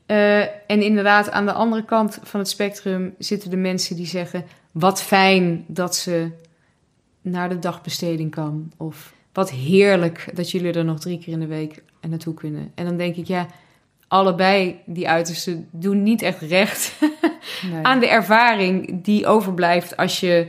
Eh, 0.06 0.42
en 0.42 0.82
inderdaad, 0.82 1.32
aan 1.32 1.46
de 1.46 1.52
andere 1.52 1.86
kant 1.86 2.20
van 2.24 2.40
het 2.40 2.50
spectrum 2.50 3.16
zitten 3.18 3.50
de 3.50 3.58
mensen 3.58 3.96
die 3.96 4.06
zeggen: 4.06 4.46
wat 4.72 5.02
fijn 5.02 5.64
dat 5.68 5.96
ze 5.96 6.30
naar 7.26 7.50
de 7.50 7.60
dagbesteding 7.60 8.32
kan. 8.32 8.72
Of 8.78 9.14
wat 9.34 9.52
heerlijk 9.52 10.30
dat 10.34 10.52
jullie 10.52 10.74
er 10.74 10.86
nog 10.86 11.00
drie 11.00 11.20
keer 11.20 11.34
in 11.34 11.40
de 11.40 11.48
week 11.48 11.84
naartoe 12.10 12.34
kunnen. 12.34 12.72
En 12.76 12.86
dan 12.86 12.98
denk 12.98 13.16
ik, 13.16 13.26
ja, 13.26 13.48
allebei 14.08 14.80
die 14.86 15.10
uitersten 15.10 15.68
doen 15.72 16.04
niet 16.04 16.22
echt 16.22 16.42
recht 16.42 16.94
Nee. 17.72 17.84
aan 17.84 18.00
de 18.00 18.10
ervaring 18.10 19.04
die 19.04 19.28
overblijft 19.28 19.98
als 19.98 20.20
je 20.20 20.48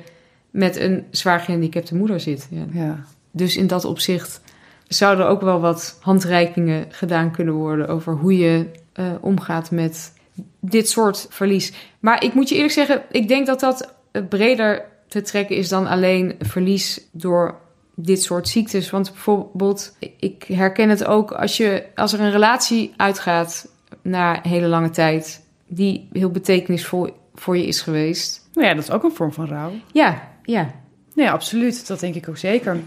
met 0.50 0.76
een 0.76 1.04
zwaar 1.10 1.40
gehandicapte 1.40 1.94
moeder 1.94 2.20
zit. 2.20 2.48
Ja. 2.50 2.64
Ja. 2.72 3.04
Dus 3.30 3.56
in 3.56 3.66
dat 3.66 3.84
opzicht 3.84 4.40
zouden 4.88 5.24
er 5.24 5.30
ook 5.30 5.40
wel 5.40 5.60
wat 5.60 5.98
handreikingen 6.00 6.86
gedaan 6.88 7.30
kunnen 7.30 7.54
worden 7.54 7.88
over 7.88 8.12
hoe 8.12 8.36
je 8.36 8.70
eh, 8.92 9.12
omgaat 9.20 9.70
met 9.70 10.12
dit 10.60 10.88
soort 10.88 11.26
verlies. 11.30 11.72
Maar 12.00 12.24
ik 12.24 12.34
moet 12.34 12.48
je 12.48 12.54
eerlijk 12.54 12.72
zeggen, 12.72 13.02
ik 13.10 13.28
denk 13.28 13.46
dat 13.46 13.60
dat 13.60 13.94
eh, 14.12 14.22
breder 14.28 14.84
te 15.08 15.22
trekken 15.22 15.56
is 15.56 15.68
dan 15.68 15.86
alleen 15.86 16.34
verlies 16.38 17.00
door 17.12 17.60
dit 17.94 18.22
soort 18.22 18.48
ziektes. 18.48 18.90
Want 18.90 19.12
bijvoorbeeld, 19.12 19.96
ik 20.18 20.42
herken 20.42 20.88
het 20.88 21.04
ook 21.04 21.32
als, 21.32 21.56
je, 21.56 21.84
als 21.94 22.12
er 22.12 22.20
een 22.20 22.30
relatie 22.30 22.92
uitgaat 22.96 23.68
na 24.02 24.38
hele 24.42 24.66
lange 24.66 24.90
tijd, 24.90 25.44
die 25.66 26.08
heel 26.12 26.30
betekenisvol 26.30 27.08
voor 27.34 27.56
je 27.56 27.66
is 27.66 27.80
geweest. 27.80 28.48
Nou 28.52 28.66
ja, 28.68 28.74
dat 28.74 28.82
is 28.82 28.90
ook 28.90 29.02
een 29.02 29.12
vorm 29.14 29.32
van 29.32 29.46
rouw. 29.46 29.72
Ja, 29.92 30.28
ja. 30.42 30.70
Nee, 31.14 31.30
absoluut. 31.30 31.86
Dat 31.86 32.00
denk 32.00 32.14
ik 32.14 32.28
ook 32.28 32.36
zeker. 32.36 32.80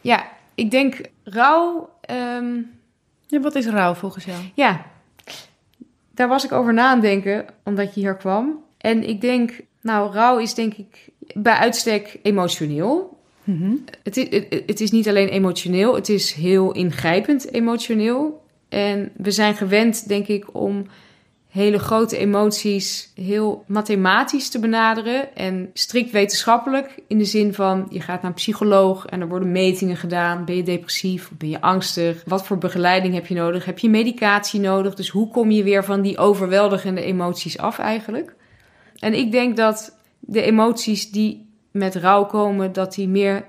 Ja, 0.00 0.26
ik 0.54 0.70
denk 0.70 1.00
rouw. 1.24 1.90
ehm, 2.00 2.54
Ja, 3.26 3.40
wat 3.40 3.54
is 3.54 3.66
rouw 3.66 3.94
volgens 3.94 4.24
jou? 4.24 4.38
Ja, 4.54 4.84
daar 6.14 6.28
was 6.28 6.44
ik 6.44 6.52
over 6.52 6.74
na 6.74 6.90
aan 6.90 7.00
denken, 7.00 7.46
omdat 7.64 7.94
je 7.94 8.00
hier 8.00 8.16
kwam. 8.16 8.64
En 8.78 9.08
ik 9.08 9.20
denk, 9.20 9.60
nou, 9.88 10.12
rouw 10.12 10.38
is 10.38 10.54
denk 10.54 10.74
ik 10.74 11.08
bij 11.34 11.54
uitstek 11.54 12.18
emotioneel. 12.22 13.18
Mhm. 13.44 13.72
Het 14.02 14.16
is, 14.16 14.28
het, 14.30 14.62
het 14.66 14.80
is 14.80 14.90
niet 14.90 15.08
alleen 15.08 15.28
emotioneel, 15.28 15.94
het 15.94 16.08
is 16.08 16.32
heel 16.32 16.72
ingrijpend 16.72 17.52
emotioneel. 17.52 18.42
En 18.68 19.10
we 19.16 19.30
zijn 19.30 19.54
gewend, 19.54 20.08
denk 20.08 20.26
ik, 20.26 20.54
om 20.54 20.86
hele 21.48 21.78
grote 21.78 22.16
emoties 22.16 23.12
heel 23.14 23.64
mathematisch 23.66 24.48
te 24.48 24.58
benaderen 24.58 25.36
en 25.36 25.70
strikt 25.72 26.10
wetenschappelijk 26.10 26.94
in 27.06 27.18
de 27.18 27.24
zin 27.24 27.54
van 27.54 27.86
je 27.90 28.00
gaat 28.00 28.22
naar 28.22 28.30
een 28.30 28.36
psycholoog 28.36 29.06
en 29.06 29.20
er 29.20 29.28
worden 29.28 29.52
metingen 29.52 29.96
gedaan. 29.96 30.44
Ben 30.44 30.56
je 30.56 30.62
depressief? 30.62 31.30
Ben 31.38 31.48
je 31.48 31.60
angstig? 31.60 32.22
Wat 32.26 32.46
voor 32.46 32.58
begeleiding 32.58 33.14
heb 33.14 33.26
je 33.26 33.34
nodig? 33.34 33.64
Heb 33.64 33.78
je 33.78 33.90
medicatie 33.90 34.60
nodig? 34.60 34.94
Dus 34.94 35.08
hoe 35.08 35.28
kom 35.30 35.50
je 35.50 35.62
weer 35.62 35.84
van 35.84 36.02
die 36.02 36.18
overweldigende 36.18 37.02
emoties 37.02 37.58
af 37.58 37.78
eigenlijk? 37.78 38.36
En 38.98 39.14
ik 39.14 39.32
denk 39.32 39.56
dat 39.56 39.96
de 40.20 40.42
emoties 40.42 41.10
die 41.10 41.48
met 41.70 41.94
rouw 41.94 42.24
komen, 42.24 42.72
dat 42.72 42.94
die 42.94 43.08
meer 43.08 43.44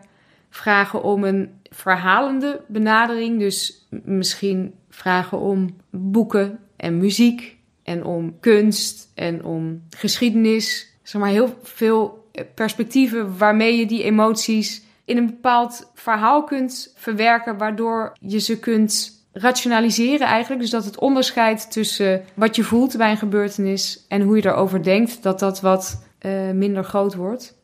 vragen 0.50 1.04
om 1.04 1.24
een 1.24 1.60
verhalende 1.70 2.62
benadering. 2.68 3.40
Dus 3.40 3.88
misschien 4.04 4.74
vragen 4.90 5.40
om 5.40 5.76
boeken 5.90 6.60
en 6.76 6.98
muziek 6.98 7.58
en 7.84 8.04
om 8.04 8.40
kunst 8.40 9.12
en 9.16 9.44
om 9.44 9.84
geschiedenis. 9.90 10.94
Zeg 11.04 11.22
maar 11.22 11.30
heel 11.30 11.60
veel 11.64 12.28
eh, 12.32 12.44
perspectieven 12.56 13.38
waarmee 13.38 13.78
je 13.78 13.86
die 13.86 14.04
emoties 14.04 14.84
in 15.06 15.18
een 15.18 15.26
bepaald 15.26 15.92
verhaal 15.94 16.44
kunt 16.44 16.94
verwerken, 16.96 17.58
waardoor 17.58 18.16
je 18.20 18.40
ze 18.40 18.60
kunt 18.60 19.19
rationaliseren 19.32 20.28
eigenlijk. 20.28 20.62
Dus 20.62 20.70
dat 20.70 20.86
het 20.86 21.00
onderscheid 21.00 21.72
tussen 21.72 22.24
wat 22.34 22.56
je 22.56 22.64
voelt 22.64 22.98
bij 22.98 23.12
een 23.12 23.18
gebeurtenis 23.18 24.06
en 24.08 24.22
hoe 24.22 24.36
je 24.36 24.46
erover 24.46 24.84
denkt, 24.84 25.24
dat 25.24 25.40
dat 25.40 25.62
wat 25.62 26.04
eh, 26.20 26.52
minder 26.52 26.84
groot 26.84 27.16
wordt. 27.16 27.58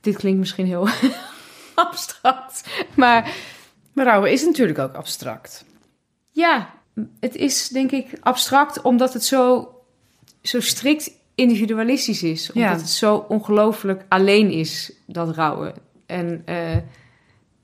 Dit 0.00 0.16
klinkt 0.16 0.38
misschien 0.38 0.66
heel 0.66 0.88
abstract, 1.74 2.68
maar 2.96 3.34
Maar 3.92 4.04
rouwen 4.04 4.32
is 4.32 4.44
natuurlijk 4.44 4.78
ook 4.78 4.94
abstract. 4.94 5.64
ja, 6.30 6.70
het 7.20 7.34
is 7.34 7.68
denk 7.68 7.90
ik 7.90 8.06
abstract 8.20 8.82
omdat 8.82 9.12
het 9.12 9.24
zo, 9.24 9.68
zo 10.42 10.60
strikt 10.60 11.10
individualistisch 11.34 12.22
is. 12.22 12.52
Omdat 12.52 12.70
Ja. 12.70 12.76
het 12.76 12.88
zo 12.88 13.24
ongelooflijk 13.28 14.04
alleen 14.08 14.50
is, 14.50 14.92
dat 15.06 15.34
rouwen. 15.34 15.74
En 16.06 16.42
eh, 16.44 16.76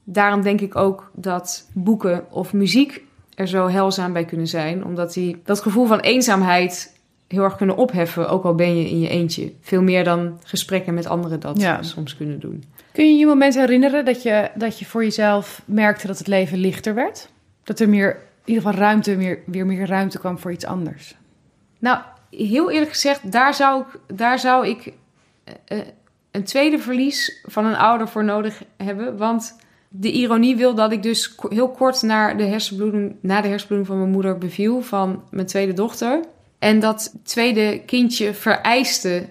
daarom 0.04 0.42
denk 0.42 0.60
ik 0.60 0.76
ook 0.76 1.10
dat 1.14 1.68
boeken 1.72 2.26
of 2.30 2.52
muziek 2.52 3.04
er 3.40 3.48
zo 3.48 3.68
helzaam 3.68 4.12
bij 4.12 4.24
kunnen 4.24 4.46
zijn. 4.46 4.84
Omdat 4.84 5.12
die 5.12 5.40
dat 5.44 5.60
gevoel 5.60 5.86
van 5.86 6.00
eenzaamheid 6.00 6.98
heel 7.28 7.42
erg 7.42 7.56
kunnen 7.56 7.76
opheffen, 7.76 8.28
ook 8.28 8.44
al 8.44 8.54
ben 8.54 8.76
je 8.78 8.88
in 8.90 9.00
je 9.00 9.08
eentje. 9.08 9.52
Veel 9.60 9.82
meer 9.82 10.04
dan 10.04 10.40
gesprekken 10.44 10.94
met 10.94 11.06
anderen 11.06 11.40
dat 11.40 11.60
Ja. 11.60 11.82
soms 11.82 12.16
kunnen 12.16 12.40
doen. 12.40 12.64
Kun 12.92 13.04
je 13.12 13.18
je 13.18 13.26
moment 13.26 13.54
herinneren 13.54 14.04
dat 14.04 14.22
je, 14.22 14.50
dat 14.54 14.78
je 14.78 14.84
voor 14.84 15.02
jezelf 15.02 15.62
merkte 15.64 16.06
dat 16.06 16.18
het 16.18 16.26
leven 16.26 16.58
lichter 16.58 16.94
werd? 16.94 17.28
Dat 17.64 17.80
er 17.80 17.88
meer, 17.88 18.10
in 18.44 18.52
ieder 18.54 18.62
geval 18.62 18.78
ruimte, 18.78 19.16
meer, 19.16 19.38
weer 19.46 19.66
meer 19.66 19.86
ruimte 19.86 20.18
kwam 20.18 20.38
voor 20.38 20.52
iets 20.52 20.66
anders? 20.66 21.16
Nou, 21.78 21.98
heel 22.30 22.70
eerlijk 22.70 22.90
gezegd, 22.90 23.32
daar 23.32 23.54
zou 23.54 23.80
ik, 23.82 24.16
daar 24.16 24.38
zou 24.38 24.68
ik 24.68 24.92
eh, 25.44 25.78
eh, 25.78 25.86
een 26.30 26.44
tweede 26.44 26.78
verlies 26.78 27.40
van 27.42 27.64
een 27.64 27.76
ouder 27.76 28.08
voor 28.08 28.24
nodig 28.24 28.62
hebben. 28.76 29.16
Want 29.16 29.56
de 29.92 30.12
ironie 30.12 30.56
wil 30.56 30.74
dat 30.74 30.92
ik 30.92 31.02
dus 31.02 31.34
heel 31.48 31.70
kort 31.70 32.02
naar 32.02 32.36
de 32.36 32.44
hersenbloeding, 32.44 33.16
na 33.22 33.40
de 33.40 33.48
hersenbloeding 33.48 33.88
van 33.88 33.98
mijn 33.98 34.10
moeder 34.10 34.38
beviel 34.38 34.80
van 34.80 35.22
mijn 35.30 35.46
tweede 35.46 35.72
dochter. 35.72 36.20
En 36.58 36.80
dat 36.80 37.14
tweede 37.22 37.82
kindje 37.86 38.34
vereiste 38.34 39.28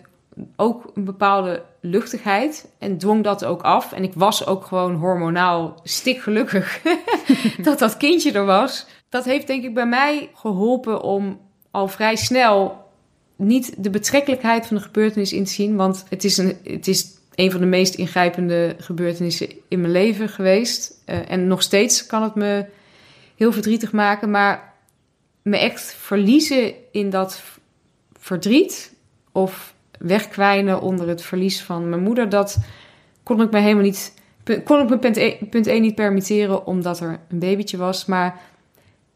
ook 0.56 0.92
een 0.94 1.06
bepaalde 1.06 1.64
luchtigheid 1.82 2.72
en 2.80 2.98
dwong 2.98 3.24
dat 3.24 3.46
ook 3.46 3.62
af. 3.62 3.92
En 3.92 4.04
ik 4.04 4.14
was 4.14 4.46
ook 4.46 4.66
gewoon 4.66 4.96
hormonaal 4.96 5.80
stikgelukkig 5.84 6.82
dat 7.64 7.80
dat 7.80 7.98
kindje 7.98 8.32
er 8.32 8.46
was. 8.46 8.86
Dat 9.10 9.26
heeft 9.26 9.48
denk 9.48 9.64
ik 9.64 9.74
bij 9.74 9.88
mij 9.88 10.30
geholpen 10.34 11.02
om 11.02 11.40
al 11.72 11.88
vrij 11.88 12.16
snel 12.16 12.88
niet 13.36 13.84
de 13.84 13.90
betrekkelijkheid 13.90 14.68
van 14.68 14.76
de 14.76 14.84
gebeurtenis 14.84 15.34
in 15.34 15.44
te 15.44 15.52
zien. 15.52 15.76
Want 15.76 16.06
het 16.10 16.24
is 16.24 16.38
een, 16.38 16.58
het 16.64 16.88
is 16.88 17.19
een 17.40 17.52
van 17.52 17.60
de 17.60 17.66
meest 17.66 17.96
ingrijpende 17.96 18.76
gebeurtenissen 18.80 19.50
in 19.68 19.82
mijn 19.82 19.94
leven 19.94 20.30
geweest. 20.30 21.02
Eh, 21.06 21.32
en 21.32 21.48
nog 21.48 21.62
steeds 21.62 22.06
kan 22.06 22.24
het 22.24 22.36
me 22.36 22.66
heel 23.36 23.52
verdrietig 23.52 23.92
maken. 23.92 24.32
Maar 24.32 24.74
me 25.42 25.58
echt 25.58 25.94
verliezen 25.94 26.74
in 26.92 27.10
dat 27.10 27.42
verdriet 28.14 28.94
of 29.32 29.74
wegkwijnen 30.00 30.82
onder 30.82 31.08
het 31.08 31.22
verlies 31.22 31.64
van 31.64 31.90
mijn 31.90 32.04
moeder, 32.04 32.30
dat 32.30 32.58
kon 33.24 33.42
ik 33.42 33.52
me 33.52 33.60
helemaal 33.60 33.84
niet. 33.84 34.14
Kon 34.64 34.82
ik 34.82 34.90
me 34.90 34.98
punt 34.98 35.18
1, 35.18 35.50
punt 35.50 35.68
één 35.68 35.82
niet 35.82 35.96
permitteren 35.96 36.66
omdat 36.66 37.00
er 37.00 37.20
een 37.30 37.40
babytje 37.40 37.78
was. 37.78 38.06
Maar 38.06 38.40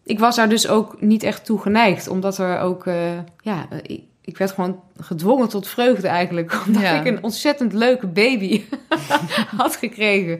ik 0.03 0.19
was 0.19 0.35
daar 0.35 0.49
dus 0.49 0.67
ook 0.67 1.01
niet 1.01 1.23
echt 1.23 1.45
toe 1.45 1.59
geneigd. 1.59 2.07
Omdat 2.07 2.37
er 2.37 2.59
ook. 2.59 2.85
eh, 2.85 3.17
ja, 3.41 3.67
ik, 3.81 4.01
ik 4.25 4.37
werd 4.37 4.51
gewoon 4.51 4.83
gedwongen 4.99 5.49
tot 5.49 5.67
vreugde 5.67 6.07
eigenlijk. 6.07 6.53
Omdat 6.67 6.81
Ja. 6.81 6.99
ik 6.99 7.05
een 7.05 7.23
ontzettend 7.23 7.73
leuke 7.73 8.07
baby 8.07 8.63
had 9.57 9.75
gekregen. 9.75 10.39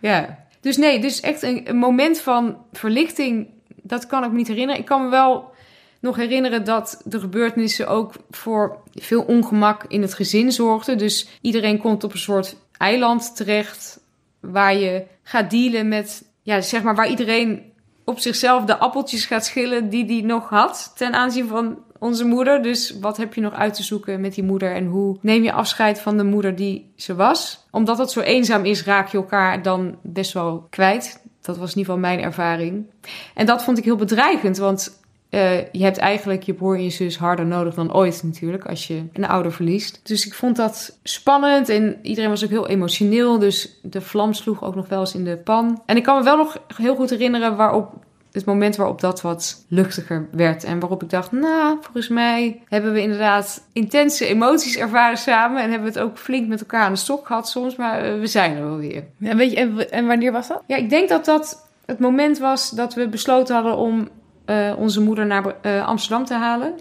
Ja. 0.00 0.42
Dus 0.60 0.76
nee, 0.76 1.00
dus 1.00 1.20
echt 1.20 1.42
een, 1.42 1.68
een 1.68 1.76
moment 1.76 2.20
van 2.20 2.56
verlichting. 2.72 3.48
Dat 3.82 4.06
kan 4.06 4.24
ik 4.24 4.30
me 4.30 4.36
niet 4.36 4.48
herinneren. 4.48 4.80
Ik 4.80 4.86
kan 4.86 5.04
me 5.04 5.10
wel 5.10 5.52
nog 6.00 6.16
herinneren 6.16 6.64
dat 6.64 7.00
de 7.04 7.20
gebeurtenissen 7.20 7.88
ook 7.88 8.12
voor 8.30 8.78
veel 8.94 9.22
ongemak 9.22 9.84
in 9.88 10.02
het 10.02 10.14
gezin 10.14 10.52
zorgden. 10.52 10.98
Dus 10.98 11.28
iedereen 11.40 11.78
komt 11.78 12.04
op 12.04 12.12
een 12.12 12.18
soort 12.18 12.56
eiland 12.78 13.36
terecht 13.36 14.00
waar 14.40 14.74
je 14.74 15.04
gaat 15.22 15.50
dealen 15.50 15.88
met, 15.88 16.24
ja, 16.42 16.60
zeg 16.60 16.82
maar, 16.82 16.94
waar 16.94 17.08
iedereen 17.08 17.72
op 18.04 18.18
zichzelf 18.18 18.64
de 18.64 18.76
appeltjes 18.78 19.24
gaat 19.26 19.44
schillen 19.44 19.88
die 19.88 20.04
die 20.04 20.24
nog 20.24 20.48
had 20.48 20.92
ten 20.96 21.12
aanzien 21.14 21.48
van 21.48 21.78
onze 22.04 22.24
moeder. 22.24 22.62
Dus 22.62 22.94
wat 23.00 23.16
heb 23.16 23.34
je 23.34 23.40
nog 23.40 23.52
uit 23.52 23.74
te 23.74 23.82
zoeken 23.82 24.20
met 24.20 24.34
die 24.34 24.44
moeder 24.44 24.74
en 24.74 24.86
hoe 24.86 25.16
neem 25.20 25.42
je 25.42 25.52
afscheid 25.52 26.00
van 26.00 26.16
de 26.16 26.24
moeder 26.24 26.56
die 26.56 26.92
ze 26.96 27.14
was? 27.14 27.66
Omdat 27.70 27.98
het 27.98 28.10
zo 28.10 28.20
eenzaam 28.20 28.64
is, 28.64 28.84
raak 28.84 29.08
je 29.08 29.16
elkaar 29.16 29.62
dan 29.62 29.96
best 30.02 30.32
wel 30.32 30.66
kwijt. 30.70 31.22
Dat 31.40 31.56
was 31.56 31.70
in 31.72 31.78
ieder 31.78 31.94
geval 31.94 32.10
mijn 32.10 32.20
ervaring. 32.20 32.86
En 33.34 33.46
dat 33.46 33.64
vond 33.64 33.78
ik 33.78 33.84
heel 33.84 33.96
bedreigend, 33.96 34.56
want 34.56 35.02
eh, 35.34 35.72
je 35.72 35.82
hebt 35.82 35.98
eigenlijk 35.98 36.42
je 36.42 36.54
broer 36.54 36.74
en 36.74 36.82
je 36.82 36.90
zus 36.90 37.18
harder 37.18 37.46
nodig 37.46 37.74
dan 37.74 37.94
ooit 37.94 38.22
natuurlijk 38.22 38.66
als 38.66 38.86
je 38.86 39.04
een 39.12 39.26
ouder 39.26 39.52
verliest. 39.52 40.00
Dus 40.02 40.26
ik 40.26 40.34
vond 40.34 40.56
dat 40.56 40.98
spannend 41.02 41.68
en 41.68 41.98
iedereen 42.02 42.30
was 42.30 42.44
ook 42.44 42.50
heel 42.50 42.68
emotioneel. 42.68 43.38
Dus 43.38 43.78
de 43.82 44.00
vlam 44.00 44.32
sloeg 44.32 44.64
ook 44.64 44.74
nog 44.74 44.88
wel 44.88 45.00
eens 45.00 45.14
in 45.14 45.24
de 45.24 45.36
pan. 45.36 45.82
En 45.86 45.96
ik 45.96 46.02
kan 46.02 46.18
me 46.18 46.24
wel 46.24 46.36
nog 46.36 46.58
heel 46.76 46.94
goed 46.94 47.10
herinneren 47.10 47.56
waarop 47.56 48.03
het 48.34 48.44
moment 48.44 48.76
waarop 48.76 49.00
dat 49.00 49.20
wat 49.20 49.64
luchtiger 49.68 50.28
werd. 50.32 50.64
En 50.64 50.78
waarop 50.78 51.02
ik 51.02 51.10
dacht, 51.10 51.32
nou, 51.32 51.78
volgens 51.80 52.08
mij 52.08 52.62
hebben 52.68 52.92
we 52.92 53.00
inderdaad 53.00 53.66
intense 53.72 54.26
emoties 54.26 54.76
ervaren 54.76 55.18
samen. 55.18 55.62
En 55.62 55.70
hebben 55.70 55.92
we 55.92 55.98
het 55.98 56.08
ook 56.08 56.18
flink 56.18 56.48
met 56.48 56.60
elkaar 56.60 56.82
aan 56.82 56.92
de 56.92 56.98
stok 56.98 57.26
gehad 57.26 57.48
soms. 57.48 57.76
Maar 57.76 58.04
eh, 58.04 58.18
we 58.18 58.26
zijn 58.26 58.56
er 58.56 58.64
wel 58.64 58.76
weer. 58.76 59.04
En, 59.20 59.36
weet 59.36 59.50
je, 59.50 59.56
en, 59.56 59.90
en 59.90 60.06
wanneer 60.06 60.32
was 60.32 60.48
dat? 60.48 60.62
Ja, 60.66 60.76
ik 60.76 60.90
denk 60.90 61.08
dat 61.08 61.24
dat 61.24 61.68
het 61.86 61.98
moment 61.98 62.38
was 62.38 62.70
dat 62.70 62.94
we 62.94 63.08
besloten 63.08 63.54
hadden 63.54 63.76
om 63.76 64.08
eh, 64.44 64.72
onze 64.78 65.00
moeder 65.00 65.26
naar 65.26 65.54
eh, 65.60 65.86
Amsterdam 65.86 66.24
te 66.24 66.34
halen. 66.34 66.74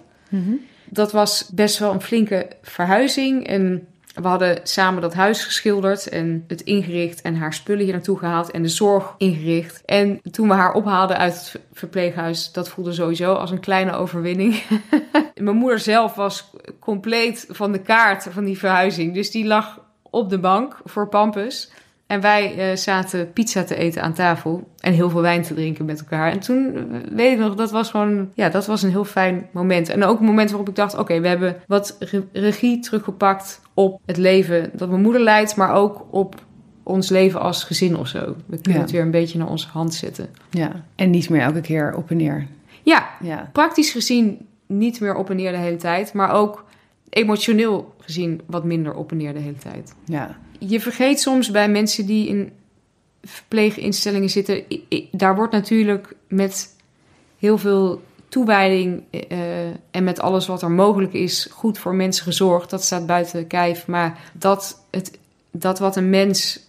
Dat 0.86 1.12
was 1.12 1.50
best 1.54 1.80
wel 1.80 1.94
een 1.94 2.02
flinke 2.02 2.48
verhuizing. 2.62 3.48
En 3.48 3.88
we 4.14 4.28
hadden 4.28 4.60
samen 4.64 5.02
dat 5.02 5.14
huis 5.14 5.44
geschilderd 5.44 6.10
en 6.10 6.44
het 6.48 6.62
ingericht 6.62 7.22
en 7.22 7.36
haar 7.36 7.54
spullen 7.54 7.84
hier 7.84 7.94
naartoe 7.94 8.18
gehaald 8.18 8.52
en 8.52 8.62
de 8.62 8.68
zorg 8.68 9.14
ingericht. 9.18 9.82
En 9.86 10.22
toen 10.32 10.48
we 10.48 10.54
haar 10.54 10.74
ophaalden 10.74 11.18
uit 11.18 11.34
het 11.34 11.48
ver- 11.48 11.62
verpleeghuis, 11.74 12.52
dat 12.52 12.70
voelde 12.70 12.94
sowieso 12.94 13.34
als 13.34 13.52
een 13.52 13.60
kleine 13.60 13.94
overwinning. 13.94 14.64
Mijn 15.36 15.56
moeder 15.56 15.80
zelf 15.80 16.16
was 16.16 16.50
compleet 16.80 17.46
van 17.50 17.72
de 17.72 17.82
kaart 17.82 18.28
van 18.30 18.44
die 18.44 18.58
verhuizing. 18.58 19.14
Dus 19.14 19.32
die 19.32 19.46
lag 19.46 19.80
op 20.02 20.30
de 20.30 20.40
bank 20.40 20.78
voor 20.84 21.10
Pampus. 21.10 21.72
En 22.14 22.22
wij 22.22 22.56
eh, 22.72 22.76
zaten 22.78 23.32
pizza 23.34 23.64
te 23.64 23.76
eten 23.76 24.02
aan 24.02 24.14
tafel 24.14 24.68
en 24.80 24.94
heel 24.94 25.10
veel 25.10 25.22
wijn 25.22 25.42
te 25.42 25.54
drinken 25.54 25.86
met 25.86 26.00
elkaar. 26.00 26.32
En 26.32 26.40
toen, 26.40 26.76
eh, 26.76 26.98
weet 27.16 27.32
ik 27.32 27.38
nog, 27.40 27.56
dat 27.56 27.72
was 27.72 27.90
gewoon, 27.90 28.30
ja, 28.34 28.50
dat 28.50 28.66
was 28.66 28.84
een 28.84 28.90
heel 28.90 29.06
fijn 29.06 29.46
moment. 29.52 29.90
En 29.90 30.04
ook 30.04 30.20
een 30.20 30.26
moment 30.26 30.50
waarop 30.50 30.70
ik 30.70 30.76
dacht, 30.76 30.98
oké, 30.98 31.20
we 31.20 31.28
hebben 31.28 31.56
wat 31.68 31.96
re- 32.00 32.24
regie 32.32 32.80
teruggepakt 32.80 33.62
op 33.74 34.02
het 34.06 34.18
leven 34.18 34.70
dat 34.74 34.90
mijn 34.90 35.02
moeder 35.02 35.22
leidt, 35.22 35.56
maar 35.56 35.74
ook 35.74 36.06
op 36.10 36.36
ons 36.84 37.10
leven 37.10 37.40
als 37.42 37.64
gezin 37.64 37.98
of 37.98 38.08
zo. 38.08 38.36
We 38.46 38.56
kunnen 38.56 38.74
Ja. 38.74 38.80
het 38.80 38.92
weer 38.92 39.02
een 39.02 39.12
beetje 39.12 39.38
naar 39.38 39.50
onze 39.50 39.68
hand 39.72 39.94
zetten. 39.94 40.30
Ja. 40.50 40.72
En 40.96 41.10
niet 41.10 41.30
meer 41.30 41.42
elke 41.42 41.62
keer 41.62 41.94
op 41.96 42.10
en 42.10 42.18
neer. 42.18 42.48
Ja, 42.84 43.10
Ja. 43.22 43.50
praktisch 43.52 43.92
gezien 43.92 44.46
niet 44.66 45.00
meer 45.00 45.16
op 45.16 45.30
en 45.30 45.36
neer 45.36 45.52
de 45.52 45.58
hele 45.58 45.76
tijd, 45.78 46.14
maar 46.14 46.32
ook 46.32 46.66
emotioneel 47.10 47.94
gezien 48.00 48.42
wat 48.46 48.64
minder 48.64 48.94
op 48.96 49.12
en 49.12 49.18
neer 49.18 49.34
de 49.34 49.40
hele 49.40 49.58
tijd. 49.58 49.96
Ja. 50.06 50.36
Je 50.68 50.80
vergeet 50.80 51.20
soms 51.20 51.52
bij 51.52 51.70
mensen 51.70 52.06
die 52.06 52.28
in 52.28 52.52
verpleeginstellingen 53.24 54.30
zitten, 54.30 54.64
daar 55.12 55.36
wordt 55.36 55.54
natuurlijk 55.54 56.16
met 56.28 56.76
heel 57.38 57.58
veel 57.58 58.02
toewijding 58.28 59.04
eh, 59.10 59.68
en 59.68 60.04
met 60.04 60.20
alles 60.20 60.48
wat 60.48 60.62
er 60.62 60.72
mogelijk 60.72 61.14
is 61.14 61.48
goed 61.52 61.78
voor 61.78 61.96
mensen 61.96 62.24
gezorgd. 62.24 62.70
Dat 62.70 62.84
staat 62.84 63.06
buiten 63.06 63.48
kijf. 63.48 63.88
Maar 63.88 64.20
dat, 64.34 64.86
het, 64.92 65.20
dat 65.52 65.80
wat 65.80 65.96
een 65.96 66.10
mens, 66.10 66.60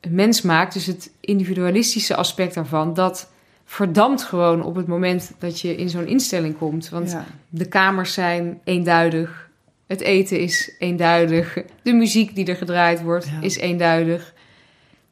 een 0.00 0.14
mens 0.14 0.42
maakt, 0.42 0.72
dus 0.72 0.86
het 0.86 1.10
individualistische 1.20 2.16
aspect 2.16 2.54
daarvan, 2.54 2.94
dat 2.94 3.30
verdampt 3.64 4.22
gewoon 4.22 4.62
op 4.62 4.74
het 4.74 4.86
moment 4.86 5.32
dat 5.38 5.60
je 5.60 5.76
in 5.76 5.88
zo'n 5.88 6.06
instelling 6.06 6.58
komt. 6.58 6.88
Want 6.88 7.10
ja. 7.10 7.26
de 7.48 7.68
kamers 7.68 8.12
zijn 8.12 8.60
eenduidig. 8.64 9.49
Het 9.90 10.00
eten 10.00 10.40
is 10.40 10.74
eenduidig. 10.78 11.58
De 11.82 11.92
muziek 11.92 12.34
die 12.34 12.46
er 12.46 12.56
gedraaid 12.56 13.02
wordt 13.02 13.28
Ja. 13.28 13.40
is 13.40 13.56
eenduidig. 13.56 14.34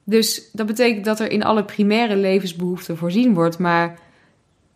Dus 0.05 0.51
dat 0.53 0.67
betekent 0.67 1.05
dat 1.05 1.21
er 1.21 1.31
in 1.31 1.45
alle 1.45 1.65
primaire 1.65 2.17
levensbehoeften 2.17 2.97
voorzien 2.97 3.35
wordt. 3.35 3.59
Maar 3.59 3.99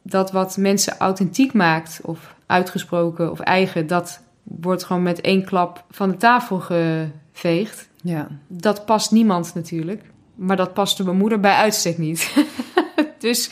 dat 0.02 0.32
wat 0.32 0.56
mensen 0.56 0.98
authentiek 0.98 1.52
maakt, 1.52 2.00
of 2.02 2.34
uitgesproken 2.46 3.30
of 3.30 3.40
eigen, 3.40 3.86
dat 3.86 4.22
wordt 4.42 4.84
gewoon 4.84 5.02
met 5.02 5.20
één 5.20 5.44
klap 5.44 5.84
van 5.90 6.10
de 6.10 6.16
tafel 6.16 6.58
geveegd. 6.58 7.88
ja. 8.02 8.28
Dat 8.48 8.84
past 8.84 9.10
niemand 9.10 9.54
natuurlijk. 9.54 10.02
Maar 10.34 10.56
dat 10.56 10.74
paste 10.74 11.04
mijn 11.04 11.16
moeder 11.16 11.40
bij 11.40 11.54
uitstek 11.54 11.98
niet. 11.98 12.34
dus, 13.18 13.50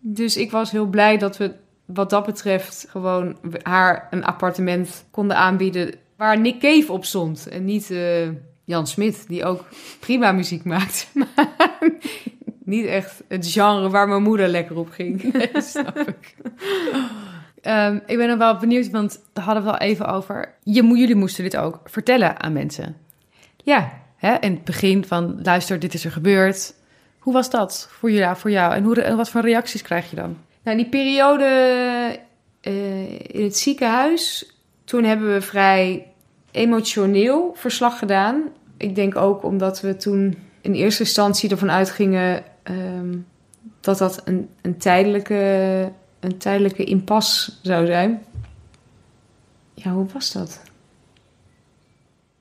dus 0.00 0.36
ik 0.36 0.50
was 0.50 0.70
heel 0.70 0.86
blij 0.86 1.16
dat 1.18 1.36
we 1.36 1.54
wat 1.86 2.10
dat 2.10 2.26
betreft 2.26 2.86
gewoon 2.88 3.36
haar 3.62 4.08
een 4.10 4.24
appartement 4.24 5.04
konden 5.10 5.36
aanbieden 5.36 5.94
waar 6.16 6.40
Nick 6.40 6.60
Cave 6.60 6.92
op 6.92 7.04
stond. 7.04 7.48
En 7.48 7.64
niet 7.64 7.90
eh, 7.90 8.28
Jan 8.64 8.86
Smit, 8.86 9.24
die 9.28 9.44
ook 9.44 9.64
prima 10.00 10.32
muziek 10.32 10.64
maakt. 10.64 11.08
Maar 11.14 12.74
niet 12.74 12.86
echt 12.86 13.22
het 13.28 13.50
genre 13.50 13.90
waar 13.90 14.08
mijn 14.08 14.22
moeder 14.22 14.48
lekker 14.48 14.76
op 14.76 14.90
ging. 14.90 15.34
Snap 15.54 15.98
ik. 15.98 16.34
Ehm, 17.62 17.98
ik 18.06 18.16
ben 18.16 18.28
er 18.28 18.38
wel 18.38 18.56
benieuwd, 18.56 18.90
want 18.90 19.20
daar 19.32 19.44
hadden 19.44 19.64
we 19.64 19.70
al 19.70 19.78
even 19.78 20.06
over. 20.06 20.54
Je, 20.62 20.82
jullie 20.82 21.14
moesten 21.14 21.44
dit 21.44 21.56
ook 21.56 21.80
vertellen 21.84 22.40
aan 22.42 22.52
mensen. 22.52 22.96
Ja, 23.56 23.92
Hè? 24.16 24.36
In 24.40 24.52
het 24.52 24.64
begin 24.64 25.04
van, 25.04 25.38
luister, 25.42 25.78
dit 25.78 25.94
is 25.94 26.04
er 26.04 26.10
gebeurd. 26.10 26.74
Hoe 27.18 27.32
was 27.32 27.50
dat 27.50 27.88
voor 27.90 28.10
jou? 28.10 28.36
Voor 28.36 28.50
jou? 28.50 28.74
En, 28.74 28.84
hoe, 28.84 29.02
en 29.02 29.16
wat 29.16 29.28
voor 29.28 29.40
reacties 29.40 29.82
krijg 29.82 30.10
je 30.10 30.16
dan? 30.16 30.36
Nou, 30.66 30.78
die 30.78 30.88
periode 30.88 31.44
eh, 32.60 33.10
in 33.10 33.42
het 33.42 33.56
ziekenhuis, 33.56 34.52
toen 34.84 35.04
hebben 35.04 35.32
we 35.32 35.40
vrij 35.40 36.06
emotioneel 36.50 37.52
verslag 37.54 37.98
gedaan. 37.98 38.42
Ik 38.76 38.94
denk 38.94 39.16
ook 39.16 39.42
omdat 39.42 39.80
we 39.80 39.96
toen 39.96 40.38
in 40.60 40.72
eerste 40.72 41.02
instantie 41.02 41.50
ervan 41.50 41.70
uitgingen 41.70 42.44
ehm, 42.62 43.16
dat 43.80 43.98
dat 43.98 44.22
een, 44.24 44.48
een, 44.62 44.78
tijdelijke, 44.78 45.34
een 46.20 46.38
tijdelijke 46.38 46.84
impasse 46.84 47.52
zou 47.62 47.86
zijn. 47.86 48.24
Ja, 49.74 49.90
hoe 49.90 50.06
was 50.12 50.32
dat? 50.32 50.62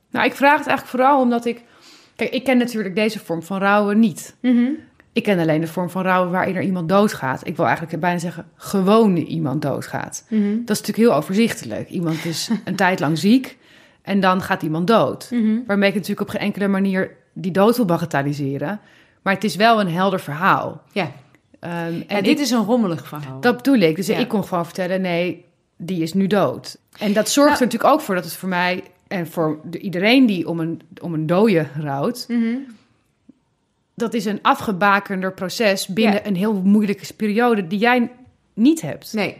Nou, 0.10 0.26
ik 0.26 0.36
vraag 0.36 0.58
het 0.58 0.68
eigenlijk 0.68 0.98
vooral 0.98 1.22
omdat 1.22 1.46
ik... 1.46 1.62
Kijk, 2.16 2.32
ik 2.32 2.44
ken 2.44 2.58
natuurlijk 2.58 2.96
deze 2.96 3.20
vorm 3.20 3.44
van 3.44 3.60
rouwen 3.60 4.00
niet. 4.00 4.36
Ik 5.16 5.24
ken 5.24 5.40
alleen 5.40 5.62
de 5.62 5.68
vorm 5.68 5.90
van 5.90 6.04
rouwen 6.04 6.32
waarin 6.32 6.56
er 6.56 6.62
iemand 6.62 6.90
doodgaat. 6.90 7.48
Ik 7.48 7.56
wil 7.56 7.66
eigenlijk 7.66 8.00
bijna 8.00 8.20
zeggen, 8.20 8.46
gewone 8.56 9.26
iemand 9.26 9.62
doodgaat. 9.62 10.26
Mhm. 10.30 10.42
Dat 10.66 10.76
is 10.76 10.80
natuurlijk 10.82 10.98
heel 10.98 11.14
overzichtelijk. 11.14 11.90
Iemand 11.90 12.26
is 12.26 12.50
een 12.66 12.76
tijd 12.76 13.00
lang 13.00 13.18
ziek 13.18 13.58
en 14.02 14.20
dan 14.20 14.42
gaat 14.42 14.62
iemand 14.62 14.88
dood. 14.88 15.28
Mhm. 15.32 15.58
Waarmee 15.68 15.90
ik 15.90 15.96
natuurlijk 15.96 16.22
op 16.22 16.30
geen 16.30 16.42
enkele 16.42 16.68
manier 16.68 17.12
die 17.34 17.52
dood 17.52 17.76
wil 17.76 17.86
bagatelliseren. 17.86 18.80
Maar 19.22 19.34
het 19.34 19.44
is 19.44 19.56
wel 19.56 19.80
een 19.80 19.90
helder 19.90 20.20
verhaal. 20.20 20.82
Ja. 20.92 21.12
Ehm, 21.60 21.74
En 21.74 22.04
en 22.08 22.24
dit 22.24 22.38
ik- 22.38 22.40
is 22.40 22.52
een 22.52 22.64
rommelig 22.66 23.08
verhaal. 23.08 23.42
dat 23.42 23.56
bedoel 23.58 23.80
ik. 23.80 23.96
Dus 23.96 24.08
Ja. 24.08 24.18
ik 24.18 24.28
kon 24.28 24.44
gewoon 24.44 24.66
vertellen, 24.66 25.02
nee, 25.02 25.46
die 25.78 26.02
is 26.02 26.14
nu 26.14 26.28
dood. 26.28 26.78
En 27.00 27.14
dat 27.14 27.30
zorgt 27.30 27.50
Nou- 27.50 27.62
er 27.64 27.66
natuurlijk 27.66 27.94
ook 27.94 28.02
voor 28.02 28.16
dat 28.16 28.24
het 28.24 28.34
voor 28.34 28.50
mij... 28.50 28.84
en 29.08 29.28
voor 29.28 29.60
de- 29.64 29.80
iedereen 29.80 30.26
die 30.26 30.48
om 30.50 30.60
een, 30.60 30.82
om 31.02 31.14
een 31.14 31.26
dode 31.26 31.66
rouwt... 31.80 32.26
Mhm. 32.28 32.56
Dat 33.96 34.14
is 34.14 34.26
een 34.26 34.40
afgebakender 34.42 35.34
proces 35.34 35.88
binnen 35.88 36.14
Ja. 36.14 36.26
een 36.26 36.36
heel 36.36 36.54
moeilijke 36.54 37.14
periode... 37.14 37.68
die 37.68 37.80
jij 37.80 38.12
niet 38.54 38.82
hebt. 38.82 39.14
Nee. 39.14 39.38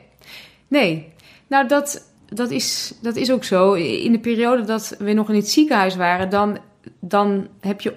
Nee. 0.68 1.14
Nou, 1.48 1.68
dat, 1.68 2.10
dat, 2.30 2.52
is, 2.52 2.94
dat 3.02 3.16
is 3.16 3.32
ook 3.32 3.44
zo. 3.44 3.74
In 3.74 4.12
de 4.12 4.20
periode 4.20 4.64
dat 4.64 4.96
we 5.00 5.14
nog 5.14 5.30
in 5.30 5.36
het 5.36 5.50
ziekenhuis 5.50 5.96
waren, 5.96 6.30
dan, 6.30 6.58
dan 7.00 7.48
heb, 7.60 7.82
je, 7.82 7.94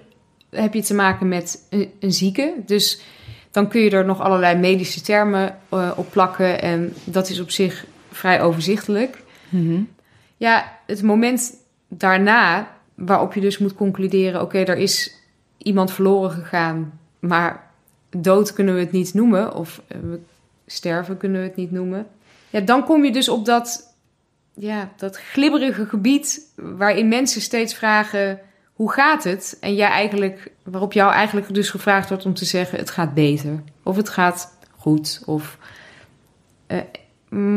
heb 0.50 0.74
je 0.74 0.82
te 0.82 0.94
maken 0.94 1.28
met 1.28 1.66
een, 1.70 1.90
een 2.00 2.12
zieke. 2.12 2.54
Dus 2.66 3.00
dan 3.50 3.68
kun 3.68 3.80
je 3.80 3.90
er 3.90 4.04
nog 4.04 4.20
allerlei 4.20 4.58
medische 4.58 5.00
termen 5.00 5.58
eh, 5.68 5.90
op 5.96 6.10
plakken. 6.10 6.62
En 6.62 6.94
dat 7.04 7.28
is 7.28 7.40
op 7.40 7.50
zich 7.50 7.86
vrij 8.10 8.42
overzichtelijk. 8.42 9.22
Mhm. 9.48 9.80
Ja, 10.36 10.78
het 10.86 11.02
moment 11.02 11.54
daarna, 11.88 12.76
waarop 12.94 13.34
je 13.34 13.40
dus 13.40 13.58
moet 13.58 13.74
concluderen: 13.74 14.42
oké, 14.42 14.58
er 14.58 14.76
is 14.76 15.17
iemand 15.68 15.92
verloren 15.92 16.31
gegaan, 16.31 16.98
maar 17.18 17.70
dood 18.11 18.52
kunnen 18.52 18.74
we 18.74 18.81
het 18.81 18.92
niet 18.92 19.14
noemen, 19.14 19.54
of 19.54 19.83
eh, 19.87 19.98
sterven 20.66 21.16
kunnen 21.16 21.40
we 21.40 21.46
het 21.46 21.57
niet 21.57 21.70
noemen. 21.70 22.07
Ja, 22.50 22.61
dan 22.61 22.85
kom 22.85 23.04
je 23.04 23.12
dus 23.12 23.28
op 23.28 23.44
dat, 23.44 23.94
ja, 24.54 24.88
dat 24.96 25.16
glibberige 25.18 25.87
gebied 25.87 26.40
waarin 26.57 27.09
mensen 27.09 27.40
steeds 27.40 27.74
vragen: 27.74 28.40
hoe 28.72 28.92
gaat 28.92 29.24
het? 29.24 29.57
En 29.61 29.74
jij 29.74 29.88
eigenlijk, 29.88 30.50
waarop 30.64 30.92
jou 30.92 31.12
eigenlijk 31.12 31.54
dus 31.54 31.70
gevraagd 31.70 32.09
wordt 32.09 32.26
om 32.26 32.35
te 32.35 32.44
zeggen: 32.44 32.78
het 32.78 32.90
gaat 32.90 33.14
beter, 33.14 33.62
of 33.83 33.96
het 33.96 34.09
gaat 34.09 34.59
goed, 34.76 35.22
of. 35.26 35.59
eh, 36.66 36.78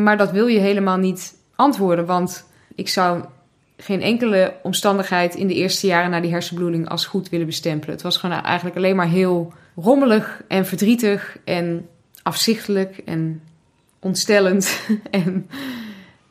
maar 0.03 0.17
dat 0.17 0.31
wil 0.31 0.47
je 0.47 0.59
helemaal 0.59 0.97
niet 0.97 1.35
antwoorden, 1.55 2.05
want 2.05 2.45
ik 2.75 2.89
zou 2.89 3.23
geen 3.81 4.01
enkele 4.01 4.53
omstandigheid 4.63 5.35
in 5.35 5.47
de 5.47 5.53
eerste 5.53 5.87
jaren 5.87 6.09
na 6.09 6.19
die 6.19 6.31
hersenbloeding 6.31 6.89
als 6.89 7.05
goed 7.05 7.29
willen 7.29 7.45
bestempelen. 7.45 7.95
Het 7.95 8.03
was 8.03 8.17
gewoon 8.17 8.41
eigenlijk 8.41 8.77
alleen 8.77 8.95
maar 8.95 9.09
heel 9.09 9.53
rommelig 9.75 10.43
en 10.47 10.65
verdrietig 10.65 11.37
en 11.43 11.87
afzichtelijk 12.23 13.01
en 13.05 13.41
ontstellend. 13.99 14.79
en 15.11 15.49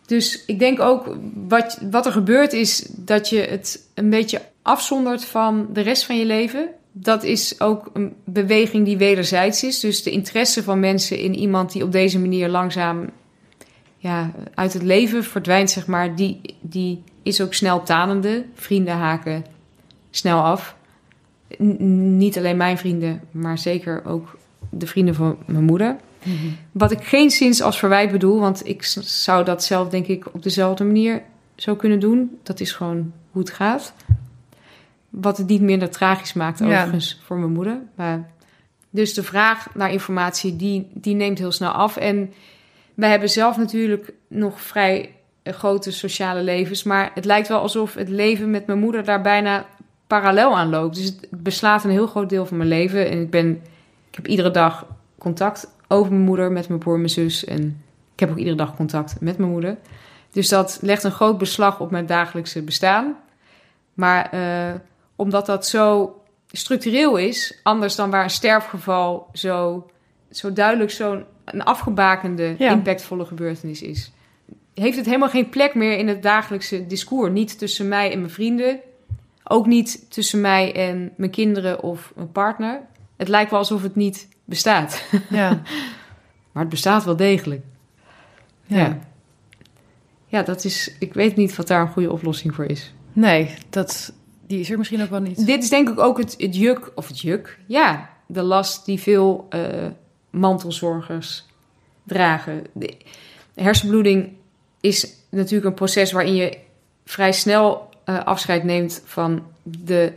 dus 0.07 0.45
ik 0.47 0.59
denk 0.59 0.81
ook 0.81 1.17
wat, 1.35 1.79
wat 1.91 2.07
er 2.07 2.13
gebeurt 2.13 2.53
is 2.53 2.87
dat 2.97 3.29
je 3.29 3.41
het 3.41 3.89
een 3.95 4.11
beetje 4.11 4.41
afzondert 4.63 5.25
van 5.25 5.69
de 5.73 5.81
rest 5.81 6.05
van 6.05 6.19
je 6.19 6.25
leven. 6.25 6.69
Dat 6.93 7.25
is 7.25 7.61
ook 7.61 7.91
een 7.93 8.15
beweging 8.25 8.85
die 8.85 8.97
wederzijds 8.97 9.65
is. 9.65 9.81
Dus 9.81 10.03
de 10.03 10.11
interesse 10.11 10.63
van 10.63 10.81
mensen 10.81 11.19
in 11.19 11.35
iemand 11.35 11.73
die 11.73 11.85
op 11.85 11.93
deze 11.93 12.19
manier 12.19 12.49
langzaam 12.49 13.11
ja, 13.97 14.33
uit 14.55 14.73
het 14.73 14.83
leven 14.83 15.25
verdwijnt, 15.25 15.71
zeg 15.71 15.87
maar, 15.87 16.17
die, 16.17 16.41
die 16.61 17.03
is 17.23 17.41
ook 17.41 17.55
snel 17.55 17.83
tanende. 17.83 18.45
Vrienden 18.55 18.95
haken 18.95 19.45
snel 20.11 20.41
af. 20.43 20.77
N- 21.63 22.17
niet 22.17 22.39
alleen 22.39 22.57
mijn 22.57 22.79
vrienden, 22.79 23.21
maar 23.31 23.59
zeker 23.59 24.05
ook 24.05 24.39
de 24.71 24.87
vrienden 24.87 25.15
van 25.15 25.37
mijn 25.47 25.65
moeder. 25.65 25.97
Wat 26.73 26.91
ik 26.91 27.05
geen 27.05 27.31
zins 27.31 27.63
als 27.63 27.79
verwijt 27.79 28.13
bedoel, 28.13 28.41
want 28.41 28.67
ik 28.67 28.83
zou 29.01 29.45
dat 29.45 29.65
zelf 29.65 29.89
denk 29.89 30.07
ik 30.07 30.35
op 30.35 30.43
dezelfde 30.43 30.85
manier 30.85 31.23
zo 31.57 31.75
kunnen 31.77 32.01
doen. 32.01 32.39
Dat 32.43 32.61
is 32.61 32.73
gewoon 32.73 33.13
hoe 33.31 33.43
het 33.43 33.51
gaat. 33.51 33.95
Wat 35.11 35.37
het 35.37 35.47
niet 35.47 35.61
minder 35.61 35.91
tragisch 35.91 36.33
maakt 36.33 36.59
Ja. 36.59 36.65
overigens 36.65 37.21
voor 37.25 37.39
mijn 37.39 37.53
moeder. 37.53 37.79
Maar, 37.95 38.31
dus 38.91 39.15
de 39.15 39.23
vraag 39.23 39.75
naar 39.75 39.93
informatie, 39.93 40.57
die, 40.57 40.91
die 40.95 41.15
neemt 41.15 41.39
heel 41.39 41.53
snel 41.53 41.71
af. 41.71 41.97
En 41.97 42.33
wij 42.95 43.11
hebben 43.11 43.31
zelf 43.31 43.57
natuurlijk 43.57 44.13
nog 44.29 44.61
vrij 44.61 45.15
grote 45.45 45.91
sociale 45.93 46.43
levens. 46.43 46.83
Maar 46.83 47.11
het 47.15 47.25
lijkt 47.25 47.49
wel 47.49 47.61
alsof 47.61 47.95
het 47.95 48.09
leven 48.09 48.51
met 48.51 48.67
mijn 48.67 48.79
moeder 48.79 49.05
daar 49.05 49.21
bijna 49.23 49.67
parallel 50.07 50.57
aan 50.57 50.69
loopt. 50.69 50.95
Dus 50.97 51.05
het 51.05 51.29
beslaat 51.31 51.85
een 51.85 51.91
heel 51.91 52.07
groot 52.07 52.29
deel 52.29 52.47
van 52.47 52.57
mijn 52.57 52.69
leven. 52.69 53.11
En 53.11 53.21
ik, 53.21 53.31
ben, 53.31 53.51
ik 54.11 54.15
heb 54.15 54.27
iedere 54.27 54.51
dag 54.51 54.87
contact 55.19 55.69
over 55.89 56.13
mijn 56.13 56.25
moeder, 56.25 56.53
met 56.53 56.69
mijn 56.69 56.81
broer 56.81 56.95
en 56.95 57.01
mijn 57.01 57.13
zus. 57.13 57.45
En 57.45 57.83
ik 58.15 58.21
heb 58.21 58.31
ook 58.31 58.37
iedere 58.37 58.57
dag 58.57 58.77
contact 58.77 59.21
met 59.21 59.39
mijn 59.39 59.51
moeder. 59.51 59.77
Dus 60.33 60.49
dat 60.49 60.79
legt 60.83 61.05
een 61.05 61.11
groot 61.11 61.39
beslag 61.39 61.81
op 61.81 61.91
mijn 61.91 62.07
dagelijkse 62.07 62.63
bestaan. 62.63 63.17
Maar 63.95 64.31
eh, 64.31 64.75
omdat 65.17 65.47
dat 65.47 65.67
zo 65.67 66.15
structureel 66.53 67.17
is, 67.17 67.61
anders 67.63 67.97
dan 67.97 68.11
waar 68.11 68.23
een 68.23 68.31
sterfgeval 68.31 69.29
zo, 69.33 69.87
zo 70.31 70.53
duidelijk 70.53 70.91
zo'n 70.91 71.25
afgebakende, 71.59 72.55
Ja. 72.59 72.71
impactvolle 72.71 73.25
gebeurtenis 73.25 73.83
is, 73.83 74.13
heeft 74.75 74.97
het 74.97 75.07
helemaal 75.07 75.29
geen 75.29 75.49
plek 75.49 75.75
meer 75.75 75.99
in 75.99 76.09
het 76.09 76.23
dagelijkse 76.23 76.87
discours. 76.87 77.33
Niet 77.33 77.59
tussen 77.59 77.89
mij 77.89 78.13
en 78.13 78.19
mijn 78.19 78.33
vrienden, 78.33 78.81
ook 79.45 79.67
niet 79.67 80.11
tussen 80.11 80.41
mij 80.41 80.75
en 80.75 81.13
mijn 81.17 81.31
kinderen 81.31 81.83
of 81.83 82.13
mijn 82.17 82.33
partner. 82.33 82.81
Het 83.17 83.29
lijkt 83.29 83.51
wel 83.51 83.59
alsof 83.59 83.83
het 83.83 83.97
niet 83.97 84.29
bestaat. 84.45 85.03
Ja. 85.31 85.63
Maar 86.53 86.63
het 86.63 86.73
bestaat 86.73 87.05
wel 87.05 87.17
degelijk. 87.17 87.63
ja. 88.67 88.77
Ja. 88.77 88.99
Ja, 90.31 90.43
dat 90.43 90.65
is. 90.65 90.95
Ik 90.99 91.15
weet 91.15 91.37
niet 91.37 91.57
wat 91.57 91.67
daar 91.67 91.81
een 91.81 91.89
goede 91.89 92.13
oplossing 92.13 92.55
voor 92.55 92.65
is. 92.65 92.95
Nee, 93.13 93.55
dat, 93.71 94.13
die 94.47 94.61
is 94.61 94.71
er 94.71 94.79
misschien 94.79 95.03
ook 95.03 95.11
wel 95.11 95.21
niet. 95.21 95.47
Dit 95.47 95.63
is 95.63 95.69
denk 95.69 95.89
ik 95.89 95.99
ook 95.99 96.19
het, 96.19 96.35
het 96.39 96.57
juk, 96.57 96.93
of 96.95 97.09
het 97.09 97.21
juk, 97.21 97.59
ja, 97.67 98.11
de 98.27 98.43
last 98.43 98.85
die 98.85 99.01
veel 99.01 99.47
eh, 99.49 99.87
mantelzorgers 100.31 101.47
dragen. 102.05 102.65
De 102.73 102.97
hersenbloeding 103.55 104.33
is 104.81 105.15
natuurlijk 105.29 105.65
een 105.65 105.75
proces 105.75 106.13
waarin 106.13 106.35
je 106.35 106.59
vrij 107.05 107.33
snel 107.33 107.89
eh, 108.05 108.25
afscheid 108.25 108.65
neemt 108.65 109.03
van 109.05 109.43
de 109.63 110.13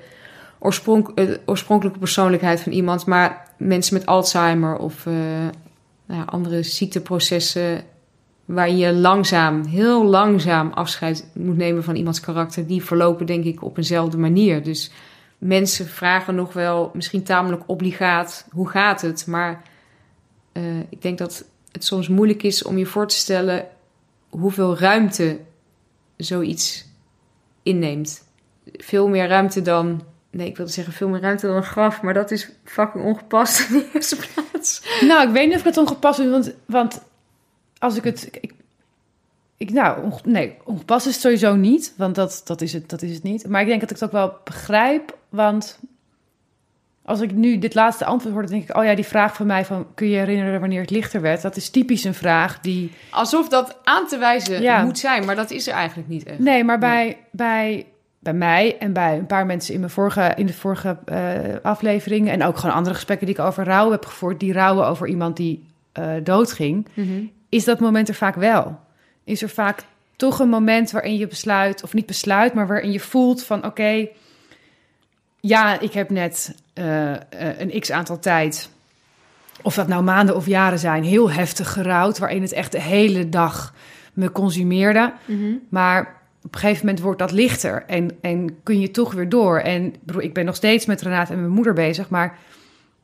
eh, 0.60 1.28
oorspronkelijke 1.46 2.00
persoonlijkheid 2.00 2.62
van 2.62 2.72
iemand. 2.72 3.06
Maar 3.06 3.48
mensen 3.58 3.94
met 3.94 4.06
Alzheimer 4.06 4.78
of 4.78 5.06
eh, 5.06 5.14
nou 6.06 6.20
ja, 6.20 6.24
andere 6.26 6.64
ziekteprocessen 6.64 7.84
waarin 8.46 8.78
je 8.78 8.94
langzaam, 8.94 9.66
heel 9.66 10.06
langzaam 10.06 10.72
afscheid 10.72 11.28
moet 11.34 11.58
nemen 11.58 11.84
van 11.84 11.96
iemands 11.96 12.20
karakter, 12.20 12.68
die 12.68 12.84
verlopen 12.84 13.26
denk 13.26 13.44
ik 13.44 13.64
op 13.64 13.78
eenzelfde 13.78 14.18
manier. 14.18 14.64
Dus 14.64 14.92
mensen 15.38 15.88
vragen 15.88 16.36
nog 16.36 16.54
wel, 16.54 16.92
misschien 16.94 17.24
tamelijk 17.24 17.64
obligaat, 17.66 18.48
hoe 18.52 18.70
gaat 18.70 19.02
het? 19.02 19.28
Maar 19.28 19.62
ik 20.90 21.02
denk 21.02 21.18
dat 21.18 21.46
het 21.72 21.86
soms 21.86 22.08
moeilijk 22.08 22.44
is 22.44 22.64
om 22.64 22.78
je 22.78 22.86
voor 22.86 23.08
te 23.08 23.16
stellen 23.16 23.66
hoeveel 24.40 24.78
ruimte 24.78 25.40
zoiets 26.18 26.86
inneemt. 27.64 28.28
Veel 28.66 29.08
meer 29.08 29.28
ruimte 29.28 29.62
dan, 29.62 30.04
nee, 30.30 30.48
ik 30.48 30.58
wilde 30.58 30.72
zeggen 30.72 30.94
veel 30.94 31.08
meer 31.08 31.22
ruimte 31.22 31.48
dan 31.48 31.56
een 31.56 31.64
graf, 31.64 32.02
maar 32.02 32.14
dat 32.14 32.32
is 32.32 32.50
fucking 32.64 33.04
ongepast 33.04 33.70
in 33.70 33.78
de 33.78 33.90
eerste 33.94 34.16
plaats. 34.16 35.00
Nou, 35.02 35.28
ik 35.28 35.34
weet 35.34 35.46
niet 35.46 35.54
of 35.54 35.60
ik 35.60 35.66
het 35.66 35.78
ongepast 35.78 36.20
vind, 36.20 36.32
want, 36.32 36.54
want 36.66 37.02
als 37.78 37.96
ik 37.96 38.04
het... 38.04 38.28
Ik, 38.32 38.54
ik, 39.58 39.72
nou, 39.72 40.12
nee, 40.24 40.58
ongepast 40.64 41.06
is 41.06 41.14
het 41.14 41.22
sowieso 41.22 41.56
niet, 41.56 41.94
want 41.98 42.16
dat, 42.16 42.42
dat, 42.46 42.62
is 42.62 42.74
het, 42.74 42.90
dat 42.90 43.02
is 43.02 43.14
het 43.14 43.24
niet. 43.24 43.48
Maar 43.48 43.62
ik 43.62 43.68
denk 43.68 43.82
dat 43.82 43.90
ik 43.90 43.96
het 43.96 44.06
ook 44.06 44.12
wel 44.12 44.38
begrijp, 44.44 45.18
want 45.30 45.80
als 47.06 47.22
ik 47.22 47.32
nu 47.32 47.58
dit 47.60 47.76
laatste 47.76 48.06
antwoord 48.06 48.34
hoor, 48.34 48.44
dan 48.44 48.52
denk 48.52 48.70
ik... 48.70 48.78
oh 48.78 48.84
ja, 48.84 48.96
die 48.96 49.06
vraag 49.06 49.36
van 49.36 49.46
mij 49.46 49.66
van, 49.66 49.88
kun 49.94 50.08
je 50.08 50.18
herinneren 50.18 50.60
wanneer 50.60 50.82
het 50.82 50.90
lichter 50.90 51.22
werd? 51.22 51.42
Dat 51.42 51.56
is 51.56 51.70
typisch 51.70 52.04
een 52.04 52.14
vraag 52.14 52.60
die... 52.60 52.92
Alsof 53.10 53.50
dat 53.50 53.78
aan 53.84 54.08
te 54.08 54.18
wijzen 54.18 54.62
Ja. 54.62 54.84
moet 54.84 55.00
zijn, 55.00 55.26
maar 55.26 55.36
dat 55.36 55.52
is 55.52 55.68
er 55.68 55.74
eigenlijk 55.74 56.10
niet 56.10 56.24
echt. 56.24 56.40
Nee, 56.40 56.64
maar 56.64 56.80
bij, 56.80 57.18
bij, 57.32 57.86
bij 58.20 58.34
mij 58.34 58.78
en 58.80 58.94
bij 58.94 59.18
een 59.18 59.26
paar 59.26 59.46
mensen 59.46 59.74
in, 59.74 59.80
mijn 59.80 59.92
vorige, 59.92 60.34
in 60.36 60.46
de 60.46 60.54
vorige 60.54 60.98
eh, 61.06 61.20
afleveringen... 61.62 62.34
en 62.34 62.44
ook 62.44 62.58
gewoon 62.58 62.76
andere 62.76 62.96
gesprekken 62.96 63.28
die 63.28 63.36
ik 63.36 63.42
over 63.42 63.64
rouw 63.64 63.92
heb 63.92 64.06
gevoerd... 64.06 64.40
die 64.40 64.54
rouwen 64.54 64.88
over 64.88 65.08
iemand 65.08 65.38
die 65.38 65.68
eh, 65.92 66.12
doodging... 66.24 66.88
Mhm. 66.94 67.24
is 67.50 67.64
dat 67.64 67.80
moment 67.80 68.10
er 68.10 68.16
vaak 68.16 68.36
wel. 68.36 68.80
Is 69.24 69.42
er 69.42 69.50
vaak 69.50 69.84
toch 70.16 70.40
een 70.40 70.50
moment 70.50 70.92
waarin 70.92 71.18
je 71.18 71.28
besluit, 71.28 71.84
of 71.84 71.94
niet 71.94 72.06
besluit, 72.06 72.54
maar 72.54 72.68
waarin 72.68 72.92
je 72.92 73.00
voelt 73.00 73.44
van 73.44 73.66
oké, 73.66 74.08
ja, 75.46 75.80
ik 75.80 75.94
heb 75.94 76.10
net 76.10 76.56
eh, 76.74 77.14
eh, 77.14 77.20
een 77.58 77.80
x 77.80 77.92
aantal 77.92 78.20
tijd, 78.20 78.70
of 79.62 79.76
dat 79.76 79.88
nou 79.88 80.04
maanden 80.04 80.36
of 80.36 80.46
jaren 80.46 80.80
zijn, 80.80 81.04
heel 81.04 81.32
heftig 81.32 81.74
gerouwd, 81.74 82.18
waarin 82.18 82.42
het 82.42 82.52
echt 82.52 82.72
de 82.72 82.82
hele 82.82 83.30
dag 83.30 83.74
me 84.14 84.32
consumeerde. 84.32 85.14
Maar 85.70 86.22
op 86.44 86.54
een 86.54 86.60
gegeven 86.60 86.86
moment 86.86 87.04
wordt 87.04 87.20
dat 87.20 87.32
lichter 87.32 87.84
en, 87.88 88.18
en 88.22 88.64
kun 88.64 88.80
je 88.80 88.92
toch 88.92 89.14
weer 89.14 89.30
door. 89.30 89.60
En 89.60 89.94
ik 90.18 90.34
ben 90.34 90.46
nog 90.46 90.56
steeds 90.56 90.86
met 90.86 91.02
Renate 91.02 91.34
en 91.34 91.40
mijn 91.40 91.52
moeder 91.52 91.74
bezig, 91.74 92.10
maar 92.10 92.38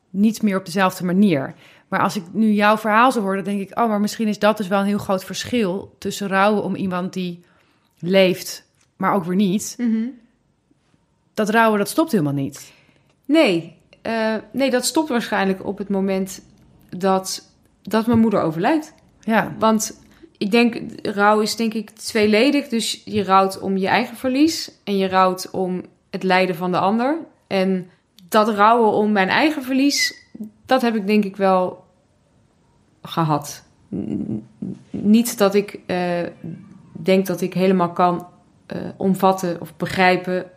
niet 0.09 0.41
meer 0.41 0.57
op 0.57 0.65
dezelfde 0.65 1.05
manier. 1.05 1.53
Maar 1.87 1.99
als 1.99 2.15
ik 2.15 2.23
nu 2.31 2.51
jouw 2.51 2.77
verhaal 2.77 3.11
zo 3.11 3.21
hoor, 3.21 3.35
dan 3.35 3.43
denk 3.43 3.61
ik, 3.61 3.79
oh, 3.79 3.87
maar 3.87 4.01
misschien 4.01 4.27
is 4.27 4.39
dat 4.39 4.57
dus 4.57 4.67
wel 4.67 4.79
een 4.79 4.85
heel 4.85 4.97
groot 4.97 5.25
verschil 5.25 5.95
tussen 5.97 6.27
rouwen 6.27 6.63
om 6.63 6.75
iemand 6.75 7.13
die 7.13 7.43
leeft, 7.99 8.65
maar 8.95 9.13
ook 9.13 9.23
weer 9.23 9.35
niet. 9.35 9.75
Dat 11.39 11.49
rouwen, 11.49 11.79
dat 11.79 11.89
stopt 11.89 12.11
helemaal 12.11 12.33
niet. 12.33 12.73
Nee, 13.25 13.75
eh, 14.01 14.35
nee, 14.51 14.69
dat 14.69 14.85
stopt 14.85 15.09
waarschijnlijk 15.09 15.65
op 15.65 15.77
het 15.77 15.89
moment 15.89 16.41
dat, 16.89 17.51
dat 17.81 18.07
mijn 18.07 18.19
moeder 18.19 18.41
overlijdt. 18.41 18.93
Ja, 19.19 19.55
Want 19.59 20.01
ik 20.37 20.51
denk, 20.51 20.81
rouw 21.01 21.39
is 21.39 21.55
denk 21.55 21.73
ik 21.73 21.89
tweeledig. 21.89 22.67
Dus 22.67 23.01
je 23.05 23.23
rouwt 23.23 23.59
om 23.59 23.77
je 23.77 23.87
eigen 23.87 24.17
verlies 24.17 24.71
en 24.83 24.97
je 24.97 25.07
rouwt 25.07 25.49
om 25.51 25.83
het 26.09 26.23
lijden 26.23 26.55
van 26.55 26.71
de 26.71 26.79
ander. 26.79 27.17
En 27.47 27.89
dat 28.29 28.49
rouwen 28.49 28.91
om 28.91 29.11
mijn 29.11 29.29
eigen 29.29 29.63
verlies, 29.63 30.25
dat 30.65 30.81
heb 30.81 30.95
ik 30.95 31.07
denk 31.07 31.25
ik 31.25 31.35
wel 31.35 31.83
gehad. 33.01 33.63
Niet 34.89 35.37
dat 35.37 35.55
ik 35.55 35.79
eh, 35.85 36.23
denk 36.91 37.25
dat 37.25 37.41
ik 37.41 37.53
helemaal 37.53 37.91
kan 37.91 38.27
eh, 38.65 38.81
omvatten 38.97 39.61
of 39.61 39.75
begrijpen 39.77 40.51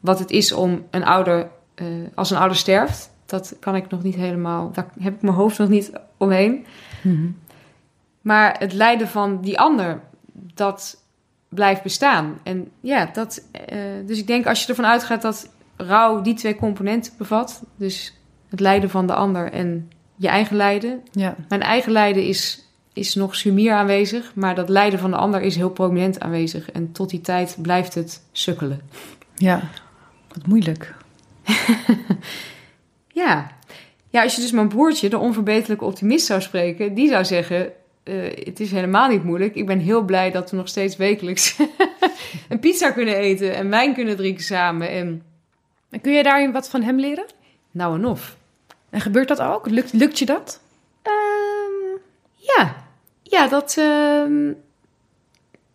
wat 0.00 0.18
het 0.18 0.30
is 0.30 0.52
om 0.52 0.86
een 0.90 1.04
ouder, 1.04 1.48
eh, 1.74 1.86
als 2.14 2.30
een 2.30 2.36
ouder 2.36 2.56
sterft. 2.56 3.10
Dat 3.26 3.56
kan 3.60 3.76
ik 3.76 3.90
nog 3.90 4.02
niet 4.02 4.14
helemaal, 4.14 4.70
daar 4.72 4.86
heb 4.98 5.14
ik 5.14 5.22
mijn 5.22 5.34
hoofd 5.34 5.58
nog 5.58 5.68
niet 5.68 5.92
omheen. 6.16 6.66
Maar 8.20 8.56
het 8.58 8.72
lijden 8.72 9.08
van 9.08 9.40
die 9.40 9.58
ander, 9.58 10.00
dat 10.54 11.02
blijft 11.48 11.82
bestaan. 11.82 12.38
En 12.42 12.70
ja, 12.80 13.10
dat, 13.12 13.42
eh, 13.66 13.78
dus 14.06 14.18
ik 14.18 14.26
denk 14.26 14.46
als 14.46 14.62
je 14.62 14.68
ervan 14.68 14.86
uitgaat 14.86 15.22
dat 15.22 15.50
rouw 15.76 16.20
die 16.20 16.34
twee 16.34 16.56
componenten 16.56 17.12
bevat, 17.18 17.62
dus 17.76 18.14
het 18.48 18.60
lijden 18.60 18.90
van 18.90 19.06
de 19.06 19.14
ander 19.14 19.52
en 19.52 19.90
je 20.16 20.28
eigen 20.28 20.56
lijden. 20.56 21.02
ja, 21.12 21.36
Mijn 21.48 21.62
eigen 21.62 21.92
lijden 21.92 22.26
is, 22.26 22.68
is 22.92 23.14
nog 23.14 23.34
sumier 23.34 23.72
aanwezig, 23.72 24.34
maar 24.34 24.54
dat 24.54 24.68
lijden 24.68 24.98
van 24.98 25.10
de 25.10 25.16
ander 25.16 25.40
is 25.40 25.56
heel 25.56 25.70
prominent 25.70 26.20
aanwezig. 26.20 26.70
En 26.70 26.92
tot 26.92 27.10
die 27.10 27.20
tijd 27.20 27.56
blijft 27.62 27.94
het 27.94 28.22
sukkelen. 28.32 28.80
ja. 29.34 29.60
Wat 30.38 30.46
moeilijk. 30.46 30.94
Ja. 33.12 33.50
ja, 34.10 34.22
als 34.22 34.34
je 34.34 34.40
dus 34.40 34.50
mijn 34.50 34.68
broertje, 34.68 35.08
de 35.08 35.18
onverbeterlijke 35.18 35.84
optimist, 35.84 36.26
zou 36.26 36.40
spreken, 36.40 36.94
die 36.94 37.08
zou 37.08 37.24
zeggen: 37.24 37.72
eh, 38.02 38.44
Het 38.44 38.60
is 38.60 38.70
helemaal 38.70 39.08
niet 39.08 39.24
moeilijk. 39.24 39.54
Ik 39.54 39.66
ben 39.66 39.78
heel 39.78 40.02
blij 40.02 40.30
dat 40.30 40.50
we 40.50 40.56
nog 40.56 40.68
steeds 40.68 40.96
wekelijks 40.96 41.56
een 42.48 42.58
pizza 42.58 42.90
kunnen 42.90 43.16
eten 43.16 43.54
en 43.54 43.70
wijn 43.70 43.94
kunnen 43.94 44.16
drinken 44.16 44.44
samen. 44.44 44.90
En 44.90 45.22
En 45.90 46.00
kun 46.00 46.12
je 46.12 46.22
daarin 46.22 46.52
wat 46.52 46.68
van 46.68 46.82
hem 46.82 46.98
leren? 47.00 47.26
nou 47.70 47.94
en 47.94 48.06
of. 48.06 48.36
En 48.90 49.00
gebeurt 49.00 49.28
dat 49.28 49.40
ook? 49.40 49.68
Lukt, 49.68 49.92
lukt 49.92 50.18
je 50.18 50.26
dat? 50.26 50.60
Ehm, 51.02 51.98
ja, 52.34 52.76
ja 53.22 53.48
dat, 53.48 53.76
ehm, 53.78 54.52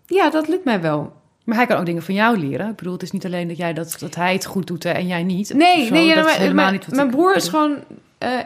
ja, 0.05 0.29
dat 0.29 0.47
lukt 0.47 0.63
mij 0.63 0.81
wel. 0.81 1.21
Maar 1.43 1.55
hij 1.57 1.65
kan 1.65 1.77
ook 1.77 1.85
dingen 1.85 2.03
van 2.03 2.13
jou 2.13 2.37
leren. 2.37 2.69
Ik 2.69 2.75
bedoel, 2.75 2.93
het 2.93 3.01
is 3.01 3.11
niet 3.11 3.25
alleen 3.25 3.47
dat, 3.47 3.57
jij 3.57 3.73
dat, 3.73 3.95
dat 3.99 4.15
hij 4.15 4.33
het 4.33 4.45
goed 4.45 4.67
doet 4.67 4.83
hè, 4.83 4.91
en 4.91 5.07
jij 5.07 5.23
niet. 5.23 5.53
Nee, 5.53 5.85
zo. 5.85 5.93
nee 5.93 6.05
ja, 6.05 6.15
dat 6.15 6.25
is 6.25 6.31
maar- 6.31 6.39
helemaal 6.39 6.63
mijn, 6.65 6.73
niet 6.73 6.85
wat 6.85 6.95
mijn 6.95 7.09
broer 7.09 7.35
is 7.35 7.47
gewoon 7.47 7.83
eh, 8.17 8.39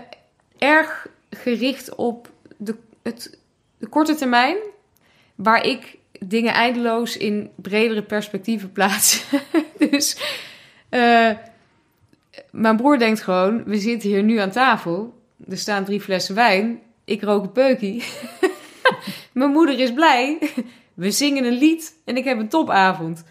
erg 0.58 1.08
gericht 1.30 1.96
op 1.96 2.30
de, 2.58 2.76
het, 3.04 3.38
de 3.78 3.88
korte 3.88 4.16
termijn, 4.16 4.58
waar 5.36 5.66
ik 5.66 5.98
dingen 6.20 6.54
eindeloos 6.54 7.18
in 7.18 7.50
bredere 7.56 8.02
perspectieven 8.04 8.72
plaats. 8.72 9.26
dus 9.90 10.18
eh, 10.90 11.32
mijn 12.52 12.78
broer 12.78 13.00
denkt 13.00 13.22
gewoon, 13.22 13.64
we 13.64 13.78
zitten 13.78 14.10
hier 14.10 14.24
nu 14.24 14.38
aan 14.38 14.52
tafel, 14.52 15.14
er 15.50 15.58
staan 15.58 15.86
drie 15.86 16.02
flessen 16.02 16.36
wijn, 16.36 16.80
ik 17.06 17.24
rook 17.24 17.44
een 17.44 17.52
peukie. 17.52 18.04
mijn 19.32 19.52
moeder 19.52 19.80
is 19.80 19.94
blij, 19.94 20.38
we 20.98 21.12
zingen 21.12 21.44
een 21.46 21.58
lied 21.58 22.00
en 22.06 22.18
ik 22.18 22.24
heb 22.24 22.40
een 22.40 22.48
topavond. 22.48 23.24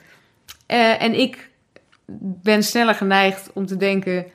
Eh, 0.67 1.03
en 1.03 1.19
ik 1.19 1.51
ben 2.43 2.63
sneller 2.63 2.95
geneigd 2.95 3.51
om 3.53 3.67
te 3.67 3.77
denken: 3.77 4.27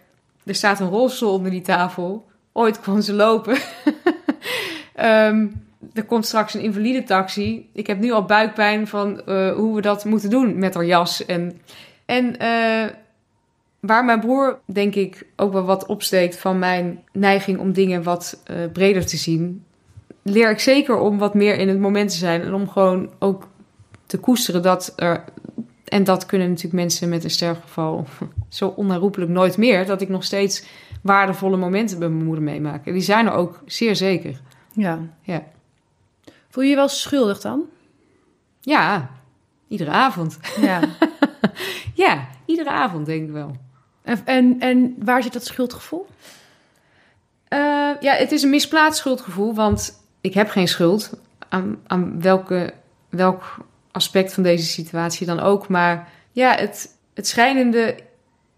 er 0.46 0.56
staat 0.56 0.80
een 0.80 0.90
rolstoel 0.90 1.34
onder 1.34 1.52
die 1.52 1.62
tafel. 1.62 2.26
Ooit 2.52 2.80
kon 2.80 3.04
ze 3.04 3.14
lopen. 3.14 3.58
Ehm, 4.96 5.48
er 5.94 6.06
komt 6.06 6.26
straks 6.26 6.54
een 6.54 6.62
invalide 6.62 7.04
taxi. 7.04 7.70
Ik 7.74 7.88
heb 7.88 8.00
nu 8.00 8.12
al 8.12 8.26
buikpijn 8.26 8.88
van 8.88 9.22
eh, 9.22 9.54
hoe 9.54 9.76
we 9.76 9.82
dat 9.82 10.06
moeten 10.06 10.30
doen 10.30 10.60
met 10.60 10.74
haar 10.74 10.86
jas. 10.86 11.26
En, 11.26 11.62
en 12.06 12.38
eh, 12.38 12.94
waar 13.80 14.06
mijn 14.06 14.20
broer, 14.20 14.60
denk 14.66 14.96
ik, 14.96 15.28
ook 15.36 15.54
wel 15.54 15.64
wat 15.64 15.86
opsteekt 15.86 16.38
van 16.38 16.60
mijn 16.60 17.04
neiging 17.12 17.60
om 17.60 17.74
dingen 17.74 18.04
wat 18.04 18.44
breder 18.74 19.06
te 19.06 19.18
zien, 19.18 19.64
leer 20.22 20.50
ik 20.50 20.60
zeker 20.60 20.98
om 20.98 21.18
wat 21.18 21.34
meer 21.34 21.58
in 21.58 21.68
het 21.68 21.80
moment 21.80 22.10
te 22.10 22.18
zijn 22.18 22.42
en 22.42 22.54
om 22.54 22.70
gewoon 22.70 23.10
ook 23.20 23.48
te 24.06 24.18
koesteren 24.18 24.62
dat 24.62 24.94
er 24.96 25.24
en 25.92 26.04
dat 26.04 26.26
kunnen 26.26 26.48
natuurlijk 26.48 26.76
mensen 26.76 27.10
met 27.10 27.24
een 27.24 27.30
sterfgeval 27.30 28.06
zo 28.50 28.68
onherroepelijk 28.68 29.32
nooit 29.32 29.58
meer. 29.58 29.86
Dat 29.86 30.02
ik 30.02 30.10
nog 30.10 30.24
steeds 30.24 30.66
waardevolle 31.02 31.58
momenten 31.58 32.00
bij 32.00 32.10
mijn 32.10 32.26
moeder 32.26 32.44
meemaak. 32.44 32.86
En 32.86 32.94
die 32.94 33.02
zijn 33.02 33.26
er 33.26 33.34
ook 33.34 33.62
zeer 33.66 33.96
zeker. 33.96 34.42
Ja. 34.74 35.00
Ja. 35.22 35.44
Voel 36.50 36.64
je 36.64 36.70
je 36.70 36.76
wel 36.76 36.88
schuldig 36.88 37.42
dan? 37.42 37.64
Ja, 38.62 39.10
iedere 39.68 39.92
avond. 39.92 40.40
Ja. 40.62 40.82
Ja, 41.94 42.28
iedere 42.46 42.70
avond 42.70 43.06
denk 43.06 43.28
ik 43.28 43.34
wel. 43.34 43.56
en, 44.02 44.22
en, 44.26 44.60
en 44.60 44.96
waar 45.00 45.24
zit 45.24 45.34
dat 45.34 45.46
schuldgevoel? 45.46 46.08
Eh, 47.48 47.60
ja, 48.00 48.14
het 48.14 48.32
is 48.32 48.44
een 48.44 48.50
misplaatst 48.50 49.00
schuldgevoel, 49.00 49.54
want 49.54 50.01
ik 50.22 50.34
heb 50.34 50.50
geen 50.50 50.68
schuld. 50.68 51.20
Aan, 51.50 51.78
aan 51.88 52.22
welke, 52.22 52.74
welk 53.10 53.58
aspect 53.92 54.34
van 54.34 54.44
deze 54.44 54.66
situatie 54.66 55.28
dan 55.28 55.40
ook. 55.40 55.68
Maar 55.68 56.10
ja, 56.32 56.56
het, 56.56 56.98
het 57.14 57.28
schijnende 57.28 57.96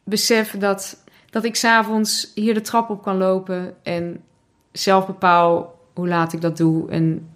besef 0.04 0.58
dat, 0.58 1.04
dat 1.30 1.44
ik 1.44 1.56
s'avonds 1.56 2.32
hier 2.36 2.54
de 2.54 2.62
trap 2.62 2.90
op 2.90 3.04
kan 3.04 3.18
lopen 3.18 3.76
en 3.84 4.24
zelf 4.72 5.06
bepaal 5.06 5.80
hoe 5.94 6.08
laat 6.08 6.34
ik 6.34 6.42
dat 6.42 6.58
doe 6.58 6.90
en 6.90 7.28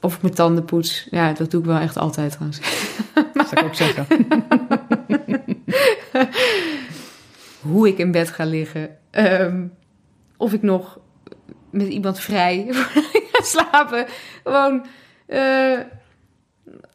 of 0.00 0.14
ik 0.14 0.22
mijn 0.22 0.34
tanden 0.34 0.64
poets. 0.64 1.06
Ja, 1.10 1.32
dat 1.32 1.50
doe 1.50 1.60
ik 1.60 1.66
wel 1.66 1.78
echt 1.78 1.96
altijd 1.96 2.32
trouwens. 2.32 2.60
Dat 3.34 3.48
zou 3.48 3.60
ik 3.60 3.66
ook 3.66 3.74
zeggen. 3.74 4.06
hoe 7.70 7.88
ik 7.88 7.98
in 7.98 8.10
bed 8.10 8.30
ga 8.30 8.44
liggen. 8.44 8.96
Ehm, 9.10 9.66
of 10.36 10.52
ik 10.52 10.62
nog 10.62 10.98
met 11.70 11.88
iemand 11.88 12.20
vrij 12.20 12.70
slapen. 13.56 14.06
Gewoon 14.44 14.86
eh, 15.26 15.78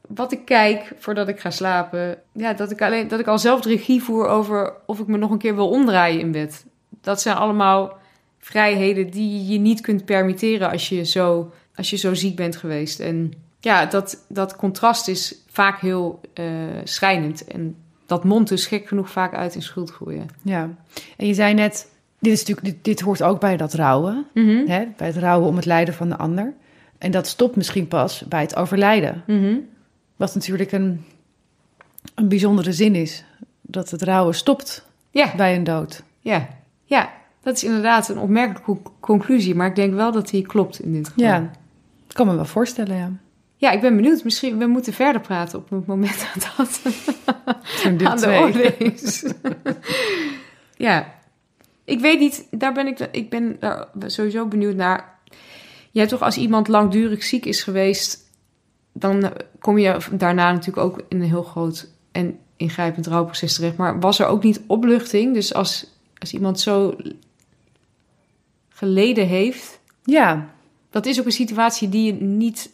wat 0.07 0.31
ik 0.31 0.45
kijk 0.45 0.93
voordat 0.99 1.27
ik 1.27 1.39
ga 1.39 1.51
slapen. 1.51 2.17
Ja, 2.31 2.53
dat 2.53 2.71
ik, 2.71 2.81
alleen, 2.81 3.07
dat 3.07 3.19
ik 3.19 3.27
al 3.27 3.39
zelf 3.39 3.61
de 3.61 3.69
regie 3.69 4.03
voer 4.03 4.27
over 4.27 4.73
of 4.85 4.99
ik 4.99 5.07
me 5.07 5.17
nog 5.17 5.31
een 5.31 5.37
keer 5.37 5.55
wil 5.55 5.69
omdraaien 5.69 6.19
in 6.19 6.31
bed. 6.31 6.65
Dat 7.01 7.21
zijn 7.21 7.35
allemaal 7.35 7.97
vrijheden 8.39 9.09
die 9.09 9.45
je 9.45 9.59
niet 9.59 9.81
kunt 9.81 10.05
permitteren 10.05 10.71
als 10.71 10.89
je 10.89 11.05
zo, 11.05 11.51
als 11.75 11.89
je 11.89 11.97
zo 11.97 12.13
ziek 12.13 12.35
bent 12.35 12.55
geweest. 12.55 12.99
En 12.99 13.33
ja, 13.59 13.85
dat, 13.85 14.25
dat 14.29 14.55
contrast 14.55 15.07
is 15.07 15.35
vaak 15.47 15.79
heel 15.79 16.21
eh, 16.33 16.45
schrijnend. 16.83 17.47
En 17.47 17.75
dat 18.05 18.23
mondt 18.23 18.49
dus 18.49 18.65
gek 18.65 18.87
genoeg 18.87 19.09
vaak 19.09 19.33
uit 19.33 19.55
in 19.55 19.61
schuldgroeien. 19.61 20.27
Ja. 20.41 20.69
En 21.17 21.27
je 21.27 21.33
zei 21.33 21.53
net, 21.53 21.91
dit, 22.23 22.33
is 22.33 22.39
natuurlijk, 22.45 22.65
dit, 22.75 22.83
dit 22.83 22.99
hoort 22.99 23.23
ook 23.23 23.39
bij 23.39 23.57
dat 23.57 23.73
rouwen. 23.73 24.25
Mhm. 24.33 24.67
Hè? 24.67 24.85
Bij 24.97 25.07
het 25.07 25.17
rouwen 25.17 25.47
om 25.49 25.55
het 25.55 25.65
lijden 25.65 25.93
van 25.93 26.09
de 26.09 26.17
ander. 26.17 26.53
En 26.97 27.11
dat 27.11 27.27
stopt 27.27 27.55
misschien 27.55 27.87
pas 27.87 28.23
bij 28.27 28.41
het 28.41 28.55
overlijden. 28.55 29.23
Mhm. 29.27 29.55
Wat 30.15 30.33
natuurlijk 30.33 30.71
een, 30.71 31.05
een 32.15 32.27
bijzondere 32.27 32.71
zin 32.73 32.95
is. 32.95 33.23
Dat 33.61 33.89
het 33.89 34.01
rouwen 34.01 34.35
stopt 34.35 34.87
Ja, 35.09 35.35
bij 35.35 35.55
een 35.55 35.63
dood. 35.63 36.03
ja, 36.19 36.47
ja. 36.83 37.09
Dat 37.41 37.55
is 37.55 37.63
inderdaad 37.63 38.09
een 38.09 38.17
opmerkelijke 38.17 38.63
co- 38.63 38.93
conclusie, 38.99 39.55
maar 39.55 39.67
ik 39.67 39.75
denk 39.75 39.93
wel 39.93 40.11
dat 40.11 40.29
die 40.29 40.41
klopt 40.47 40.79
in 40.79 40.93
dit 40.93 41.07
geval. 41.07 41.23
Ja, 41.23 41.51
ik 42.07 42.13
kan 42.15 42.27
me 42.27 42.35
wel 42.35 42.45
voorstellen, 42.45 42.97
ja. 42.97 43.11
Ja, 43.55 43.71
ik 43.71 43.81
ben 43.81 43.95
benieuwd. 43.95 44.23
Misschien 44.23 44.57
we 44.57 44.65
moeten 44.65 44.93
verder 44.93 45.21
praten 45.21 45.59
op 45.59 45.69
het 45.69 45.85
moment 45.85 46.27
dat 46.57 46.81
deel 47.97 48.07
aan 48.07 48.17
de 48.17 48.37
orde 48.41 48.77
is. 48.77 49.25
ja, 50.87 51.13
ik 51.85 51.99
weet 51.99 52.19
niet. 52.19 52.47
Daar 52.51 52.73
ben 52.73 52.87
ik. 52.87 52.99
Ik 53.11 53.29
ben 53.29 53.57
daar 53.59 54.11
sowieso 54.11 54.45
benieuwd 54.45 54.75
naar. 54.75 55.19
Jij 55.91 56.07
toch 56.07 56.21
als 56.21 56.37
iemand 56.37 56.67
langdurig 56.67 57.23
ziek 57.23 57.45
is 57.45 57.63
geweest, 57.63 58.29
dan 58.93 59.33
kom 59.59 59.77
je 59.77 59.97
daarna 60.11 60.51
natuurlijk 60.51 60.85
ook 60.85 61.01
in 61.09 61.21
een 61.21 61.27
heel 61.27 61.43
groot 61.43 61.89
en 62.11 62.39
ingrijpend 62.55 63.07
rouwproces 63.07 63.55
terecht. 63.55 63.77
Maar 63.77 63.99
was 63.99 64.19
er 64.19 64.25
ook 64.25 64.43
niet 64.43 64.61
opluchting? 64.67 65.33
Dus 65.33 65.53
als, 65.53 65.85
als 66.17 66.33
iemand 66.33 66.59
zo 66.59 66.95
geleden 68.69 69.27
heeft, 69.27 69.79
Ja, 70.03 70.49
dat 70.89 71.05
is 71.05 71.19
ook 71.19 71.25
een 71.25 71.31
situatie 71.31 71.89
die 71.89 72.05
je 72.05 72.13
niet 72.21 72.71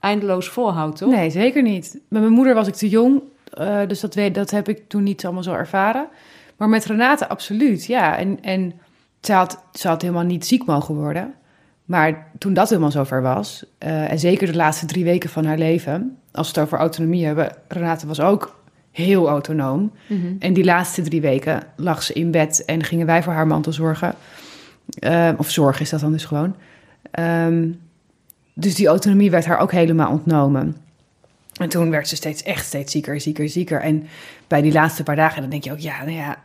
eindeloos 0.00 0.48
volhoudt, 0.48 0.98
toch? 0.98 1.10
Nee, 1.10 1.30
zeker 1.30 1.62
niet. 1.62 2.00
Met 2.08 2.20
mijn 2.20 2.32
moeder 2.32 2.54
was 2.54 2.68
ik 2.68 2.74
te 2.74 2.88
jong, 2.88 3.22
eh, 3.52 3.86
dus 3.86 4.00
dat, 4.00 4.14
weet, 4.14 4.34
dat 4.34 4.50
heb 4.50 4.68
ik 4.68 4.88
toen 4.88 5.02
niet 5.02 5.24
allemaal 5.24 5.42
zo 5.42 5.52
ervaren. 5.52 6.08
Maar 6.60 6.68
met 6.68 6.84
Renate 6.84 7.28
absoluut, 7.28 7.84
ja. 7.84 8.18
En, 8.18 8.42
en 8.42 8.72
ze, 9.20 9.32
had, 9.32 9.62
ze 9.72 9.88
had 9.88 10.02
helemaal 10.02 10.24
niet 10.24 10.46
ziek 10.46 10.66
mogen 10.66 10.94
worden. 10.94 11.34
Maar 11.84 12.26
toen 12.38 12.54
dat 12.54 12.68
helemaal 12.68 12.90
zover 12.90 13.22
was, 13.22 13.64
eh, 13.78 14.10
en 14.10 14.18
zeker 14.18 14.46
de 14.46 14.56
laatste 14.56 14.86
drie 14.86 15.04
weken 15.04 15.30
van 15.30 15.44
haar 15.44 15.58
leven, 15.58 16.18
als 16.32 16.50
we 16.50 16.54
het 16.54 16.66
over 16.66 16.78
autonomie 16.78 17.26
hebben, 17.26 17.52
Renate 17.68 18.06
was 18.06 18.20
ook 18.20 18.62
heel 18.90 19.28
autonoom. 19.28 19.92
Mhm. 20.06 20.34
En 20.38 20.52
die 20.52 20.64
laatste 20.64 21.02
drie 21.02 21.20
weken 21.20 21.62
lag 21.76 22.02
ze 22.02 22.12
in 22.12 22.30
bed 22.30 22.64
en 22.64 22.82
gingen 22.82 23.06
wij 23.06 23.22
voor 23.22 23.32
haar 23.32 23.46
mantel 23.46 23.72
zorgen. 23.72 24.14
Eh, 24.98 25.30
of 25.36 25.50
zorg 25.50 25.80
is 25.80 25.90
dat 25.90 26.00
dan 26.00 26.12
dus 26.12 26.24
gewoon. 26.24 26.54
Ehm, 27.10 27.70
dus 28.54 28.74
die 28.74 28.86
autonomie 28.86 29.30
werd 29.30 29.44
haar 29.46 29.58
ook 29.58 29.72
helemaal 29.72 30.10
ontnomen. 30.10 30.76
En 31.60 31.68
toen 31.68 31.90
werd 31.90 32.08
ze 32.08 32.16
steeds 32.16 32.42
echt 32.42 32.66
steeds 32.66 32.92
zieker, 32.92 33.20
zieker, 33.20 33.48
zieker. 33.48 33.80
En 33.80 34.06
bij 34.46 34.62
die 34.62 34.72
laatste 34.72 35.02
paar 35.02 35.16
dagen, 35.16 35.40
dan 35.40 35.50
denk 35.50 35.64
je 35.64 35.72
ook, 35.72 35.78
ja, 35.78 35.98
nou 35.98 36.16
ja, 36.16 36.36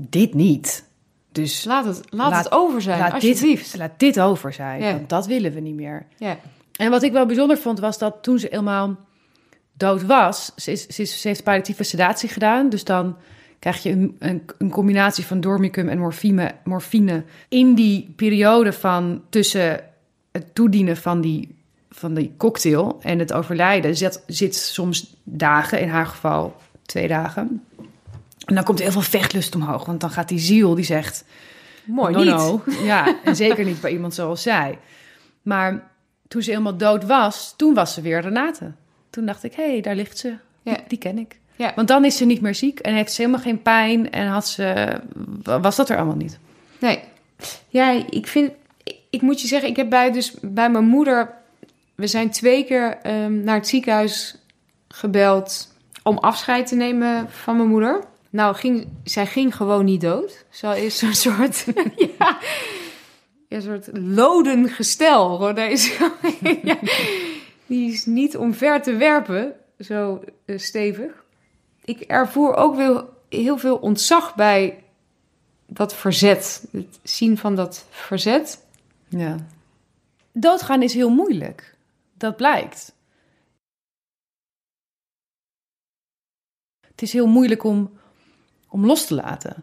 dit 0.00 0.34
niet. 0.34 0.84
Dus 1.32 1.64
Laat 1.64 1.84
het, 1.84 2.00
laat 2.10 2.30
Laat- 2.30 2.44
het 2.44 2.52
over 2.52 2.82
zijn, 2.82 2.98
laat, 2.98 3.12
alsjeblieft. 3.12 3.70
dit, 3.70 3.80
laat 3.80 3.98
dit 3.98 4.20
over 4.20 4.52
zijn, 4.52 4.80
want 4.92 5.08
dat 5.08 5.26
willen 5.26 5.52
we 5.52 5.60
niet 5.60 5.74
meer. 5.74 6.06
En 6.76 6.90
wat 6.90 7.02
ik 7.02 7.12
wel 7.12 7.26
bijzonder 7.26 7.58
vond, 7.58 7.78
was 7.80 7.98
dat 7.98 8.14
toen 8.22 8.38
ze 8.38 8.46
helemaal 8.50 8.96
dood 9.72 10.02
was, 10.06 10.52
ze, 10.56 10.72
is, 10.72 10.86
ze, 10.86 11.02
is- 11.02 11.20
ze 11.20 11.28
heeft 11.28 11.42
palliatieve 11.44 11.82
sedatie 11.82 12.28
gedaan. 12.28 12.68
Dus 12.68 12.84
dan 12.84 13.16
krijg 13.58 13.82
je 13.82 13.90
een, 13.90 14.16
een, 14.18 14.42
een 14.58 14.70
combinatie 14.70 15.24
van 15.24 15.40
dormicum 15.40 15.88
en 15.88 15.98
morfine, 15.98 16.54
morfine 16.64 17.24
in 17.48 17.74
die 17.74 18.12
periode 18.16 18.72
van 18.72 19.22
tussen 19.28 19.80
het 20.32 20.54
toedienen 20.54 20.96
van 20.96 21.20
die, 21.20 21.56
van 21.90 22.14
die 22.14 22.34
cocktail 22.36 22.98
en 23.02 23.18
het 23.18 23.32
overlijden. 23.32 23.96
Zit, 23.96 24.22
zit 24.26 24.54
soms 24.56 25.16
dagen, 25.24 25.80
in 25.80 25.88
haar 25.88 26.06
geval 26.06 26.56
twee 26.86 27.08
dagen. 27.08 27.64
En 28.48 28.54
dan 28.54 28.64
komt 28.64 28.78
er 28.78 28.84
heel 28.84 28.92
veel 28.92 29.20
vechtlust 29.20 29.54
omhoog, 29.54 29.84
want 29.84 30.00
dan 30.00 30.10
gaat 30.10 30.28
die 30.28 30.38
ziel 30.38 30.74
die 30.74 30.84
zegt... 30.84 31.24
Mooi 31.84 32.24
No, 32.24 32.62
niet. 32.66 32.78
Ja, 32.84 33.16
en 33.24 33.36
zeker 33.36 33.64
niet 33.64 33.80
bij 33.80 33.90
iemand 33.90 34.14
zoals 34.14 34.42
zij. 34.42 34.78
Maar 35.42 35.90
toen 36.28 36.42
ze 36.42 36.50
helemaal 36.50 36.76
dood 36.76 37.04
was, 37.04 37.54
toen 37.56 37.74
was 37.74 37.94
ze 37.94 38.00
weer 38.00 38.20
Renate. 38.20 38.72
Toen 39.10 39.26
dacht 39.26 39.44
ik, 39.44 39.54
hé, 39.54 39.70
hey, 39.70 39.80
daar 39.80 39.94
ligt 39.94 40.18
ze. 40.18 40.36
Ja. 40.62 40.74
Die, 40.74 40.82
die 40.88 40.98
ken 40.98 41.18
ik. 41.18 41.38
Ja. 41.56 41.72
Want 41.74 41.88
dan 41.88 42.04
is 42.04 42.16
ze 42.16 42.24
niet 42.24 42.40
meer 42.40 42.54
ziek 42.54 42.78
en 42.78 42.94
heeft 42.94 43.12
ze 43.12 43.20
helemaal 43.20 43.42
geen 43.42 43.62
pijn 43.62 44.10
en 44.10 44.26
had 44.26 44.48
ze, 44.48 44.96
was 45.42 45.76
dat 45.76 45.88
er 45.88 45.96
allemaal 45.96 46.16
niet. 46.16 46.38
Nee. 46.80 47.00
Ja, 47.68 47.90
ik 48.10 48.26
vind... 48.26 48.52
Ik, 48.82 48.96
ik 49.10 49.22
moet 49.22 49.40
je 49.40 49.46
zeggen, 49.46 49.68
ik 49.68 49.76
heb 49.76 49.90
bij, 49.90 50.12
dus 50.12 50.34
bij 50.40 50.70
mijn 50.70 50.86
moeder... 50.86 51.34
We 51.94 52.06
zijn 52.06 52.30
twee 52.30 52.64
keer 52.64 52.98
ehm, 53.02 53.44
naar 53.44 53.54
het 53.54 53.68
ziekenhuis 53.68 54.36
gebeld 54.88 55.74
om 56.02 56.18
afscheid 56.18 56.66
te 56.66 56.74
nemen 56.74 57.30
van 57.30 57.56
mijn 57.56 57.68
moeder. 57.68 58.04
Nou, 58.38 58.54
ging, 58.54 58.88
zij 59.04 59.26
ging 59.26 59.56
gewoon 59.56 59.84
niet 59.84 60.00
dood. 60.00 60.44
Ze 60.50 60.84
is 60.84 60.98
zo'n 60.98 61.14
soort... 61.34 61.64
ja, 62.18 62.38
een 63.48 63.62
soort 63.62 63.88
loden 63.92 64.68
gestel. 64.68 65.52
Ja, 66.62 66.78
die 67.66 67.92
is 67.92 68.06
niet 68.06 68.36
omver 68.36 68.82
te 68.82 68.96
werpen, 68.96 69.54
zo 69.78 70.24
eh, 70.44 70.58
stevig. 70.58 71.24
Ik 71.84 72.00
ervoer 72.00 72.54
ook 72.54 72.76
wel 72.76 73.08
heel 73.28 73.58
veel 73.58 73.76
ontzag 73.76 74.34
bij 74.34 74.84
dat 75.66 75.94
verzet. 75.94 76.68
Het 76.72 76.98
zien 77.02 77.38
van 77.38 77.54
dat 77.54 77.86
verzet. 77.90 78.64
Ja. 79.08 79.36
Doodgaan 80.32 80.82
is 80.82 80.94
heel 80.94 81.10
moeilijk. 81.10 81.74
Dat 82.14 82.36
blijkt. 82.36 82.94
Het 86.80 87.02
is 87.02 87.12
heel 87.12 87.26
moeilijk 87.26 87.64
om, 87.64 87.97
om 88.78 88.86
los 88.86 89.06
te 89.06 89.14
laten. 89.14 89.54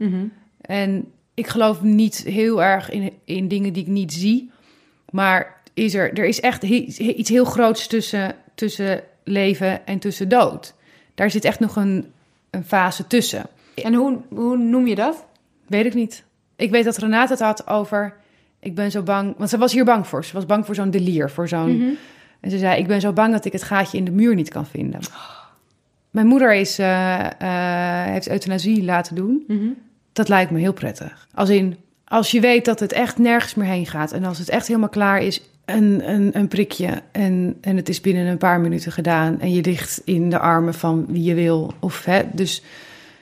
En 0.61 1.11
ik 1.33 1.47
geloof 1.47 1.81
niet 1.81 2.17
heel 2.17 2.63
erg 2.63 2.89
in, 2.89 3.11
in 3.25 3.47
dingen 3.47 3.73
die 3.73 3.83
ik 3.83 3.89
niet 3.89 4.13
zie. 4.13 4.51
Maar 5.09 5.61
is 5.73 5.93
er, 5.93 6.13
er 6.13 6.25
is 6.25 6.39
echt 6.39 6.61
he- 6.61 7.13
iets 7.15 7.29
heel 7.29 7.45
groots 7.45 7.87
tussen, 7.87 8.35
tussen 8.55 9.03
leven 9.23 9.85
en 9.87 9.99
tussen 9.99 10.29
dood. 10.29 10.73
Daar 11.15 11.31
zit 11.31 11.45
echt 11.45 11.59
nog 11.59 11.75
een, 11.75 12.11
een 12.49 12.63
fase 12.63 13.07
tussen. 13.07 13.45
En 13.83 13.93
hoe, 13.93 14.17
hoe 14.29 14.57
noem 14.57 14.87
je 14.87 14.95
dat? 14.95 15.25
Weet 15.67 15.85
ik 15.85 15.93
niet. 15.93 16.23
Ik 16.55 16.71
weet 16.71 16.83
dat 16.85 16.97
Renate 16.97 17.31
het 17.31 17.41
had 17.41 17.67
over... 17.67 18.13
Ik 18.59 18.75
ben 18.75 18.91
zo 18.91 19.01
bang... 19.01 19.33
Want 19.37 19.49
ze 19.49 19.57
was 19.57 19.73
hier 19.73 19.85
bang 19.85 20.07
voor. 20.07 20.25
Ze 20.25 20.33
was 20.33 20.45
bang 20.45 20.65
voor 20.65 20.75
zo'n 20.75 20.89
delier. 20.89 21.29
Voor 21.29 21.47
zo'n... 21.47 21.69
En 22.39 22.49
ze 22.51 22.57
zei, 22.57 22.79
ik 22.79 22.87
ben 22.87 23.01
zo 23.01 23.13
bang 23.13 23.31
dat 23.31 23.45
ik 23.45 23.51
het 23.51 23.63
gaatje 23.63 23.97
in 23.97 24.05
de 24.05 24.11
muur 24.11 24.35
niet 24.35 24.49
kan 24.49 24.65
vinden. 24.65 24.99
Mijn 26.15 26.27
moeder 26.27 26.53
is, 26.53 26.79
eh, 26.79 27.25
eh, 27.25 28.11
heeft 28.11 28.29
euthanasie 28.29 28.83
laten 28.83 29.15
doen. 29.15 29.43
Dat 30.13 30.27
lijkt 30.29 30.51
me 30.51 30.59
heel 30.59 30.73
prettig. 30.73 31.27
Als 31.33 31.49
in, 31.49 31.77
als 32.05 32.31
je 32.31 32.39
weet 32.39 32.65
dat 32.65 32.79
het 32.79 32.91
echt 32.91 33.17
nergens 33.17 33.55
meer 33.55 33.67
heen 33.67 33.85
gaat... 33.85 34.11
en 34.11 34.23
als 34.23 34.37
het 34.37 34.49
echt 34.49 34.67
helemaal 34.67 34.89
klaar 34.89 35.21
is, 35.21 35.41
een, 35.65 36.09
een, 36.09 36.29
een 36.37 36.47
prikje... 36.47 37.01
En, 37.11 37.57
en 37.61 37.75
het 37.75 37.89
is 37.89 38.01
binnen 38.01 38.25
een 38.25 38.37
paar 38.37 38.59
minuten 38.59 38.91
gedaan... 38.91 39.39
en 39.39 39.53
je 39.53 39.61
ligt 39.61 40.01
in 40.05 40.29
de 40.29 40.39
armen 40.39 40.73
van 40.73 41.05
wie 41.07 41.23
je 41.23 41.33
wil. 41.33 41.73
Of, 41.79 42.05
hè, 42.05 42.21
dus 42.33 42.63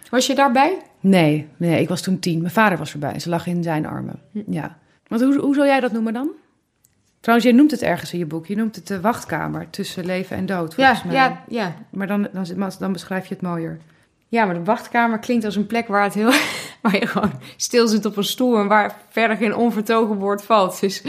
Was 0.10 0.28
je 0.28 0.36
daarbij? 0.36 0.78
nee, 1.00 1.48
nee, 1.58 1.82
ik 1.82 1.90
was 1.90 2.02
toen 2.02 2.20
tien. 2.20 2.42
Mijn 2.42 2.54
vader 2.54 2.78
was 2.78 2.94
erbij. 2.94 3.20
Ze 3.20 3.30
lag 3.30 3.48
in 3.48 3.64
zijn 3.64 3.86
armen. 3.86 4.20
Ja. 4.48 4.78
Want 5.08 5.22
hoe, 5.22 5.40
hoe 5.40 5.56
zou 5.56 5.68
jij 5.68 5.80
dat 5.80 5.92
noemen 5.92 6.14
dan? 6.14 6.30
Trouwens, 7.24 7.50
jij 7.50 7.58
noemt 7.58 7.72
het 7.72 7.82
ergens 7.82 8.14
in 8.14 8.20
je 8.20 8.26
boek. 8.26 8.46
Je 8.48 8.56
noemt 8.56 8.76
het 8.76 8.88
de 8.88 9.02
wachtkamer 9.02 9.70
tussen 9.70 10.06
leven 10.06 10.38
en 10.38 10.46
dood, 10.46 10.74
Ja, 10.76 10.86
volgens 10.96 11.04
mij. 11.04 11.16
ja, 11.16 11.44
ja. 11.48 11.76
Maar 11.90 12.08
dan, 12.08 12.28
dan, 12.34 12.72
dan 12.80 12.92
beschrijf 12.92 13.26
je 13.28 13.34
het 13.34 13.44
mooier. 13.44 13.80
ja, 14.28 14.46
maar 14.46 14.54
de 14.54 14.64
wachtkamer 14.64 15.20
klinkt 15.20 15.46
als 15.46 15.56
een 15.56 15.68
plek 15.68 15.88
waar, 15.88 16.04
het 16.04 16.14
heel, 16.14 16.32
waar 16.82 16.96
je 17.00 17.08
gewoon 17.08 17.32
stil 17.58 17.88
zit 17.88 18.06
op 18.06 18.18
een 18.18 18.24
stoel... 18.24 18.58
en 18.60 18.68
waar 18.68 18.96
verder 19.10 19.38
geen 19.38 19.56
onvertogen 19.56 20.16
woord 20.16 20.44
valt. 20.44 20.80
Dus 20.80 21.04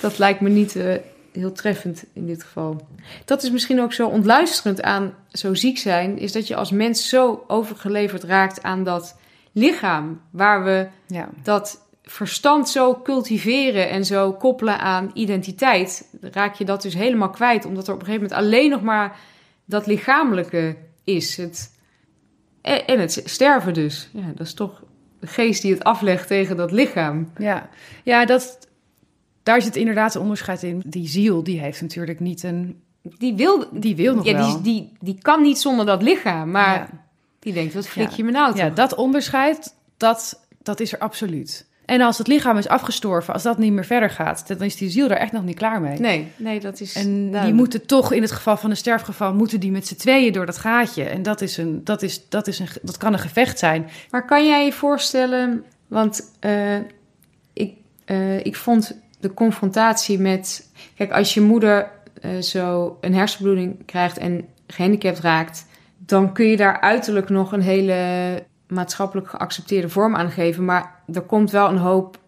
dat 0.00 0.18
lijkt 0.18 0.40
me 0.40 0.48
niet 0.48 0.76
eh, 0.76 0.94
heel 1.32 1.52
treffend 1.52 2.04
in 2.12 2.26
dit 2.26 2.42
geval. 2.42 2.86
Dat 3.24 3.42
is 3.42 3.50
misschien 3.50 3.80
ook 3.80 3.92
zo 3.92 4.06
ontluisterend 4.08 4.82
aan 4.82 5.14
zo 5.28 5.54
ziek 5.54 5.78
zijn... 5.78 6.18
is 6.18 6.32
dat 6.32 6.46
je 6.46 6.56
als 6.56 6.70
mens 6.70 7.08
zo 7.08 7.44
overgeleverd 7.46 8.22
raakt 8.22 8.62
aan 8.62 8.84
dat 8.84 9.16
lichaam... 9.52 10.20
waar 10.30 10.64
we 10.64 10.88
Ja. 11.06 11.28
dat 11.42 11.86
verstand 12.10 12.68
zo 12.68 13.00
cultiveren 13.02 13.88
en 13.90 14.04
zo 14.04 14.32
koppelen 14.32 14.78
aan 14.78 15.10
identiteit, 15.14 16.08
raak 16.20 16.54
je 16.54 16.64
dat 16.64 16.82
dus 16.82 16.94
helemaal 16.94 17.30
kwijt, 17.30 17.64
omdat 17.64 17.88
er 17.88 17.94
op 17.94 18.00
een 18.00 18.06
gegeven 18.06 18.28
moment 18.28 18.46
alleen 18.46 18.70
nog 18.70 18.82
maar 18.82 19.18
dat 19.64 19.86
lichamelijke 19.86 20.76
is. 21.04 21.36
Het, 21.36 21.74
en, 22.62 23.00
het 23.00 23.22
sterven 23.24 23.74
dus. 23.74 24.08
Ja, 24.12 24.32
dat 24.34 24.46
is 24.46 24.54
toch 24.54 24.82
de 25.20 25.26
geest 25.26 25.62
die 25.62 25.72
het 25.72 25.84
aflegt 25.84 26.26
tegen 26.26 26.56
dat 26.56 26.72
lichaam. 26.72 27.32
Ja, 27.38 27.68
ja 28.04 28.24
dat, 28.24 28.58
daar 29.42 29.62
zit 29.62 29.76
inderdaad 29.76 30.14
een 30.14 30.20
onderscheid 30.20 30.62
in. 30.62 30.82
Die 30.86 31.08
ziel, 31.08 31.42
die 31.42 31.60
heeft 31.60 31.80
natuurlijk 31.80 32.20
niet 32.20 32.42
een... 32.42 32.82
Die 33.02 33.34
wil, 33.34 33.66
Die 33.72 33.96
wil 33.96 34.14
nog 34.14 34.24
ja, 34.24 34.32
wel. 34.36 34.52
die, 34.52 34.62
die, 34.62 34.92
die 35.00 35.18
kan 35.22 35.42
niet 35.42 35.58
zonder 35.58 35.86
dat 35.86 36.02
lichaam, 36.02 36.50
maar 36.50 36.74
Ja. 36.74 36.88
die 37.38 37.52
denkt, 37.52 37.74
wat 37.74 37.88
flik 37.88 38.08
Ja. 38.10 38.16
je 38.16 38.24
me 38.24 38.30
nou 38.30 38.56
Ja, 38.56 38.70
dat 38.70 38.94
onderscheid, 38.94 39.74
dat, 39.96 40.46
dat 40.62 40.80
is 40.80 40.92
er 40.92 40.98
absoluut. 40.98 41.66
En 41.88 42.00
als 42.00 42.18
het 42.18 42.26
lichaam 42.26 42.56
is 42.56 42.68
afgestorven, 42.68 43.34
als 43.34 43.42
dat 43.42 43.58
niet 43.58 43.72
meer 43.72 43.84
verder 43.84 44.10
gaat... 44.10 44.48
dan 44.48 44.62
is 44.62 44.76
die 44.76 44.90
ziel 44.90 45.08
daar 45.08 45.16
echt 45.16 45.32
nog 45.32 45.44
niet 45.44 45.56
klaar 45.56 45.80
mee. 45.80 45.98
Nee, 45.98 46.32
nee, 46.36 46.60
dat 46.60 46.80
is... 46.80 46.94
En 46.94 47.30
die 47.30 47.52
moeten 47.52 47.86
toch, 47.86 48.12
in 48.12 48.22
het 48.22 48.32
geval 48.32 48.56
van 48.56 48.70
een 48.70 48.76
sterfgeval, 48.76 49.34
moeten 49.34 49.60
die 49.60 49.70
met 49.70 49.86
z'n 49.86 49.94
tweeën 49.96 50.32
door 50.32 50.46
dat 50.46 50.58
gaatje. 50.58 51.04
En 51.04 51.22
dat, 51.22 51.40
is 51.40 51.56
een, 51.56 51.84
dat, 51.84 52.02
is, 52.02 52.28
dat, 52.28 52.46
is 52.46 52.58
een, 52.58 52.68
dat 52.82 52.96
kan 52.96 53.12
een 53.12 53.18
gevecht 53.18 53.58
zijn. 53.58 53.88
Maar 54.10 54.24
kan 54.24 54.46
jij 54.46 54.64
je 54.64 54.72
voorstellen, 54.72 55.64
want 55.86 56.32
eh, 56.40 56.76
ik, 57.52 57.74
eh, 58.04 58.44
ik 58.44 58.56
vond 58.56 59.00
de 59.20 59.34
confrontatie 59.34 60.18
met... 60.18 60.70
Kijk, 60.96 61.12
als 61.12 61.34
je 61.34 61.40
moeder 61.40 61.90
eh, 62.20 62.38
zo 62.38 62.96
een 63.00 63.14
hersenbloeding 63.14 63.84
krijgt 63.86 64.18
en 64.18 64.48
gehandicapt 64.66 65.20
raakt... 65.20 65.66
dan 65.98 66.32
kun 66.32 66.46
je 66.46 66.56
daar 66.56 66.80
uiterlijk 66.80 67.28
nog 67.28 67.52
een 67.52 67.62
hele 67.62 67.96
maatschappelijk 68.68 69.28
geaccepteerde 69.28 69.88
vorm 69.88 70.16
aan 70.16 70.30
geven. 70.30 70.64
Maar 70.64 70.94
er 71.12 71.22
komt 71.22 71.50
wel 71.50 71.68
een 71.68 71.78
hoop 71.78 72.18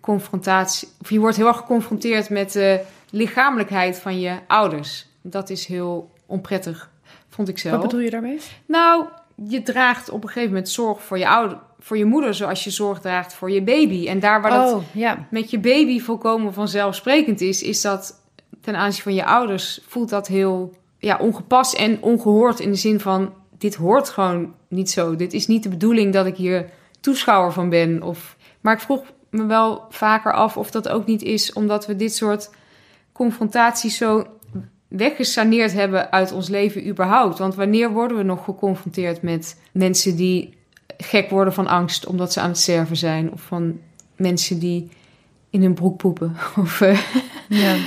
confrontatie... 0.00 0.88
Of 1.00 1.10
je 1.10 1.18
wordt 1.18 1.36
heel 1.36 1.46
erg 1.46 1.56
geconfronteerd 1.56 2.30
met 2.30 2.52
de 2.52 2.80
lichamelijkheid 3.10 3.98
van 3.98 4.20
je 4.20 4.38
ouders. 4.46 5.06
Dat 5.22 5.50
is 5.50 5.66
heel 5.66 6.10
onprettig, 6.26 6.90
vond 7.28 7.48
ik 7.48 7.58
zelf. 7.58 7.74
Wat 7.74 7.84
bedoel 7.84 8.04
je 8.04 8.10
daarmee? 8.10 8.40
Nou, 8.66 9.04
je 9.34 9.62
draagt 9.62 10.10
op 10.10 10.22
een 10.22 10.28
gegeven 10.28 10.48
moment 10.48 10.68
zorg 10.68 11.02
voor 11.02 11.18
je 11.18 11.28
ouder, 11.28 11.58
voor 11.80 11.98
je 11.98 12.04
moeder, 12.04 12.34
zoals 12.34 12.64
je 12.64 12.70
zorg 12.70 13.00
draagt 13.00 13.34
voor 13.34 13.50
je 13.50 13.62
baby. 13.62 14.08
En 14.08 14.20
daar 14.20 14.42
waar 14.42 14.50
dat 14.50 14.72
Oh, 14.72 14.82
ja. 14.92 15.26
met 15.30 15.50
je 15.50 15.58
baby 15.58 16.00
volkomen 16.00 16.52
vanzelfsprekend 16.52 17.40
is, 17.40 17.62
is 17.62 17.80
dat 17.80 18.20
ten 18.60 18.76
aanzien 18.76 19.02
van 19.02 19.14
je 19.14 19.24
ouders 19.24 19.80
voelt 19.86 20.08
dat 20.08 20.26
heel 20.26 20.74
ja, 20.98 21.16
ongepast 21.16 21.74
en 21.74 22.02
ongehoord 22.02 22.60
in 22.60 22.70
de 22.70 22.76
zin 22.76 23.00
van 23.00 23.32
dit 23.58 23.74
hoort 23.74 24.08
gewoon 24.08 24.54
niet 24.68 24.90
zo. 24.90 25.16
Dit 25.16 25.32
is 25.32 25.46
niet 25.46 25.62
de 25.62 25.68
bedoeling 25.68 26.12
dat 26.12 26.26
ik 26.26 26.36
hier 26.36 26.70
toeschouwer 27.00 27.52
van 27.52 27.68
ben. 27.68 28.02
Of, 28.02 28.36
maar 28.60 28.74
ik 28.74 28.80
vroeg 28.80 29.02
me 29.30 29.46
wel 29.46 29.84
vaker 29.90 30.32
af 30.32 30.56
of 30.56 30.70
dat 30.70 30.88
ook 30.88 31.06
niet 31.06 31.22
is 31.22 31.52
omdat 31.52 31.86
we 31.86 31.96
dit 31.96 32.14
soort 32.14 32.50
confrontaties 33.12 33.96
zo 33.96 34.26
weggesaneerd 34.88 35.72
hebben 35.72 36.12
uit 36.12 36.32
ons 36.32 36.48
leven 36.48 36.88
überhaupt. 36.88 37.38
Want 37.38 37.54
wanneer 37.54 37.92
worden 37.92 38.16
we 38.16 38.22
nog 38.22 38.44
geconfronteerd 38.44 39.22
met 39.22 39.60
mensen 39.72 40.16
die 40.16 40.56
gek 40.96 41.30
worden 41.30 41.52
van 41.52 41.66
angst 41.66 42.06
omdat 42.06 42.32
ze 42.32 42.40
aan 42.40 42.48
het 42.48 42.58
sterven 42.58 42.96
zijn? 42.96 43.32
Of 43.32 43.40
van 43.40 43.80
mensen 44.16 44.58
die 44.58 44.90
in 45.50 45.62
hun 45.62 45.74
broek 45.74 45.96
poepen? 45.96 46.36
Of, 46.56 46.80
eh, 46.80 47.00
Ja. 47.48 47.76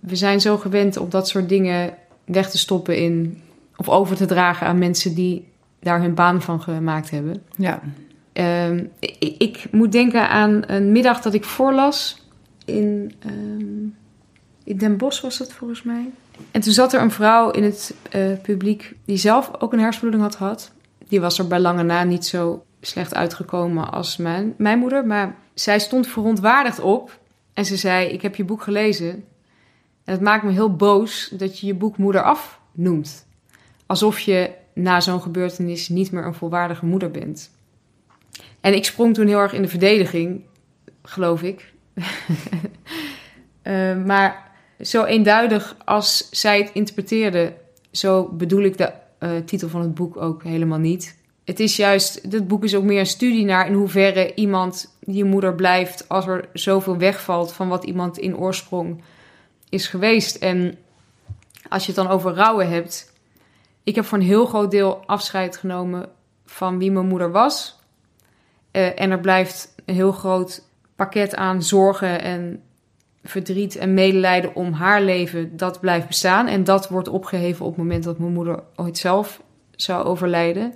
we 0.00 0.16
zijn 0.16 0.40
zo 0.40 0.56
gewend 0.56 0.96
om 0.96 1.10
dat 1.10 1.28
soort 1.28 1.48
dingen 1.48 1.94
weg 2.24 2.50
te 2.50 2.58
stoppen 2.58 2.96
in... 2.96 3.42
of 3.80 3.88
over 3.88 4.16
te 4.16 4.26
dragen 4.26 4.66
aan 4.66 4.78
mensen 4.78 5.14
die 5.14 5.48
daar 5.80 6.00
hun 6.00 6.14
baan 6.14 6.42
van 6.42 6.60
gemaakt 6.60 7.10
hebben. 7.10 7.42
ja. 7.56 7.80
Ehm, 8.32 8.84
ik, 8.98 9.34
ik 9.38 9.66
moet 9.70 9.92
denken 9.92 10.28
aan 10.28 10.62
een 10.66 10.92
middag 10.92 11.20
dat 11.20 11.34
ik 11.34 11.44
voorlas 11.44 12.26
in, 12.64 13.12
ehm, 13.18 13.84
in 14.64 14.76
Den 14.76 14.96
Bosch 14.96 15.22
was 15.22 15.38
dat 15.38 15.52
volgens 15.52 15.82
mij. 15.82 16.10
En 16.50 16.60
toen 16.60 16.72
zat 16.72 16.92
er 16.92 17.00
een 17.00 17.10
vrouw 17.10 17.50
in 17.50 17.62
het 17.62 17.94
eh, 18.10 18.32
publiek 18.42 18.94
die 19.04 19.16
zelf 19.16 19.50
ook 19.58 19.72
een 19.72 19.80
hersenbloeding 19.80 20.22
had 20.22 20.36
gehad. 20.36 20.72
Die 21.08 21.20
was 21.20 21.38
er 21.38 21.46
bij 21.46 21.60
lange 21.60 21.82
na 21.82 22.04
niet 22.04 22.26
zo 22.26 22.64
slecht 22.80 23.14
uitgekomen 23.14 23.92
als 23.92 24.16
mijn, 24.16 24.54
mijn 24.56 24.78
moeder. 24.78 25.06
Maar 25.06 25.34
zij 25.54 25.78
stond 25.78 26.06
verontwaardigd 26.06 26.80
op 26.80 27.18
en 27.54 27.64
ze 27.64 27.76
zei, 27.76 28.08
ik 28.08 28.22
heb 28.22 28.34
je 28.34 28.44
boek 28.44 28.62
gelezen. 28.62 29.08
En 30.04 30.12
het 30.12 30.20
maakt 30.20 30.42
me 30.42 30.50
heel 30.50 30.76
boos 30.76 31.32
dat 31.32 31.58
je 31.58 31.66
je 31.66 31.74
boek 31.74 31.96
moeder 31.96 32.22
af 32.22 32.60
noemt. 32.72 33.28
Alsof 33.90 34.20
je 34.20 34.50
na 34.74 35.00
zo'n 35.00 35.22
gebeurtenis 35.22 35.88
niet 35.88 36.12
meer 36.12 36.26
een 36.26 36.34
volwaardige 36.34 36.86
moeder 36.86 37.10
bent. 37.10 37.50
En 38.60 38.74
ik 38.74 38.84
sprong 38.84 39.14
toen 39.14 39.26
heel 39.26 39.38
erg 39.38 39.52
in 39.52 39.62
de 39.62 39.68
verdediging, 39.68 40.44
geloof 41.02 41.42
ik. 41.42 41.72
Eh, 43.62 44.04
maar 44.04 44.50
zo 44.80 45.04
eenduidig 45.04 45.76
als 45.84 46.28
zij 46.30 46.58
het 46.58 46.70
interpreteerde, 46.72 47.52
zo 47.90 48.28
bedoel 48.28 48.62
ik 48.62 48.78
de 48.78 48.92
eh, 49.18 49.30
titel 49.44 49.68
van 49.68 49.80
het 49.80 49.94
boek 49.94 50.16
ook 50.16 50.42
helemaal 50.42 50.78
niet. 50.78 51.16
Het 51.44 51.60
is 51.60 51.76
juist, 51.76 52.30
dit 52.30 52.48
boek 52.48 52.64
is 52.64 52.74
ook 52.74 52.84
meer 52.84 52.98
een 52.98 53.06
studie 53.06 53.44
naar 53.44 53.66
in 53.66 53.72
hoeverre 53.72 54.34
iemand 54.34 54.96
je 55.00 55.24
moeder 55.24 55.54
blijft 55.54 56.08
als 56.08 56.26
er 56.26 56.48
zoveel 56.52 56.96
wegvalt 56.96 57.52
van 57.52 57.68
wat 57.68 57.84
iemand 57.84 58.18
in 58.18 58.36
oorsprong 58.36 59.02
is 59.68 59.86
geweest. 59.86 60.36
En 60.36 60.78
als 61.68 61.86
je 61.86 61.92
het 61.92 62.04
dan 62.04 62.14
over 62.14 62.34
rouwen 62.34 62.68
hebt, 62.68 63.09
ik 63.84 63.94
heb 63.94 64.04
voor 64.04 64.18
een 64.18 64.24
heel 64.24 64.46
groot 64.46 64.70
deel 64.70 65.02
afscheid 65.06 65.56
genomen 65.56 66.08
van 66.44 66.78
wie 66.78 66.90
mijn 66.90 67.06
moeder 67.06 67.30
was. 67.30 67.78
Eh, 68.70 69.00
en 69.00 69.10
er 69.10 69.20
blijft 69.20 69.74
een 69.84 69.94
heel 69.94 70.12
groot 70.12 70.68
pakket 70.96 71.36
aan 71.36 71.62
zorgen 71.62 72.22
en 72.22 72.62
verdriet 73.24 73.76
en 73.76 73.94
medelijden 73.94 74.54
om 74.54 74.72
haar 74.72 75.02
leven. 75.02 75.56
Dat 75.56 75.80
blijft 75.80 76.06
bestaan. 76.06 76.46
En 76.46 76.64
dat 76.64 76.88
wordt 76.88 77.08
opgeheven 77.08 77.64
op 77.64 77.70
het 77.70 77.80
moment 77.80 78.04
dat 78.04 78.18
mijn 78.18 78.32
moeder 78.32 78.62
ooit 78.76 78.98
zelf 78.98 79.42
zou 79.70 80.04
overlijden. 80.04 80.74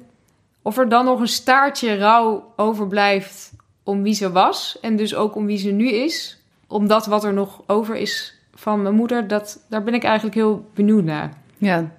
Of 0.63 0.79
er 0.79 0.89
dan 0.89 1.05
nog 1.05 1.21
een 1.21 1.29
staartje 1.29 1.97
rouw 1.97 2.53
overblijft 2.57 3.53
om 3.83 4.03
wie 4.03 4.15
ze 4.15 4.33
was. 4.33 4.79
En 4.81 4.97
dus 4.97 5.15
ook 5.15 5.35
om 5.35 5.47
wie 5.47 5.59
ze 5.59 5.71
nu 5.71 5.89
is. 5.91 6.43
Om 6.67 6.87
dat 6.87 7.07
wat 7.07 7.25
er 7.25 7.33
nog 7.33 7.63
over 7.67 7.97
is 7.97 8.39
van 8.55 8.83
mijn 8.83 8.95
moeder. 8.95 9.29
Dat, 9.29 9.65
daar 9.69 9.83
ben 9.83 9.95
ik 9.95 10.05
eigenlijk 10.05 10.35
heel 10.35 10.69
benieuwd 10.75 11.05
naar. 11.05 11.33
Ja. 11.57 11.91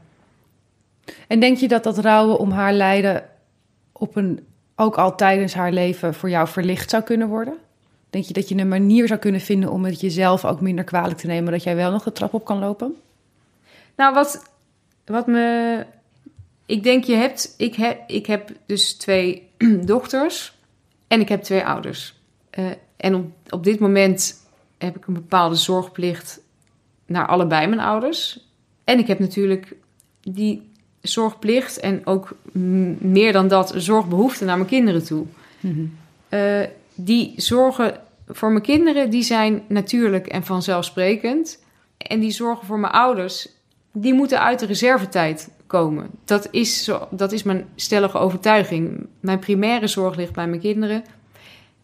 En 1.27 1.39
denk 1.39 1.57
je 1.57 1.67
dat 1.67 1.83
dat 1.83 1.97
rouwen 1.97 2.39
om 2.39 2.51
haar 2.51 2.73
lijden 2.73 3.23
op 3.91 4.15
een, 4.15 4.45
ook 4.75 4.97
al 4.97 5.15
tijdens 5.15 5.53
haar 5.53 5.71
leven 5.71 6.13
voor 6.13 6.29
jou 6.29 6.47
verlicht 6.47 6.89
zou 6.89 7.03
kunnen 7.03 7.27
worden? 7.27 7.57
Denk 8.09 8.25
je 8.25 8.33
dat 8.33 8.49
je 8.49 8.57
een 8.57 8.67
manier 8.67 9.07
zou 9.07 9.19
kunnen 9.19 9.41
vinden 9.41 9.71
om 9.71 9.85
het 9.85 10.01
jezelf 10.01 10.45
ook 10.45 10.61
minder 10.61 10.83
kwalijk 10.83 11.17
te 11.17 11.27
nemen, 11.27 11.51
dat 11.51 11.63
jij 11.63 11.75
wel 11.75 11.91
nog 11.91 12.03
de 12.03 12.11
trap 12.11 12.33
op 12.33 12.45
kan 12.45 12.59
lopen? 12.59 12.95
Nou, 13.95 14.13
wat, 14.13 14.51
wat 15.05 15.27
me. 15.27 15.85
Ik 16.65 16.83
denk, 16.83 17.03
je 17.03 17.15
hebt. 17.15 17.53
Ik 17.57 17.75
heb, 17.75 18.09
ik 18.09 18.25
heb 18.25 18.51
dus 18.65 18.93
twee 18.93 19.49
dochters. 19.85 20.53
En 21.07 21.19
ik 21.19 21.29
heb 21.29 21.43
twee 21.43 21.65
ouders. 21.65 22.19
Eh, 22.49 22.65
en 22.97 23.15
op, 23.15 23.25
op 23.49 23.63
dit 23.63 23.79
moment 23.79 24.47
heb 24.77 24.95
ik 24.95 25.07
een 25.07 25.13
bepaalde 25.13 25.55
zorgplicht 25.55 26.39
naar 27.05 27.27
allebei 27.27 27.67
mijn 27.67 27.81
ouders. 27.81 28.39
En 28.83 28.99
ik 28.99 29.07
heb 29.07 29.19
natuurlijk 29.19 29.75
die 30.21 30.71
zorgplicht 31.07 31.79
en 31.79 32.01
ook 32.05 32.35
meer 32.99 33.33
dan 33.33 33.47
dat 33.47 33.73
zorgbehoefte 33.75 34.45
naar 34.45 34.57
mijn 34.57 34.69
kinderen 34.69 35.03
toe. 35.03 35.25
Eh, 36.29 36.61
die 36.95 37.33
zorgen 37.35 37.99
voor 38.27 38.49
mijn 38.51 38.63
kinderen, 38.63 39.09
die 39.09 39.23
zijn 39.23 39.61
natuurlijk 39.67 40.27
en 40.27 40.43
vanzelfsprekend. 40.43 41.63
En 41.97 42.19
die 42.19 42.31
zorgen 42.31 42.67
voor 42.67 42.79
mijn 42.79 42.93
ouders, 42.93 43.47
die 43.91 44.13
moeten 44.13 44.41
uit 44.41 44.59
de 44.59 44.65
reservetijd 44.65 45.49
komen. 45.67 46.09
Dat 46.25 46.47
is, 46.51 46.83
zo, 46.83 47.07
dat 47.11 47.31
is 47.31 47.43
mijn 47.43 47.65
stellige 47.75 48.17
overtuiging. 48.17 49.07
Mijn 49.19 49.39
primaire 49.39 49.87
zorg 49.87 50.15
ligt 50.15 50.33
bij 50.33 50.47
mijn 50.47 50.61
kinderen. 50.61 51.03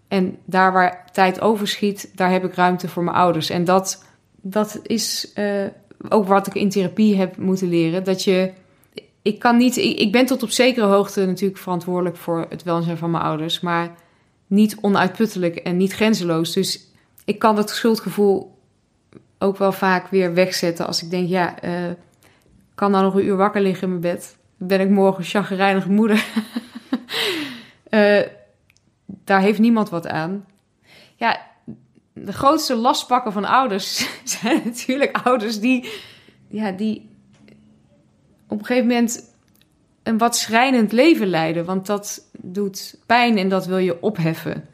En 0.07 0.37
daar 0.45 0.73
waar 0.73 1.09
tijd 1.11 1.41
overschiet, 1.41 2.11
daar 2.15 2.31
heb 2.31 2.43
ik 2.43 2.53
ruimte 2.53 2.87
voor 2.87 3.03
mijn 3.03 3.17
ouders. 3.17 3.49
En 3.49 3.65
dat, 3.65 4.03
dat 4.41 4.79
is 4.83 5.31
eh, 5.33 5.65
ook 6.09 6.27
wat 6.27 6.47
ik 6.47 6.55
in 6.55 6.69
therapie 6.69 7.15
heb 7.15 7.37
moeten 7.37 7.69
leren. 7.69 8.03
Dat 8.03 8.23
je. 8.23 8.51
Ik 9.21 9.39
kan 9.39 9.57
niet. 9.57 9.77
Ik, 9.77 10.11
ben 10.11 10.25
tot 10.25 10.43
op 10.43 10.49
zekere 10.49 10.85
hoogte 10.85 11.25
natuurlijk 11.25 11.59
verantwoordelijk 11.59 12.17
voor 12.17 12.45
het 12.49 12.63
welzijn 12.63 12.97
van 12.97 13.11
mijn 13.11 13.23
ouders. 13.23 13.59
Maar 13.59 13.95
niet 14.47 14.77
onuitputtelijk 14.81 15.55
en 15.55 15.77
niet 15.77 15.93
grenzeloos. 15.93 16.53
Dus 16.53 16.87
ik 17.25 17.39
kan 17.39 17.55
dat 17.55 17.69
schuldgevoel 17.69 18.59
ook 19.39 19.57
wel 19.57 19.71
vaak 19.71 20.07
weer 20.07 20.33
wegzetten 20.33 20.87
als 20.87 21.03
ik 21.03 21.09
denk, 21.09 21.29
ja, 21.29 21.61
ik 21.61 21.97
kan 22.75 22.91
nou 22.91 23.03
nog 23.03 23.13
een 23.13 23.25
uur 23.25 23.35
wakker 23.35 23.61
liggen 23.61 23.83
in 23.83 23.89
mijn 23.89 24.15
bed. 24.15 24.37
Dan 24.57 24.67
ben 24.67 24.79
ik 24.79 24.89
morgen 24.89 25.23
chagrijnige 25.23 25.89
moeder. 25.89 26.25
Eh, 27.91 28.21
daar 29.07 29.41
heeft 29.41 29.59
niemand 29.59 29.89
wat 29.89 30.07
aan. 30.07 30.45
Ja, 31.15 31.41
de 32.13 32.33
grootste 32.33 32.75
lastpakken 32.75 33.31
van 33.31 33.45
ouders 33.45 34.07
zijn 34.39 34.61
natuurlijk 34.65 35.19
ouders 35.23 35.59
die, 35.59 35.89
ja, 36.47 36.71
die 36.71 37.09
op 38.51 38.59
een 38.59 38.65
gegeven 38.65 38.87
moment 38.87 39.33
een 40.03 40.17
wat 40.17 40.35
schrijnend 40.35 40.91
leven 40.91 41.27
leiden. 41.27 41.65
Want 41.65 41.85
dat 41.85 42.29
doet 42.37 42.97
pijn 43.05 43.37
en 43.37 43.49
dat 43.49 43.65
wil 43.65 43.77
je 43.77 44.01
opheffen. 44.01 44.65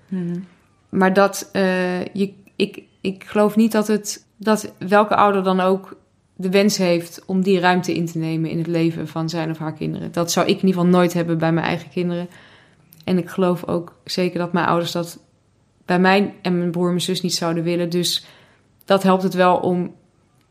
Maar 0.89 1.13
dat 1.13 1.49
eh, 1.51 2.05
je, 2.05 2.33
ik, 2.55 2.83
ik 3.01 3.23
geloof 3.23 3.55
niet 3.55 3.71
dat 3.71 3.87
het 3.87 4.25
dat 4.37 4.73
welke 4.77 5.15
ouder 5.15 5.43
dan 5.43 5.59
ook 5.59 5.97
de 6.35 6.49
wens 6.49 6.77
heeft 6.77 7.23
om 7.25 7.41
die 7.41 7.59
ruimte 7.59 7.95
in 7.95 8.05
te 8.05 8.17
nemen 8.17 8.49
in 8.49 8.57
het 8.57 8.67
leven 8.67 9.07
van 9.07 9.29
zijn 9.29 9.49
of 9.49 9.57
haar 9.57 9.73
kinderen. 9.73 10.11
Dat 10.11 10.31
zou 10.31 10.45
ik 10.45 10.61
in 10.61 10.67
ieder 10.67 10.81
geval 10.81 10.99
nooit 10.99 11.13
hebben 11.13 11.37
bij 11.37 11.51
mijn 11.51 11.65
eigen 11.65 11.89
kinderen. 11.89 12.29
En 13.03 13.17
ik 13.17 13.29
geloof 13.29 13.67
ook 13.67 13.95
zeker 14.03 14.39
dat 14.39 14.53
mijn 14.53 14.65
ouders 14.65 14.91
dat 14.91 15.19
bij 15.85 15.99
mij 15.99 16.33
en 16.41 16.57
mijn 16.57 16.71
broer 16.71 16.85
en 16.85 16.91
mijn 16.91 17.01
zus 17.01 17.21
niet 17.21 17.33
zouden 17.33 17.63
willen. 17.63 17.89
Dus 17.89 18.25
dat 18.85 19.03
helpt 19.03 19.23
het 19.23 19.33
wel 19.33 19.57
om, 19.57 19.95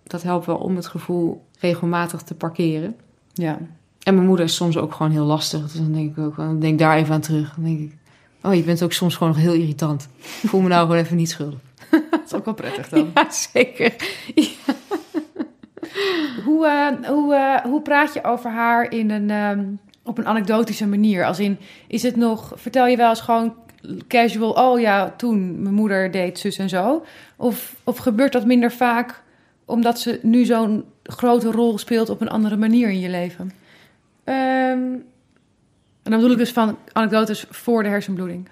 dat 0.02 0.22
helpt 0.22 0.46
wel 0.46 0.56
om 0.56 0.76
het 0.76 0.86
gevoel 0.86 1.44
regelmatig 1.58 2.22
te 2.22 2.34
parkeren. 2.34 2.96
Ja. 3.36 3.58
En 4.02 4.14
mijn 4.14 4.26
moeder 4.26 4.44
is 4.44 4.54
soms 4.54 4.76
ook 4.76 4.92
gewoon 4.92 5.12
heel 5.12 5.24
lastig. 5.24 5.62
Dus 5.62 5.72
dan 5.72 5.92
denk 5.92 6.16
ik 6.16 6.24
ook, 6.24 6.36
dan 6.36 6.60
denk 6.60 6.72
ik 6.72 6.78
daar 6.78 6.96
even 6.96 7.14
aan 7.14 7.20
terug. 7.20 7.54
Dan 7.54 7.64
denk 7.64 7.78
ik, 7.78 7.92
oh, 8.42 8.54
je 8.54 8.62
bent 8.62 8.82
ook 8.82 8.92
soms 8.92 9.16
gewoon 9.16 9.32
nog 9.32 9.42
heel 9.42 9.52
irritant. 9.54 10.08
Ik 10.42 10.48
voel 10.48 10.60
me 10.60 10.68
nou 10.68 10.86
gewoon 10.86 11.02
even 11.02 11.16
niet 11.16 11.30
schuldig. 11.30 11.58
Dat 12.10 12.20
is 12.24 12.34
ook 12.34 12.44
wel 12.44 12.54
prettig 12.54 12.88
dan. 12.88 13.10
Ja, 13.14 13.30
zeker. 13.30 13.94
Hoe, 16.44 16.66
eh, 16.66 17.08
hoe, 17.08 17.34
eh, 17.34 17.64
hoe 17.64 17.82
praat 17.82 18.14
je 18.14 18.24
over 18.24 18.50
haar 18.50 18.90
in 18.92 19.10
een, 19.10 19.30
ehm, 19.30 19.64
op 20.02 20.18
een 20.18 20.26
anekdotische 20.26 20.86
manier? 20.86 21.24
Als 21.24 21.38
in, 21.38 21.58
is 21.86 22.02
het 22.02 22.16
nog, 22.16 22.52
vertel 22.54 22.86
je 22.86 22.96
wel 22.96 23.08
eens 23.08 23.20
gewoon 23.20 23.54
casual, 24.08 24.50
oh 24.50 24.80
ja, 24.80 25.14
toen 25.16 25.62
mijn 25.62 25.74
moeder 25.74 26.10
deed 26.10 26.38
zus 26.38 26.58
en 26.58 26.68
zo? 26.68 27.04
Of, 27.36 27.74
of 27.84 27.96
gebeurt 27.96 28.32
dat 28.32 28.46
minder 28.46 28.72
vaak 28.72 29.22
omdat 29.64 30.00
ze 30.00 30.20
nu 30.22 30.44
zo'n 30.44 30.84
grote 31.06 31.50
rol 31.50 31.78
speelt 31.78 32.10
op 32.10 32.20
een 32.20 32.28
andere 32.28 32.56
manier 32.56 32.88
in 32.88 33.00
je 33.00 33.08
leven? 33.08 33.52
Ehm, 34.24 34.94
En 36.02 36.12
dan 36.12 36.20
bedoel 36.20 36.32
ik 36.32 36.38
dus 36.38 36.52
van 36.52 36.78
anekdotes 36.92 37.46
voor 37.50 37.82
de 37.82 37.88
hersenbloeding. 37.88 38.48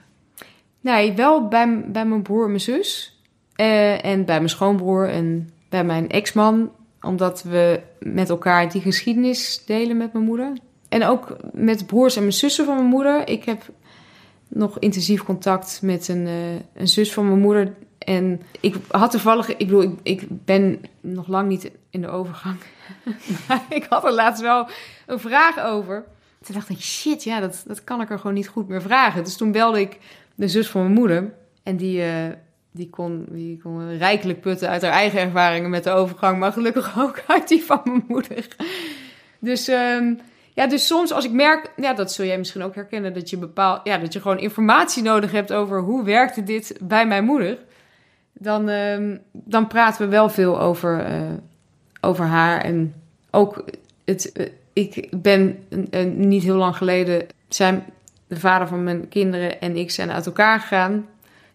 nee, 0.81 1.13
wel 1.13 1.49
bij, 1.49 1.85
bij 1.87 2.07
mijn 2.07 2.23
broer 2.23 2.43
en 2.43 2.49
mijn 2.49 2.61
zus. 2.61 3.19
Eh, 3.55 4.05
en 4.05 4.25
bij 4.25 4.37
mijn 4.37 4.49
schoonbroer 4.49 5.09
en 5.09 5.51
bij 5.69 5.85
mijn 5.85 6.09
ex-man. 6.09 6.71
Omdat 7.01 7.43
we 7.43 7.81
met 7.99 8.29
elkaar 8.29 8.71
die 8.71 8.81
geschiedenis 8.81 9.63
delen 9.67 9.97
met 9.97 10.13
mijn 10.13 10.25
moeder. 10.25 10.53
En 10.89 11.05
ook 11.05 11.37
met 11.53 11.87
broers 11.87 12.15
en 12.17 12.21
mijn 12.21 12.33
zussen 12.33 12.65
van 12.65 12.75
mijn 12.75 12.89
moeder. 12.89 13.29
Ik 13.29 13.45
heb 13.45 13.63
nog 14.49 14.79
intensief 14.79 15.23
contact 15.23 15.81
met 15.83 16.09
een, 16.09 16.27
eh, 16.27 16.55
een 16.75 16.89
zus 16.89 17.13
van 17.13 17.27
mijn 17.27 17.41
moeder. 17.41 17.75
En 18.05 18.43
ik 18.61 18.75
had 18.91 19.11
toevallig, 19.11 19.49
ik 19.49 19.59
bedoel, 19.59 19.99
ik, 20.03 20.27
ben 20.29 20.85
nog 21.01 21.29
lang 21.29 21.49
niet 21.49 21.71
in 21.91 22.01
de 22.01 22.09
overgang. 22.09 22.57
maar 23.49 23.63
ik 23.69 23.87
had 23.89 24.05
er 24.05 24.13
laatst 24.13 24.43
wel 24.43 24.69
een 25.07 25.21
vraag 25.21 25.65
over. 25.65 26.05
Toen 26.43 26.55
dacht 26.55 26.69
ik, 26.69 26.81
shit, 26.81 27.25
ja, 27.25 27.41
dat, 27.41 27.65
dat 27.67 27.85
kan 27.85 28.01
ik 28.01 28.11
er 28.11 28.19
gewoon 28.19 28.35
niet 28.35 28.49
goed 28.49 28.69
meer 28.69 28.83
vragen. 28.83 29.25
Dus 29.25 29.37
toen 29.37 29.53
belde 29.53 29.81
ik 29.81 29.99
de 30.35 30.49
zus 30.49 30.69
van 30.69 30.81
mijn 30.81 30.95
moeder. 30.95 31.33
En 31.63 31.77
die, 31.77 32.03
eh, 32.03 32.33
die 32.71 32.91
kon, 32.91 33.27
die 33.29 33.61
kon 33.63 33.97
rijkelijk 33.97 34.41
putten 34.41 34.69
uit 34.69 34.83
haar 34.83 34.93
eigen 34.93 35.21
ervaringen 35.21 35.71
met 35.71 35.85
de 35.85 35.91
overgang, 35.91 36.39
maar 36.39 36.53
gelukkig 36.53 36.99
ook 37.03 37.23
uit 37.27 37.49
die 37.49 37.65
van 37.65 37.81
mijn 37.85 38.05
moeder. 38.09 38.49
Dus, 39.39 39.69
ehm, 39.69 40.15
ja, 40.55 40.67
dus 40.67 40.87
soms 40.87 41.13
als 41.13 41.25
ik 41.25 41.33
merk, 41.33 41.73
ja, 41.77 41.95
dat 41.95 42.13
zul 42.13 42.25
jij 42.25 42.39
misschien 42.39 42.63
ook 42.63 42.75
herkennen, 42.75 43.15
dat 43.15 43.31
je 43.31 43.37
bepaal, 43.37 43.81
ja, 43.85 43.99
dat 43.99 44.13
je 44.13 44.21
gewoon 44.21 44.39
informatie 44.39 45.03
nodig 45.03 45.33
hebt 45.33 45.53
over 45.53 45.81
hoe 45.81 46.05
werkte 46.05 46.43
dit 46.43 46.77
bij 46.81 47.07
mijn 47.07 47.25
moeder, 47.25 47.59
dan, 48.39 48.68
ehm, 48.68 49.16
dan 49.32 49.66
praten 49.66 50.05
we 50.05 50.11
wel 50.11 50.28
veel 50.28 50.61
over, 50.61 51.01
eh, 51.01 51.20
over 52.01 52.24
haar. 52.24 52.61
En 52.61 52.95
ook, 53.30 53.64
het, 54.05 54.32
eh, 54.32 54.47
ik 54.72 55.09
ben 55.22 55.59
niet 56.16 56.43
heel 56.43 56.57
lang 56.57 56.76
geleden, 56.76 57.26
zijn 57.49 57.85
de 58.26 58.41
vader 58.41 58.68
van 58.68 58.85
mijn 58.85 59.09
kinderen 59.09 59.61
en 59.61 59.76
ik 59.76 59.91
zijn 59.91 60.11
uit 60.11 60.26
elkaar 60.26 60.61
gegaan. 60.61 61.07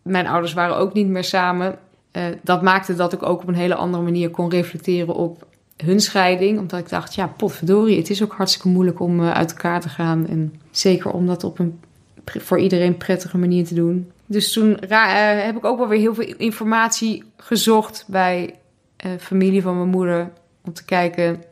Mijn 0.01 0.27
ouders 0.27 0.53
waren 0.53 0.77
ook 0.77 0.93
niet 0.93 1.07
meer 1.07 1.23
samen. 1.23 1.77
Eh, 2.11 2.23
dat 2.41 2.61
maakte 2.61 2.95
dat 2.95 3.13
ik 3.13 3.23
ook 3.23 3.41
op 3.41 3.47
een 3.47 3.53
hele 3.53 3.75
andere 3.75 4.03
manier 4.03 4.29
kon 4.29 4.49
reflecteren 4.49 5.15
op 5.15 5.47
hun 5.77 5.99
scheiding. 5.99 6.59
Omdat 6.59 6.79
ik 6.79 6.89
dacht, 6.89 7.15
ja, 7.15 7.27
potverdorie, 7.27 7.97
het 7.97 8.09
is 8.09 8.23
ook 8.23 8.33
hartstikke 8.33 8.67
moeilijk 8.67 8.99
om 8.99 9.21
uit 9.21 9.51
elkaar 9.51 9.81
te 9.81 9.89
gaan. 9.89 10.27
En 10.27 10.53
zeker 10.71 11.11
om 11.11 11.27
dat 11.27 11.43
op 11.43 11.59
een 11.59 11.79
voor 12.25 12.59
iedereen 12.59 12.97
prettige 12.97 13.37
manier 13.37 13.65
te 13.65 13.73
doen. 13.73 14.11
Dus 14.31 14.53
toen 14.53 14.77
ra- 14.87 15.33
eh, 15.37 15.43
heb 15.45 15.57
ik 15.57 15.65
ook 15.65 15.77
wel 15.77 15.87
weer 15.87 15.99
heel 15.99 16.13
veel 16.13 16.33
informatie 16.37 17.23
gezocht 17.37 18.05
bij 18.07 18.55
eh, 18.97 19.11
familie 19.19 19.61
van 19.61 19.77
mijn 19.77 19.89
moeder. 19.89 20.31
Om 20.65 20.73
te 20.73 20.85
kijken 20.85 21.43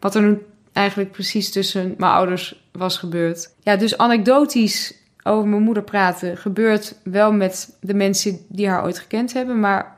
wat 0.00 0.14
er 0.14 0.22
nu 0.22 0.38
eigenlijk 0.72 1.10
precies 1.12 1.50
tussen 1.52 1.94
mijn 1.98 2.12
ouders 2.12 2.62
was 2.72 2.98
gebeurd. 2.98 3.54
Ja, 3.62 3.76
dus 3.76 3.98
anekdotisch 3.98 4.94
over 5.22 5.48
mijn 5.48 5.62
moeder 5.62 5.82
praten 5.82 6.36
gebeurt 6.36 6.96
wel 7.04 7.32
met 7.32 7.76
de 7.80 7.94
mensen 7.94 8.38
die 8.48 8.68
haar 8.68 8.84
ooit 8.84 8.98
gekend 8.98 9.32
hebben. 9.32 9.60
Maar 9.60 9.96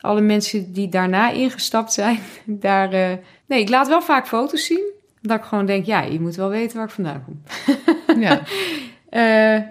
alle 0.00 0.20
mensen 0.20 0.72
die 0.72 0.88
daarna 0.88 1.30
ingestapt 1.30 1.92
zijn, 1.92 2.18
daar... 2.46 2.92
eh, 2.92 3.12
Nee, 3.46 3.60
ik 3.60 3.68
laat 3.68 3.88
wel 3.88 4.02
vaak 4.02 4.26
foto's 4.26 4.66
zien. 4.66 4.90
Dat 5.20 5.38
ik 5.38 5.44
gewoon 5.44 5.66
denk, 5.66 5.86
ja, 5.86 6.00
je 6.02 6.20
moet 6.20 6.34
wel 6.36 6.48
weten 6.48 6.76
waar 6.76 6.86
ik 6.86 6.92
vandaan 6.92 7.24
kom. 7.24 7.42
Ja. 8.20 8.40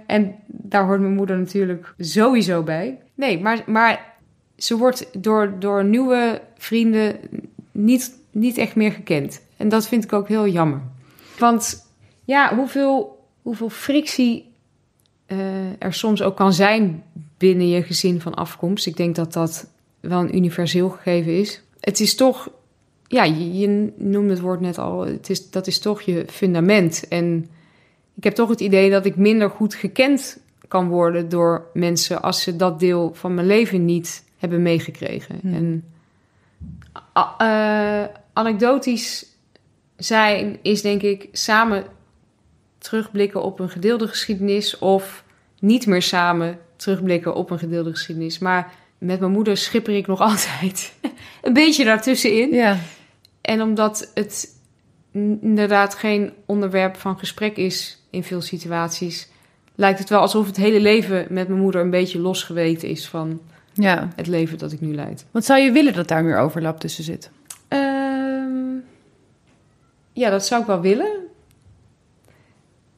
En 0.07 0.35
daar 0.71 0.85
hoort 0.85 0.99
mijn 0.99 1.13
moeder 1.13 1.37
natuurlijk 1.37 1.93
sowieso 1.97 2.63
bij. 2.63 2.99
Nee, 3.15 3.39
maar, 3.39 3.63
maar 3.65 4.13
ze 4.57 4.77
wordt 4.77 5.23
door, 5.23 5.55
door 5.59 5.85
nieuwe 5.85 6.41
vrienden 6.57 7.15
niet, 7.71 8.19
niet 8.31 8.57
echt 8.57 8.75
meer 8.75 8.91
gekend. 8.91 9.41
En 9.57 9.69
dat 9.69 9.87
vind 9.87 10.03
ik 10.03 10.13
ook 10.13 10.27
heel 10.27 10.47
jammer. 10.47 10.81
Want 11.39 11.87
ja, 12.23 12.55
hoeveel, 12.55 13.25
hoeveel 13.41 13.69
frictie 13.69 14.51
eh, 15.25 15.37
er 15.79 15.93
soms 15.93 16.21
ook 16.21 16.35
kan 16.35 16.53
zijn 16.53 17.03
binnen 17.37 17.69
je 17.69 17.83
gezin 17.83 18.21
van 18.21 18.33
afkomst. 18.33 18.85
Ik 18.85 18.97
denk 18.97 19.15
dat 19.15 19.33
dat 19.33 19.67
wel 19.99 20.19
een 20.19 20.35
universeel 20.35 20.89
gegeven 20.89 21.39
is. 21.39 21.61
Het 21.79 21.99
is 21.99 22.15
toch, 22.15 22.49
ja, 23.07 23.23
je, 23.23 23.57
je 23.59 23.93
noemde 23.95 24.29
het 24.29 24.39
woord 24.39 24.61
net 24.61 24.77
al, 24.77 25.05
het 25.05 25.29
is, 25.29 25.49
dat 25.49 25.67
is 25.67 25.79
toch 25.79 26.01
je 26.01 26.25
fundament. 26.27 27.07
En 27.07 27.49
ik 28.15 28.23
heb 28.23 28.33
toch 28.33 28.49
het 28.49 28.59
idee 28.59 28.89
dat 28.89 29.05
ik 29.05 29.15
minder 29.15 29.49
goed 29.49 29.75
gekend 29.75 30.40
kan 30.71 30.87
worden 30.87 31.29
door 31.29 31.69
mensen 31.73 32.21
als 32.21 32.41
ze 32.41 32.55
dat 32.55 32.79
deel 32.79 33.13
van 33.13 33.33
mijn 33.33 33.47
leven 33.47 33.85
niet 33.85 34.23
hebben 34.37 34.61
meegekregen. 34.61 35.39
Hmm. 35.41 35.53
En 35.53 35.83
eh, 37.13 38.03
anekdotisch 38.33 39.25
zijn 39.97 40.59
is 40.61 40.81
denk 40.81 41.01
ik 41.01 41.27
samen 41.31 41.83
terugblikken 42.77 43.43
op 43.43 43.59
een 43.59 43.69
gedeelde 43.69 44.07
geschiedenis 44.07 44.77
of 44.77 45.23
niet 45.59 45.85
meer 45.87 46.01
samen 46.01 46.59
terugblikken 46.75 47.35
op 47.35 47.49
een 47.49 47.59
gedeelde 47.59 47.89
geschiedenis. 47.89 48.39
Maar 48.39 48.73
met 48.97 49.19
mijn 49.19 49.31
moeder 49.31 49.57
schipper 49.57 49.95
ik 49.95 50.07
nog 50.07 50.21
altijd 50.31 50.93
een 51.41 51.53
beetje 51.53 51.85
daartussenin. 51.85 52.53
ja. 52.53 52.77
En 53.41 53.61
omdat 53.61 54.11
het 54.13 54.59
inderdaad 55.41 55.95
geen 55.95 56.33
onderwerp 56.45 56.95
van 56.95 57.19
gesprek 57.19 57.57
is 57.57 58.03
in 58.09 58.23
veel 58.23 58.41
situaties, 58.41 59.30
lijkt 59.81 59.99
het 59.99 60.09
wel 60.09 60.19
alsof 60.19 60.45
het 60.45 60.57
hele 60.57 60.79
leven 60.79 61.25
met 61.29 61.47
mijn 61.47 61.59
moeder 61.61 61.81
een 61.81 61.89
beetje 61.89 62.19
losgeweten 62.19 62.87
is 62.87 63.07
van 63.07 63.41
Ja. 63.73 64.07
het 64.15 64.27
leven 64.27 64.57
dat 64.57 64.71
ik 64.71 64.81
nu 64.81 64.93
leid. 64.95 65.25
Want 65.31 65.45
zou 65.45 65.59
je 65.59 65.71
willen 65.71 65.93
dat 65.93 66.07
daar 66.07 66.23
meer 66.23 66.37
overlap 66.37 66.79
tussen 66.79 67.03
zit? 67.03 67.29
Ehm, 67.67 68.73
ja, 70.13 70.29
dat 70.29 70.45
zou 70.45 70.61
ik 70.61 70.67
wel 70.67 70.81
willen. 70.81 71.11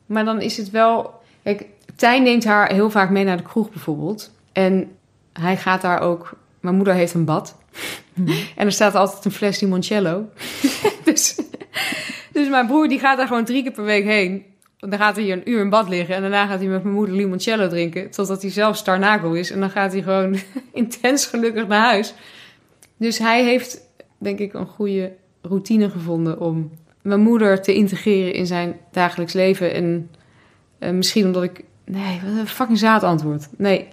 Maar 0.05 0.25
dan 0.25 0.41
is 0.41 0.57
het 0.57 0.69
wel. 0.69 1.21
Kijk, 1.43 1.65
Tijn 1.95 2.23
neemt 2.23 2.43
haar 2.45 2.71
heel 2.71 2.89
vaak 2.89 3.09
mee 3.09 3.23
naar 3.23 3.38
de 3.38 3.43
kroeg 3.43 3.69
bijvoorbeeld. 3.69 4.31
En 4.51 4.91
hij 5.34 5.57
gaat 5.57 5.81
daar 5.81 5.99
ook. 5.99 6.34
Mijn 6.59 6.75
moeder 6.75 6.93
heeft 6.93 7.13
een 7.13 7.25
bad. 7.25 7.55
En 8.55 8.65
er 8.65 8.71
staat 8.71 8.95
altijd 8.95 9.25
een 9.25 9.31
fles 9.31 9.59
limoncello. 9.59 10.25
dus, 11.05 11.39
dus 12.31 12.49
mijn 12.49 12.67
broer 12.67 12.88
die 12.88 12.99
gaat 12.99 13.17
daar 13.17 13.27
gewoon 13.27 13.45
drie 13.45 13.63
keer 13.63 13.71
per 13.71 13.84
week 13.84 14.03
heen. 14.03 14.45
Dan 14.89 14.99
gaat 14.99 15.15
hij 15.15 15.25
hier 15.25 15.34
een 15.34 15.49
uur 15.49 15.61
in 15.61 15.69
bad 15.69 15.89
liggen. 15.89 16.15
En 16.15 16.21
daarna 16.21 16.47
gaat 16.47 16.59
hij 16.59 16.67
met 16.67 16.84
mijn 16.84 16.95
moeder 16.95 17.15
limoncello 17.15 17.67
drinken. 17.67 18.09
Totdat 18.09 18.41
hij 18.41 18.51
zelf 18.51 18.77
starnakel 18.77 19.34
is. 19.34 19.51
En 19.51 19.59
dan 19.59 19.69
gaat 19.69 19.91
hij 19.91 20.01
gewoon 20.01 20.38
intens 20.71 21.25
gelukkig 21.25 21.67
naar 21.67 21.86
huis. 21.86 22.13
Dus 22.97 23.17
hij 23.17 23.43
heeft, 23.43 23.81
denk 24.17 24.39
ik, 24.39 24.53
een 24.53 24.67
goede 24.67 25.13
routine 25.41 25.89
gevonden 25.89 26.39
om 26.39 26.71
mijn 27.01 27.19
moeder 27.19 27.61
te 27.61 27.73
integreren 27.73 28.34
in 28.34 28.45
zijn 28.45 28.75
dagelijks 28.91 29.34
leven. 29.34 29.73
En 29.73 30.09
eh, 30.79 30.91
misschien 30.91 31.25
omdat 31.25 31.43
ik. 31.43 31.63
Nee, 31.86 32.21
wat 32.25 32.39
een 32.39 32.47
fucking 32.47 32.77
zaad 32.77 33.03
antwoord. 33.03 33.47
Nee, 33.57 33.88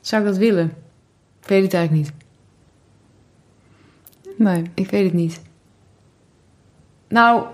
zou 0.00 0.22
ik 0.22 0.28
dat 0.28 0.38
willen? 0.38 0.72
Ik 1.42 1.48
weet 1.48 1.62
het 1.62 1.74
eigenlijk 1.74 2.06
niet. 2.06 2.24
Nee. 4.38 4.62
Ik 4.74 4.90
weet 4.90 5.04
het 5.04 5.12
niet. 5.12 5.40
Nou, 7.08 7.46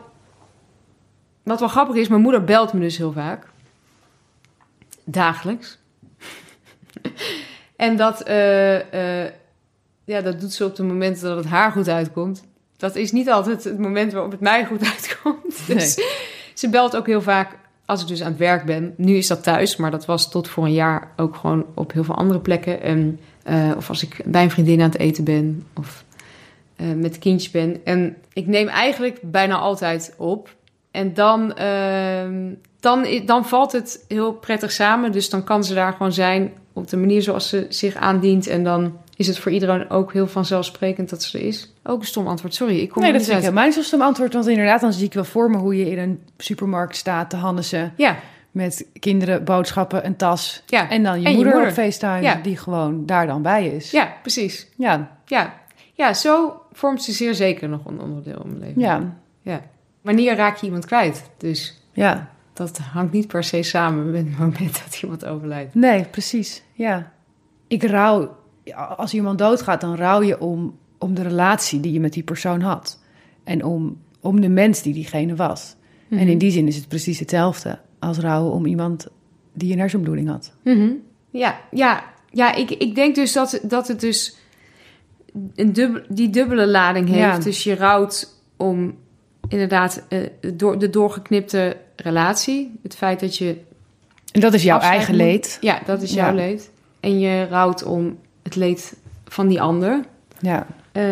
wat 1.43 1.61
wel 1.61 1.68
grappig 1.68 1.97
is, 1.97 2.09
mijn 2.09 2.20
moeder 2.20 2.45
belt 2.45 2.72
me 2.72 2.80
dus 2.80 2.97
heel 2.97 3.12
vaak. 3.12 3.47
Dagelijks. 5.05 5.78
en 7.76 7.97
dat, 7.97 8.22
eh, 8.22 9.24
eh, 9.24 9.32
ja, 10.05 10.20
dat 10.20 10.40
doet 10.40 10.53
ze 10.53 10.64
op 10.64 10.76
de 10.76 10.82
momenten 10.82 11.22
dat 11.22 11.36
het 11.36 11.47
haar 11.47 11.72
goed 11.72 11.88
uitkomt. 11.88 12.45
Dat 12.76 12.97
is 12.97 13.12
niet 13.12 13.30
altijd 13.30 13.64
het 13.64 13.78
moment 13.78 14.12
waarop 14.12 14.30
het 14.30 14.40
mij 14.40 14.66
goed 14.66 14.84
uitkomt. 14.95 15.66
Dus 15.66 15.99
ze 16.55 16.68
belt 16.68 16.97
ook 16.97 17.07
heel 17.07 17.22
vaak 17.22 17.59
als 17.84 18.03
ik 18.03 18.09
dus 18.09 18.22
aan 18.22 18.30
het 18.30 18.38
werk 18.38 18.64
ben. 18.64 18.95
Nu 18.97 19.16
is 19.16 19.26
dat 19.26 19.43
thuis, 19.43 19.76
maar 19.76 19.90
dat 19.90 20.07
was 20.07 20.30
tot 20.30 20.49
voor 20.49 20.64
een 20.64 20.72
jaar 20.72 21.12
ook 21.16 21.36
gewoon 21.36 21.66
op 21.74 21.93
heel 21.93 22.05
veel 22.05 22.16
andere 22.16 22.40
plekken. 22.40 22.82
En, 22.82 23.20
eh, 23.43 23.70
of 23.76 23.88
als 23.88 24.03
ik 24.03 24.20
bij 24.24 24.43
een 24.43 24.51
vriendin 24.51 24.80
aan 24.80 24.90
het 24.90 24.99
eten 24.99 25.24
ben. 25.24 25.66
Of 25.74 26.05
met 26.97 27.18
kindjes 27.18 27.51
ben. 27.51 27.84
En 27.84 28.16
ik 28.32 28.47
neem 28.47 28.68
eigenlijk 28.68 29.18
bijna 29.22 29.57
altijd 29.57 30.14
op. 30.16 30.55
En 30.93 31.14
dan, 31.14 31.55
ehm, 31.55 32.55
dan, 32.80 33.07
dan 33.26 33.45
valt 33.47 33.72
het 33.72 34.05
heel 34.09 34.32
prettig 34.32 34.72
samen. 34.72 35.12
Dus 35.12 35.30
dan 35.30 35.45
kan 35.45 35.64
ze 35.64 35.74
daar 35.74 35.93
gewoon 35.93 36.12
zijn 36.12 36.53
op 36.72 36.88
de 36.88 36.97
manier 36.97 37.22
zoals 37.22 37.49
ze 37.49 37.66
zich 37.68 37.95
aandient. 37.95 38.47
En 38.47 38.64
dan 38.64 38.97
is 39.16 39.26
het 39.26 39.38
voor 39.38 39.53
iedereen 39.53 39.90
ook 39.90 40.12
heel 40.12 40.26
vanzelfsprekend 40.26 41.11
dat 41.11 41.22
ze 41.22 41.38
er 41.38 41.45
is. 41.45 41.72
Ook 41.84 42.01
een 42.01 42.07
stom 42.07 42.26
antwoord, 42.26 42.55
sorry. 42.55 42.78
Ik 42.80 42.88
kom 42.90 43.03
Nee, 43.03 43.12
dat 43.12 43.22
ik 43.22 43.30
uit. 43.32 43.43
helemaal 43.43 43.64
niet 43.64 43.74
zo'n 43.74 43.82
stom 43.82 44.03
antwoord. 44.03 44.32
Want 44.32 44.47
inderdaad, 44.47 44.80
dan 44.80 44.93
zie 44.93 45.05
ik 45.07 45.14
wel 45.14 45.24
voor 45.24 45.51
me 45.51 45.57
hoe 45.57 45.76
je 45.76 45.90
in 45.90 45.99
een 45.99 46.20
supermarkt 46.38 46.97
staat 46.97 47.30
te 47.30 47.36
hannessen. 47.36 47.93
Ja, 47.97 48.16
Met 48.51 48.86
kinderen, 49.01 49.45
boodschappen, 49.45 50.07
een 50.07 50.16
tas. 50.16 50.62
ja. 50.66 50.90
En 50.90 51.03
dan 51.03 51.20
je 51.20 51.24
En 51.26 51.30
je 51.30 51.36
moeder, 51.36 51.53
moeder. 51.55 51.70
op 51.70 51.76
FaceTime, 51.78 52.20
Ja. 52.22 52.34
die 52.43 52.57
gewoon 52.57 53.07
daar 53.07 53.26
dan 53.26 53.43
bij 53.43 53.66
is. 53.66 53.90
ja, 53.90 54.12
precies. 54.22 54.66
Ja, 54.76 55.16
Ja. 55.26 55.55
ja, 55.93 56.14
zo 56.14 56.61
vormt 56.72 57.03
ze 57.03 57.12
zeer 57.12 57.34
zeker 57.34 57.68
nog 57.68 57.84
een 57.86 58.01
onderdeel 58.01 58.40
in 58.45 58.49
mijn 58.49 58.61
leven. 58.61 58.80
ja, 58.80 59.14
ja. 59.43 59.61
Wanneer 60.03 60.36
raak 60.36 60.57
je 60.57 60.66
iemand 60.66 60.86
kwijt? 60.86 61.30
Dus 61.38 61.80
ja. 61.92 62.30
dat 62.53 62.78
hangt 62.78 63.12
niet 63.12 63.26
per 63.26 63.44
se 63.44 63.62
samen 63.62 64.11
met 64.11 64.24
het 64.26 64.38
moment 64.38 64.82
dat 64.84 65.03
iemand 65.03 65.24
overlijdt. 65.24 65.74
Nee, 65.74 66.05
precies. 66.05 66.62
Ja. 66.72 67.12
Ik 67.66 67.82
rouw, 67.82 68.36
als 68.96 69.14
iemand 69.14 69.38
doodgaat, 69.38 69.80
dan 69.80 69.94
rouw 69.94 70.22
je 70.22 70.40
om, 70.40 70.78
om 70.98 71.14
de 71.14 71.22
relatie 71.22 71.80
die 71.80 71.92
je 71.92 72.00
met 72.00 72.12
die 72.12 72.22
persoon 72.22 72.61
had. 72.61 73.00
En 73.44 73.64
om, 73.64 74.00
om 74.20 74.40
de 74.40 74.48
mens 74.48 74.82
die 74.82 74.94
diegene 74.94 75.34
was. 75.36 75.76
En 76.11 76.18
Mhm. 76.18 76.28
in 76.28 76.38
die 76.38 76.50
zin 76.50 76.66
is 76.66 76.76
het 76.76 76.88
precies 76.88 77.18
hetzelfde 77.18 77.78
als 77.98 78.18
rouwen 78.18 78.53
om 78.53 78.66
iemand 78.66 79.07
die 79.53 79.72
een 79.72 79.78
hersenbloeding 79.78 80.28
had. 80.28 80.53
Mhm. 80.64 80.90
Ja, 81.30 81.61
ja, 81.70 82.05
ja 82.30 82.55
ik, 82.55 82.70
ik 82.70 82.94
denk 82.94 83.14
dus 83.14 83.32
dat, 83.32 83.61
dat 83.62 83.88
het 83.88 84.00
dus 84.00 84.36
een 85.55 85.72
dubbel, 85.72 86.03
die 86.09 86.30
dubbele 86.30 86.66
lading 86.68 87.09
heeft. 87.09 87.18
Ja. 87.20 87.38
Dus 87.38 87.64
je 87.64 87.74
rouwt 87.74 88.42
om 88.57 88.94
inderdaad 89.53 90.03
eh, 90.09 90.18
door, 90.55 90.78
de 90.78 90.90
doorgeknipte 90.90 91.76
relatie. 91.96 92.78
Het 92.82 92.94
feit 92.96 93.20
dat 93.20 93.36
je... 93.36 93.57
En 94.32 94.40
dat 94.40 94.55
is 94.55 94.62
jouw 94.62 94.78
eigen 94.78 95.14
moet- 95.14 95.22
leed. 95.22 95.59
Ja, 95.61 95.80
dat 95.86 96.03
is 96.03 96.14
Ja. 96.14 96.24
jouw 96.26 96.34
leed. 96.34 96.70
En 97.00 97.18
je 97.20 97.46
rouwt 97.50 97.82
om 97.84 98.18
het 98.42 98.57
leed 98.57 98.96
van 99.24 99.48
die 99.48 99.61
ander. 99.61 100.00
Ja, 100.40 100.66
Eh, 100.92 101.03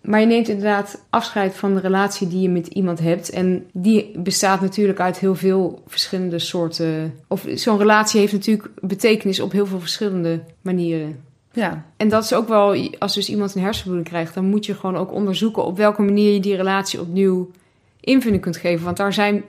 maar 0.00 0.20
je 0.20 0.26
neemt 0.26 0.48
inderdaad 0.48 1.02
afscheid 1.10 1.54
van 1.54 1.74
de 1.74 1.80
relatie 1.80 2.28
die 2.28 2.40
je 2.40 2.48
met 2.48 2.66
iemand 2.66 2.98
hebt. 2.98 3.30
En 3.30 3.66
die 3.72 4.18
bestaat 4.18 4.60
natuurlijk 4.60 5.00
uit 5.00 5.18
heel 5.18 5.34
veel 5.34 5.82
verschillende 5.86 6.38
soorten. 6.38 7.14
Of 7.28 7.44
zo'n 7.54 7.78
relatie 7.78 8.20
heeft 8.20 8.32
natuurlijk 8.32 8.68
betekenis 8.80 9.40
op 9.40 9.52
heel 9.52 9.66
veel 9.66 9.80
verschillende 9.80 10.40
manieren. 10.62 11.20
Ja, 11.58 11.84
En 11.96 12.08
dat 12.08 12.24
is 12.24 12.32
ook 12.32 12.48
wel, 12.48 12.90
als 12.98 13.14
dus 13.14 13.28
iemand 13.28 13.54
een 13.54 13.62
hersenbloeding 13.62 14.08
krijgt, 14.08 14.34
dan 14.34 14.44
moet 14.44 14.66
je 14.66 14.74
gewoon 14.74 14.96
ook 14.96 15.12
onderzoeken 15.12 15.64
op 15.64 15.76
welke 15.76 16.02
manier 16.02 16.32
je 16.32 16.40
die 16.40 16.56
relatie 16.56 17.00
opnieuw 17.00 17.50
invulling 18.00 18.42
kunt 18.42 18.56
geven. 18.56 18.84
Want 18.84 18.96
daar 18.96 19.12
zijn 19.12 19.42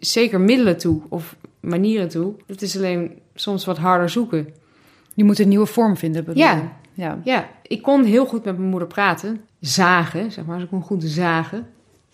zeker 0.00 0.40
middelen 0.40 0.78
toe 0.78 1.00
of 1.08 1.36
manieren 1.60 2.08
toe. 2.08 2.34
Het 2.46 2.62
is 2.62 2.76
alleen 2.76 3.18
soms 3.34 3.64
wat 3.64 3.78
harder 3.78 4.08
zoeken. 4.08 4.48
je 5.14 5.24
moet 5.24 5.38
een 5.38 5.48
nieuwe 5.48 5.66
vorm 5.66 5.96
vinden. 5.96 6.24
Bedoel 6.24 6.42
Ja. 6.42 6.54
je? 6.54 6.62
ja. 7.02 7.18
Ja, 7.24 7.48
ik 7.62 7.82
kon 7.82 8.04
heel 8.04 8.26
goed 8.26 8.44
met 8.44 8.56
mijn 8.58 8.70
moeder 8.70 8.88
praten. 8.88 9.40
Zagen, 9.60 10.32
zeg 10.32 10.44
maar. 10.44 10.60
Ze 10.60 10.66
kon 10.66 10.82
goed 10.82 11.02
zagen. 11.04 11.66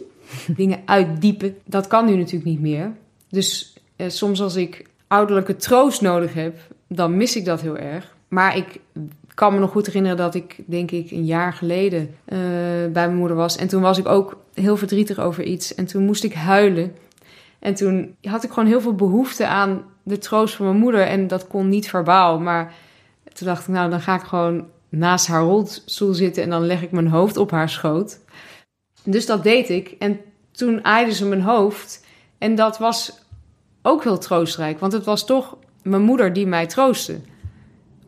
Dingen 0.56 0.80
uitdiepen. 0.84 1.56
Dat 1.64 1.86
kan 1.86 2.04
nu 2.06 2.16
natuurlijk 2.16 2.44
niet 2.44 2.60
meer. 2.60 2.92
Dus 3.30 3.76
eh, 3.96 4.08
soms 4.08 4.40
als 4.40 4.56
ik 4.56 4.84
ouderlijke 5.06 5.56
troost 5.56 6.00
nodig 6.00 6.34
heb, 6.34 6.56
dan 6.88 7.16
mis 7.16 7.36
ik 7.36 7.44
dat 7.44 7.60
heel 7.60 7.76
erg. 7.76 8.16
Maar 8.28 8.56
ik 8.56 8.80
kan 9.34 9.52
me 9.52 9.58
nog 9.58 9.70
goed 9.70 9.86
herinneren 9.86 10.16
dat 10.16 10.34
ik, 10.34 10.56
denk 10.66 10.90
ik, 10.90 11.10
een 11.10 11.24
jaar 11.24 11.52
geleden 11.52 12.14
eh, 12.24 12.38
bij 12.92 13.06
mijn 13.06 13.16
moeder 13.16 13.36
was. 13.36 13.56
En 13.56 13.68
toen 13.68 13.82
was 13.82 13.98
ik 13.98 14.08
ook 14.08 14.36
heel 14.54 14.76
verdrietig 14.76 15.18
over 15.18 15.44
iets. 15.44 15.74
En 15.74 15.86
toen 15.86 16.04
moest 16.04 16.24
ik 16.24 16.34
huilen. 16.34 16.96
En 17.58 17.74
toen 17.74 18.16
had 18.22 18.44
ik 18.44 18.50
gewoon 18.50 18.68
heel 18.68 18.80
veel 18.80 18.94
behoefte 18.94 19.46
aan 19.46 19.84
de 20.02 20.18
troost 20.18 20.54
van 20.54 20.66
mijn 20.66 20.78
moeder. 20.78 21.06
En 21.06 21.26
dat 21.26 21.46
kon 21.46 21.68
niet 21.68 21.88
verbaal. 21.88 22.40
Maar 22.40 22.74
toen 23.32 23.46
dacht 23.46 23.62
ik, 23.62 23.74
nou, 23.74 23.90
dan 23.90 24.00
ga 24.00 24.14
ik 24.14 24.22
gewoon 24.22 24.66
naast 24.88 25.26
haar 25.26 25.42
rolstoel 25.42 26.14
zitten 26.14 26.42
en 26.42 26.50
dan 26.50 26.66
leg 26.66 26.82
ik 26.82 26.90
mijn 26.90 27.08
hoofd 27.08 27.36
op 27.36 27.50
haar 27.50 27.68
schoot. 27.68 28.20
Dus 29.04 29.26
dat 29.26 29.42
deed 29.42 29.68
ik. 29.68 29.94
En 29.98 30.20
toen 30.50 30.84
aaide 30.84 31.12
ze 31.12 31.26
mijn 31.26 31.42
hoofd. 31.42 32.04
En 32.38 32.54
dat 32.54 32.78
was 32.78 33.12
ook 33.82 34.02
heel 34.02 34.18
troostrijk. 34.18 34.78
Want 34.80 34.92
het 34.92 35.04
was 35.04 35.26
toch 35.26 35.56
mijn 35.82 36.02
moeder 36.02 36.32
die 36.32 36.46
mij 36.46 36.66
troostte. 36.66 37.20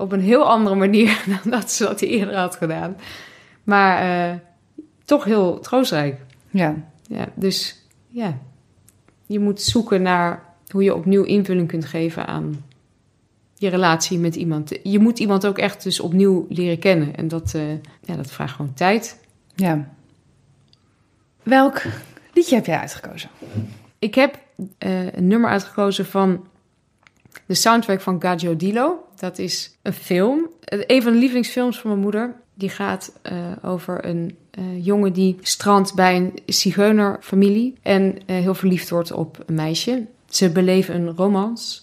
Op 0.00 0.12
een 0.12 0.20
heel 0.20 0.48
andere 0.48 0.76
manier 0.76 1.22
dan 1.42 1.50
dat 1.50 1.70
ze 1.70 1.84
dat 1.84 2.00
eerder 2.00 2.36
had 2.36 2.56
gedaan. 2.56 2.96
Maar 3.64 4.28
eh, 4.30 4.36
toch 5.04 5.24
heel 5.24 5.60
troostrijk. 5.60 6.20
ja. 6.50 6.88
Ja, 7.02 7.28
dus 7.34 7.86
ja, 8.08 8.38
je 9.26 9.38
moet 9.38 9.60
zoeken 9.60 10.02
naar 10.02 10.42
hoe 10.68 10.82
je 10.82 10.94
opnieuw 10.94 11.22
invulling 11.22 11.68
kunt 11.68 11.84
geven 11.84 12.26
aan 12.26 12.64
je 13.54 13.68
relatie 13.68 14.18
met 14.18 14.36
iemand. 14.36 14.78
Je 14.82 14.98
moet 14.98 15.18
iemand 15.18 15.46
ook 15.46 15.58
echt 15.58 15.82
dus 15.82 16.00
opnieuw 16.00 16.46
leren 16.48 16.78
kennen. 16.78 17.16
En 17.16 17.28
dat, 17.28 17.54
eh, 17.54 17.70
ja, 18.00 18.16
dat 18.16 18.30
vraagt 18.30 18.54
gewoon 18.54 18.74
tijd. 18.74 19.20
ja. 19.54 19.88
Welk 21.42 21.82
liedje 22.34 22.54
heb 22.54 22.66
jij 22.66 22.78
uitgekozen? 22.78 23.30
Ik 23.98 24.14
heb 24.14 24.38
eh, 24.78 25.12
een 25.12 25.26
nummer 25.26 25.50
uitgekozen 25.50 26.06
van 26.06 26.46
de 27.46 27.54
soundtrack 27.54 28.00
van 28.00 28.22
Gaggio 28.22 28.56
Dilo. 28.56 29.04
Dat 29.16 29.38
is 29.38 29.76
een 29.82 29.92
film. 29.92 30.48
Een 30.64 31.02
van 31.02 31.12
de 31.12 31.18
lievelingsfilms 31.18 31.78
van 31.78 31.90
mijn 31.90 32.02
moeder. 32.02 32.34
Die 32.54 32.68
gaat 32.68 33.12
eh, 33.22 33.36
over 33.62 34.04
een 34.04 34.36
eh, 34.50 34.84
jongen 34.84 35.12
die 35.12 35.38
strandt 35.40 35.94
bij 35.94 36.16
een 36.16 36.38
zigeunerfamilie. 36.46 37.74
En 37.82 38.18
eh, 38.26 38.36
heel 38.36 38.54
verliefd 38.54 38.90
wordt 38.90 39.12
op 39.12 39.38
een 39.46 39.54
meisje. 39.54 40.06
Ze 40.28 40.50
beleven 40.50 40.94
een 40.94 41.16
romance. 41.16 41.80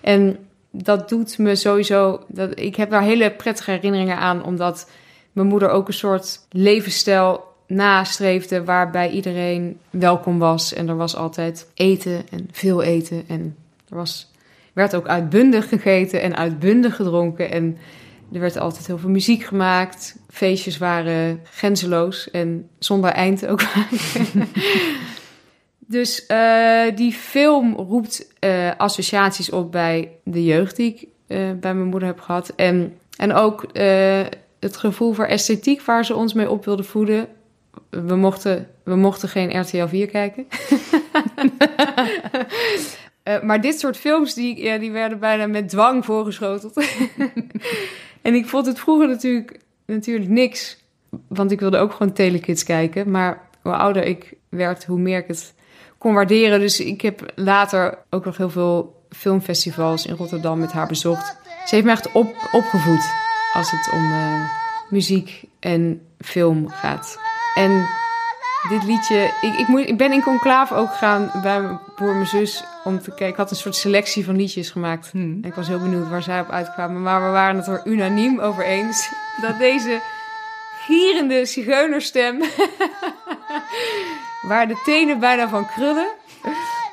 En 0.00 0.38
dat 0.70 1.08
doet 1.08 1.38
me 1.38 1.54
sowieso... 1.54 2.24
Dat, 2.28 2.58
ik 2.58 2.76
heb 2.76 2.90
daar 2.90 3.02
hele 3.02 3.30
prettige 3.30 3.70
herinneringen 3.70 4.16
aan. 4.16 4.44
Omdat 4.44 4.90
mijn 5.32 5.46
moeder 5.46 5.68
ook 5.68 5.88
een 5.88 5.94
soort 5.94 6.40
levensstijl 6.50 7.44
nastreefde... 7.66 8.64
waarbij 8.64 9.10
iedereen 9.10 9.78
welkom 9.90 10.38
was. 10.38 10.74
En 10.74 10.88
er 10.88 10.96
was 10.96 11.16
altijd 11.16 11.70
eten 11.74 12.28
en 12.30 12.48
veel 12.52 12.82
eten. 12.82 13.24
En 13.28 13.56
er 13.88 13.96
was, 13.96 14.30
werd 14.78 14.94
ook 14.94 15.06
uitbundig 15.06 15.68
gegeten 15.68 16.20
en 16.20 16.36
uitbundig 16.36 16.96
gedronken. 16.96 17.50
En 17.50 17.78
er 18.32 18.40
werd 18.40 18.58
altijd 18.58 18.86
heel 18.86 18.98
veel 18.98 19.10
muziek 19.10 19.42
gemaakt. 19.42 20.16
Feestjes 20.28 20.78
waren 20.78 21.40
grenzeloos 21.44 22.30
en 22.30 22.68
zonder 22.78 23.10
eind 23.10 23.46
ook 23.46 23.60
dus 25.86 26.26
eh, 26.26 26.82
die 26.94 27.12
film 27.12 27.74
roept 27.74 28.34
eh, 28.38 28.70
associaties 28.76 29.50
op 29.50 29.72
bij 29.72 30.10
de 30.24 30.44
jeugd 30.44 30.76
die 30.76 30.94
ik 30.94 31.06
eh, 31.26 31.38
bij 31.60 31.74
mijn 31.74 31.88
moeder 31.88 32.08
heb 32.08 32.20
gehad. 32.20 32.52
En, 32.56 32.94
en 33.16 33.32
ook 33.32 33.66
het 34.58 34.76
gevoel 34.76 35.12
voor 35.12 35.24
esthetiek 35.24 35.82
waar 35.82 36.04
ze 36.04 36.14
ons 36.14 36.32
mee 36.32 36.50
op 36.50 36.64
wilde 36.64 36.84
voeden. 36.84 37.28
We 37.90 38.16
mochten, 38.16 38.68
we 38.82 38.96
mochten 38.96 39.28
geen 39.28 39.60
RTL 39.60 39.86
4 39.86 40.06
kijken. 40.06 40.46
Eh, 43.28 43.42
maar 43.42 43.60
dit 43.60 43.78
soort 43.78 43.96
films, 43.96 44.34
die, 44.34 44.62
ja, 44.62 44.78
die 44.78 44.90
werden 44.90 45.18
bijna 45.18 45.46
met 45.46 45.68
dwang 45.68 46.04
voorgeschoteld. 46.04 46.76
en 48.22 48.34
ik 48.34 48.46
vond 48.46 48.66
het 48.66 48.78
vroeger 48.78 49.08
natuurlijk, 49.08 49.58
natuurlijk 49.86 50.30
niks. 50.30 50.84
Want 51.26 51.50
ik 51.50 51.60
wilde 51.60 51.78
ook 51.78 51.92
gewoon 51.92 52.12
Telekids 52.12 52.64
kijken. 52.64 53.10
Maar 53.10 53.48
hoe 53.62 53.72
ouder 53.72 54.04
ik 54.04 54.34
werd, 54.48 54.84
hoe 54.84 54.98
meer 54.98 55.18
ik 55.18 55.26
het 55.26 55.54
kon 55.98 56.14
waarderen. 56.14 56.60
Dus 56.60 56.80
ik 56.80 57.00
heb 57.00 57.32
later 57.34 57.98
ook 58.10 58.24
nog 58.24 58.36
heel 58.36 58.50
veel 58.50 59.02
filmfestivals 59.10 60.06
in 60.06 60.14
Rotterdam 60.14 60.58
met 60.58 60.72
haar 60.72 60.88
bezocht. 60.88 61.36
Ze 61.66 61.74
heeft 61.74 61.86
me 61.86 61.92
echt 61.92 62.12
op, 62.12 62.48
opgevoed 62.52 63.10
als 63.52 63.70
het 63.70 63.92
om 63.92 64.12
eh, 64.12 64.50
muziek 64.90 65.42
en 65.60 66.00
film 66.18 66.68
gaat. 66.68 67.18
En 67.54 67.86
dit 68.68 68.84
liedje... 68.84 69.30
Ik, 69.40 69.54
ik, 69.54 69.68
moet, 69.68 69.88
ik 69.88 69.96
ben 69.96 70.12
in 70.12 70.22
conclave 70.22 70.74
ook 70.74 70.90
gegaan 70.90 71.30
bij 71.42 71.60
mijn 71.60 71.78
broer 71.94 72.08
en 72.08 72.14
mijn 72.14 72.26
zus... 72.26 72.64
om 72.84 72.98
te 72.98 73.08
kijken. 73.08 73.28
Ik 73.28 73.36
had 73.36 73.50
een 73.50 73.56
soort 73.56 73.76
selectie 73.76 74.24
van 74.24 74.36
liedjes 74.36 74.70
gemaakt. 74.70 75.10
En 75.12 75.42
ik 75.44 75.54
was 75.54 75.68
heel 75.68 75.78
benieuwd 75.78 76.08
waar 76.08 76.22
zij 76.22 76.40
op 76.40 76.50
uitkwamen. 76.50 77.02
Maar 77.02 77.24
we 77.24 77.30
waren 77.30 77.56
het 77.56 77.66
er 77.66 77.80
unaniem 77.84 78.40
over 78.40 78.64
eens... 78.64 79.10
dat 79.40 79.58
deze 79.58 80.00
gierende 80.86 81.44
zigeunerstem... 81.44 82.42
waar 84.48 84.68
de 84.68 84.80
tenen 84.84 85.18
bijna 85.18 85.48
van 85.48 85.66
krullen... 85.66 86.08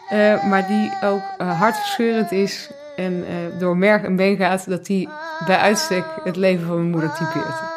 eh, 0.10 0.44
maar 0.44 0.68
die 0.68 0.92
ook 1.02 1.24
eh, 1.38 1.60
hartverscheurend 1.60 2.32
is... 2.32 2.70
en 2.96 3.26
eh, 3.28 3.60
door 3.60 3.78
merg 3.78 4.04
en 4.04 4.16
been 4.16 4.38
gaat... 4.38 4.70
dat 4.70 4.86
die 4.86 5.10
bij 5.46 5.58
uitstek 5.58 6.06
het 6.24 6.36
leven 6.36 6.66
van 6.66 6.76
mijn 6.76 6.90
moeder 6.90 7.14
typeert. 7.14 7.75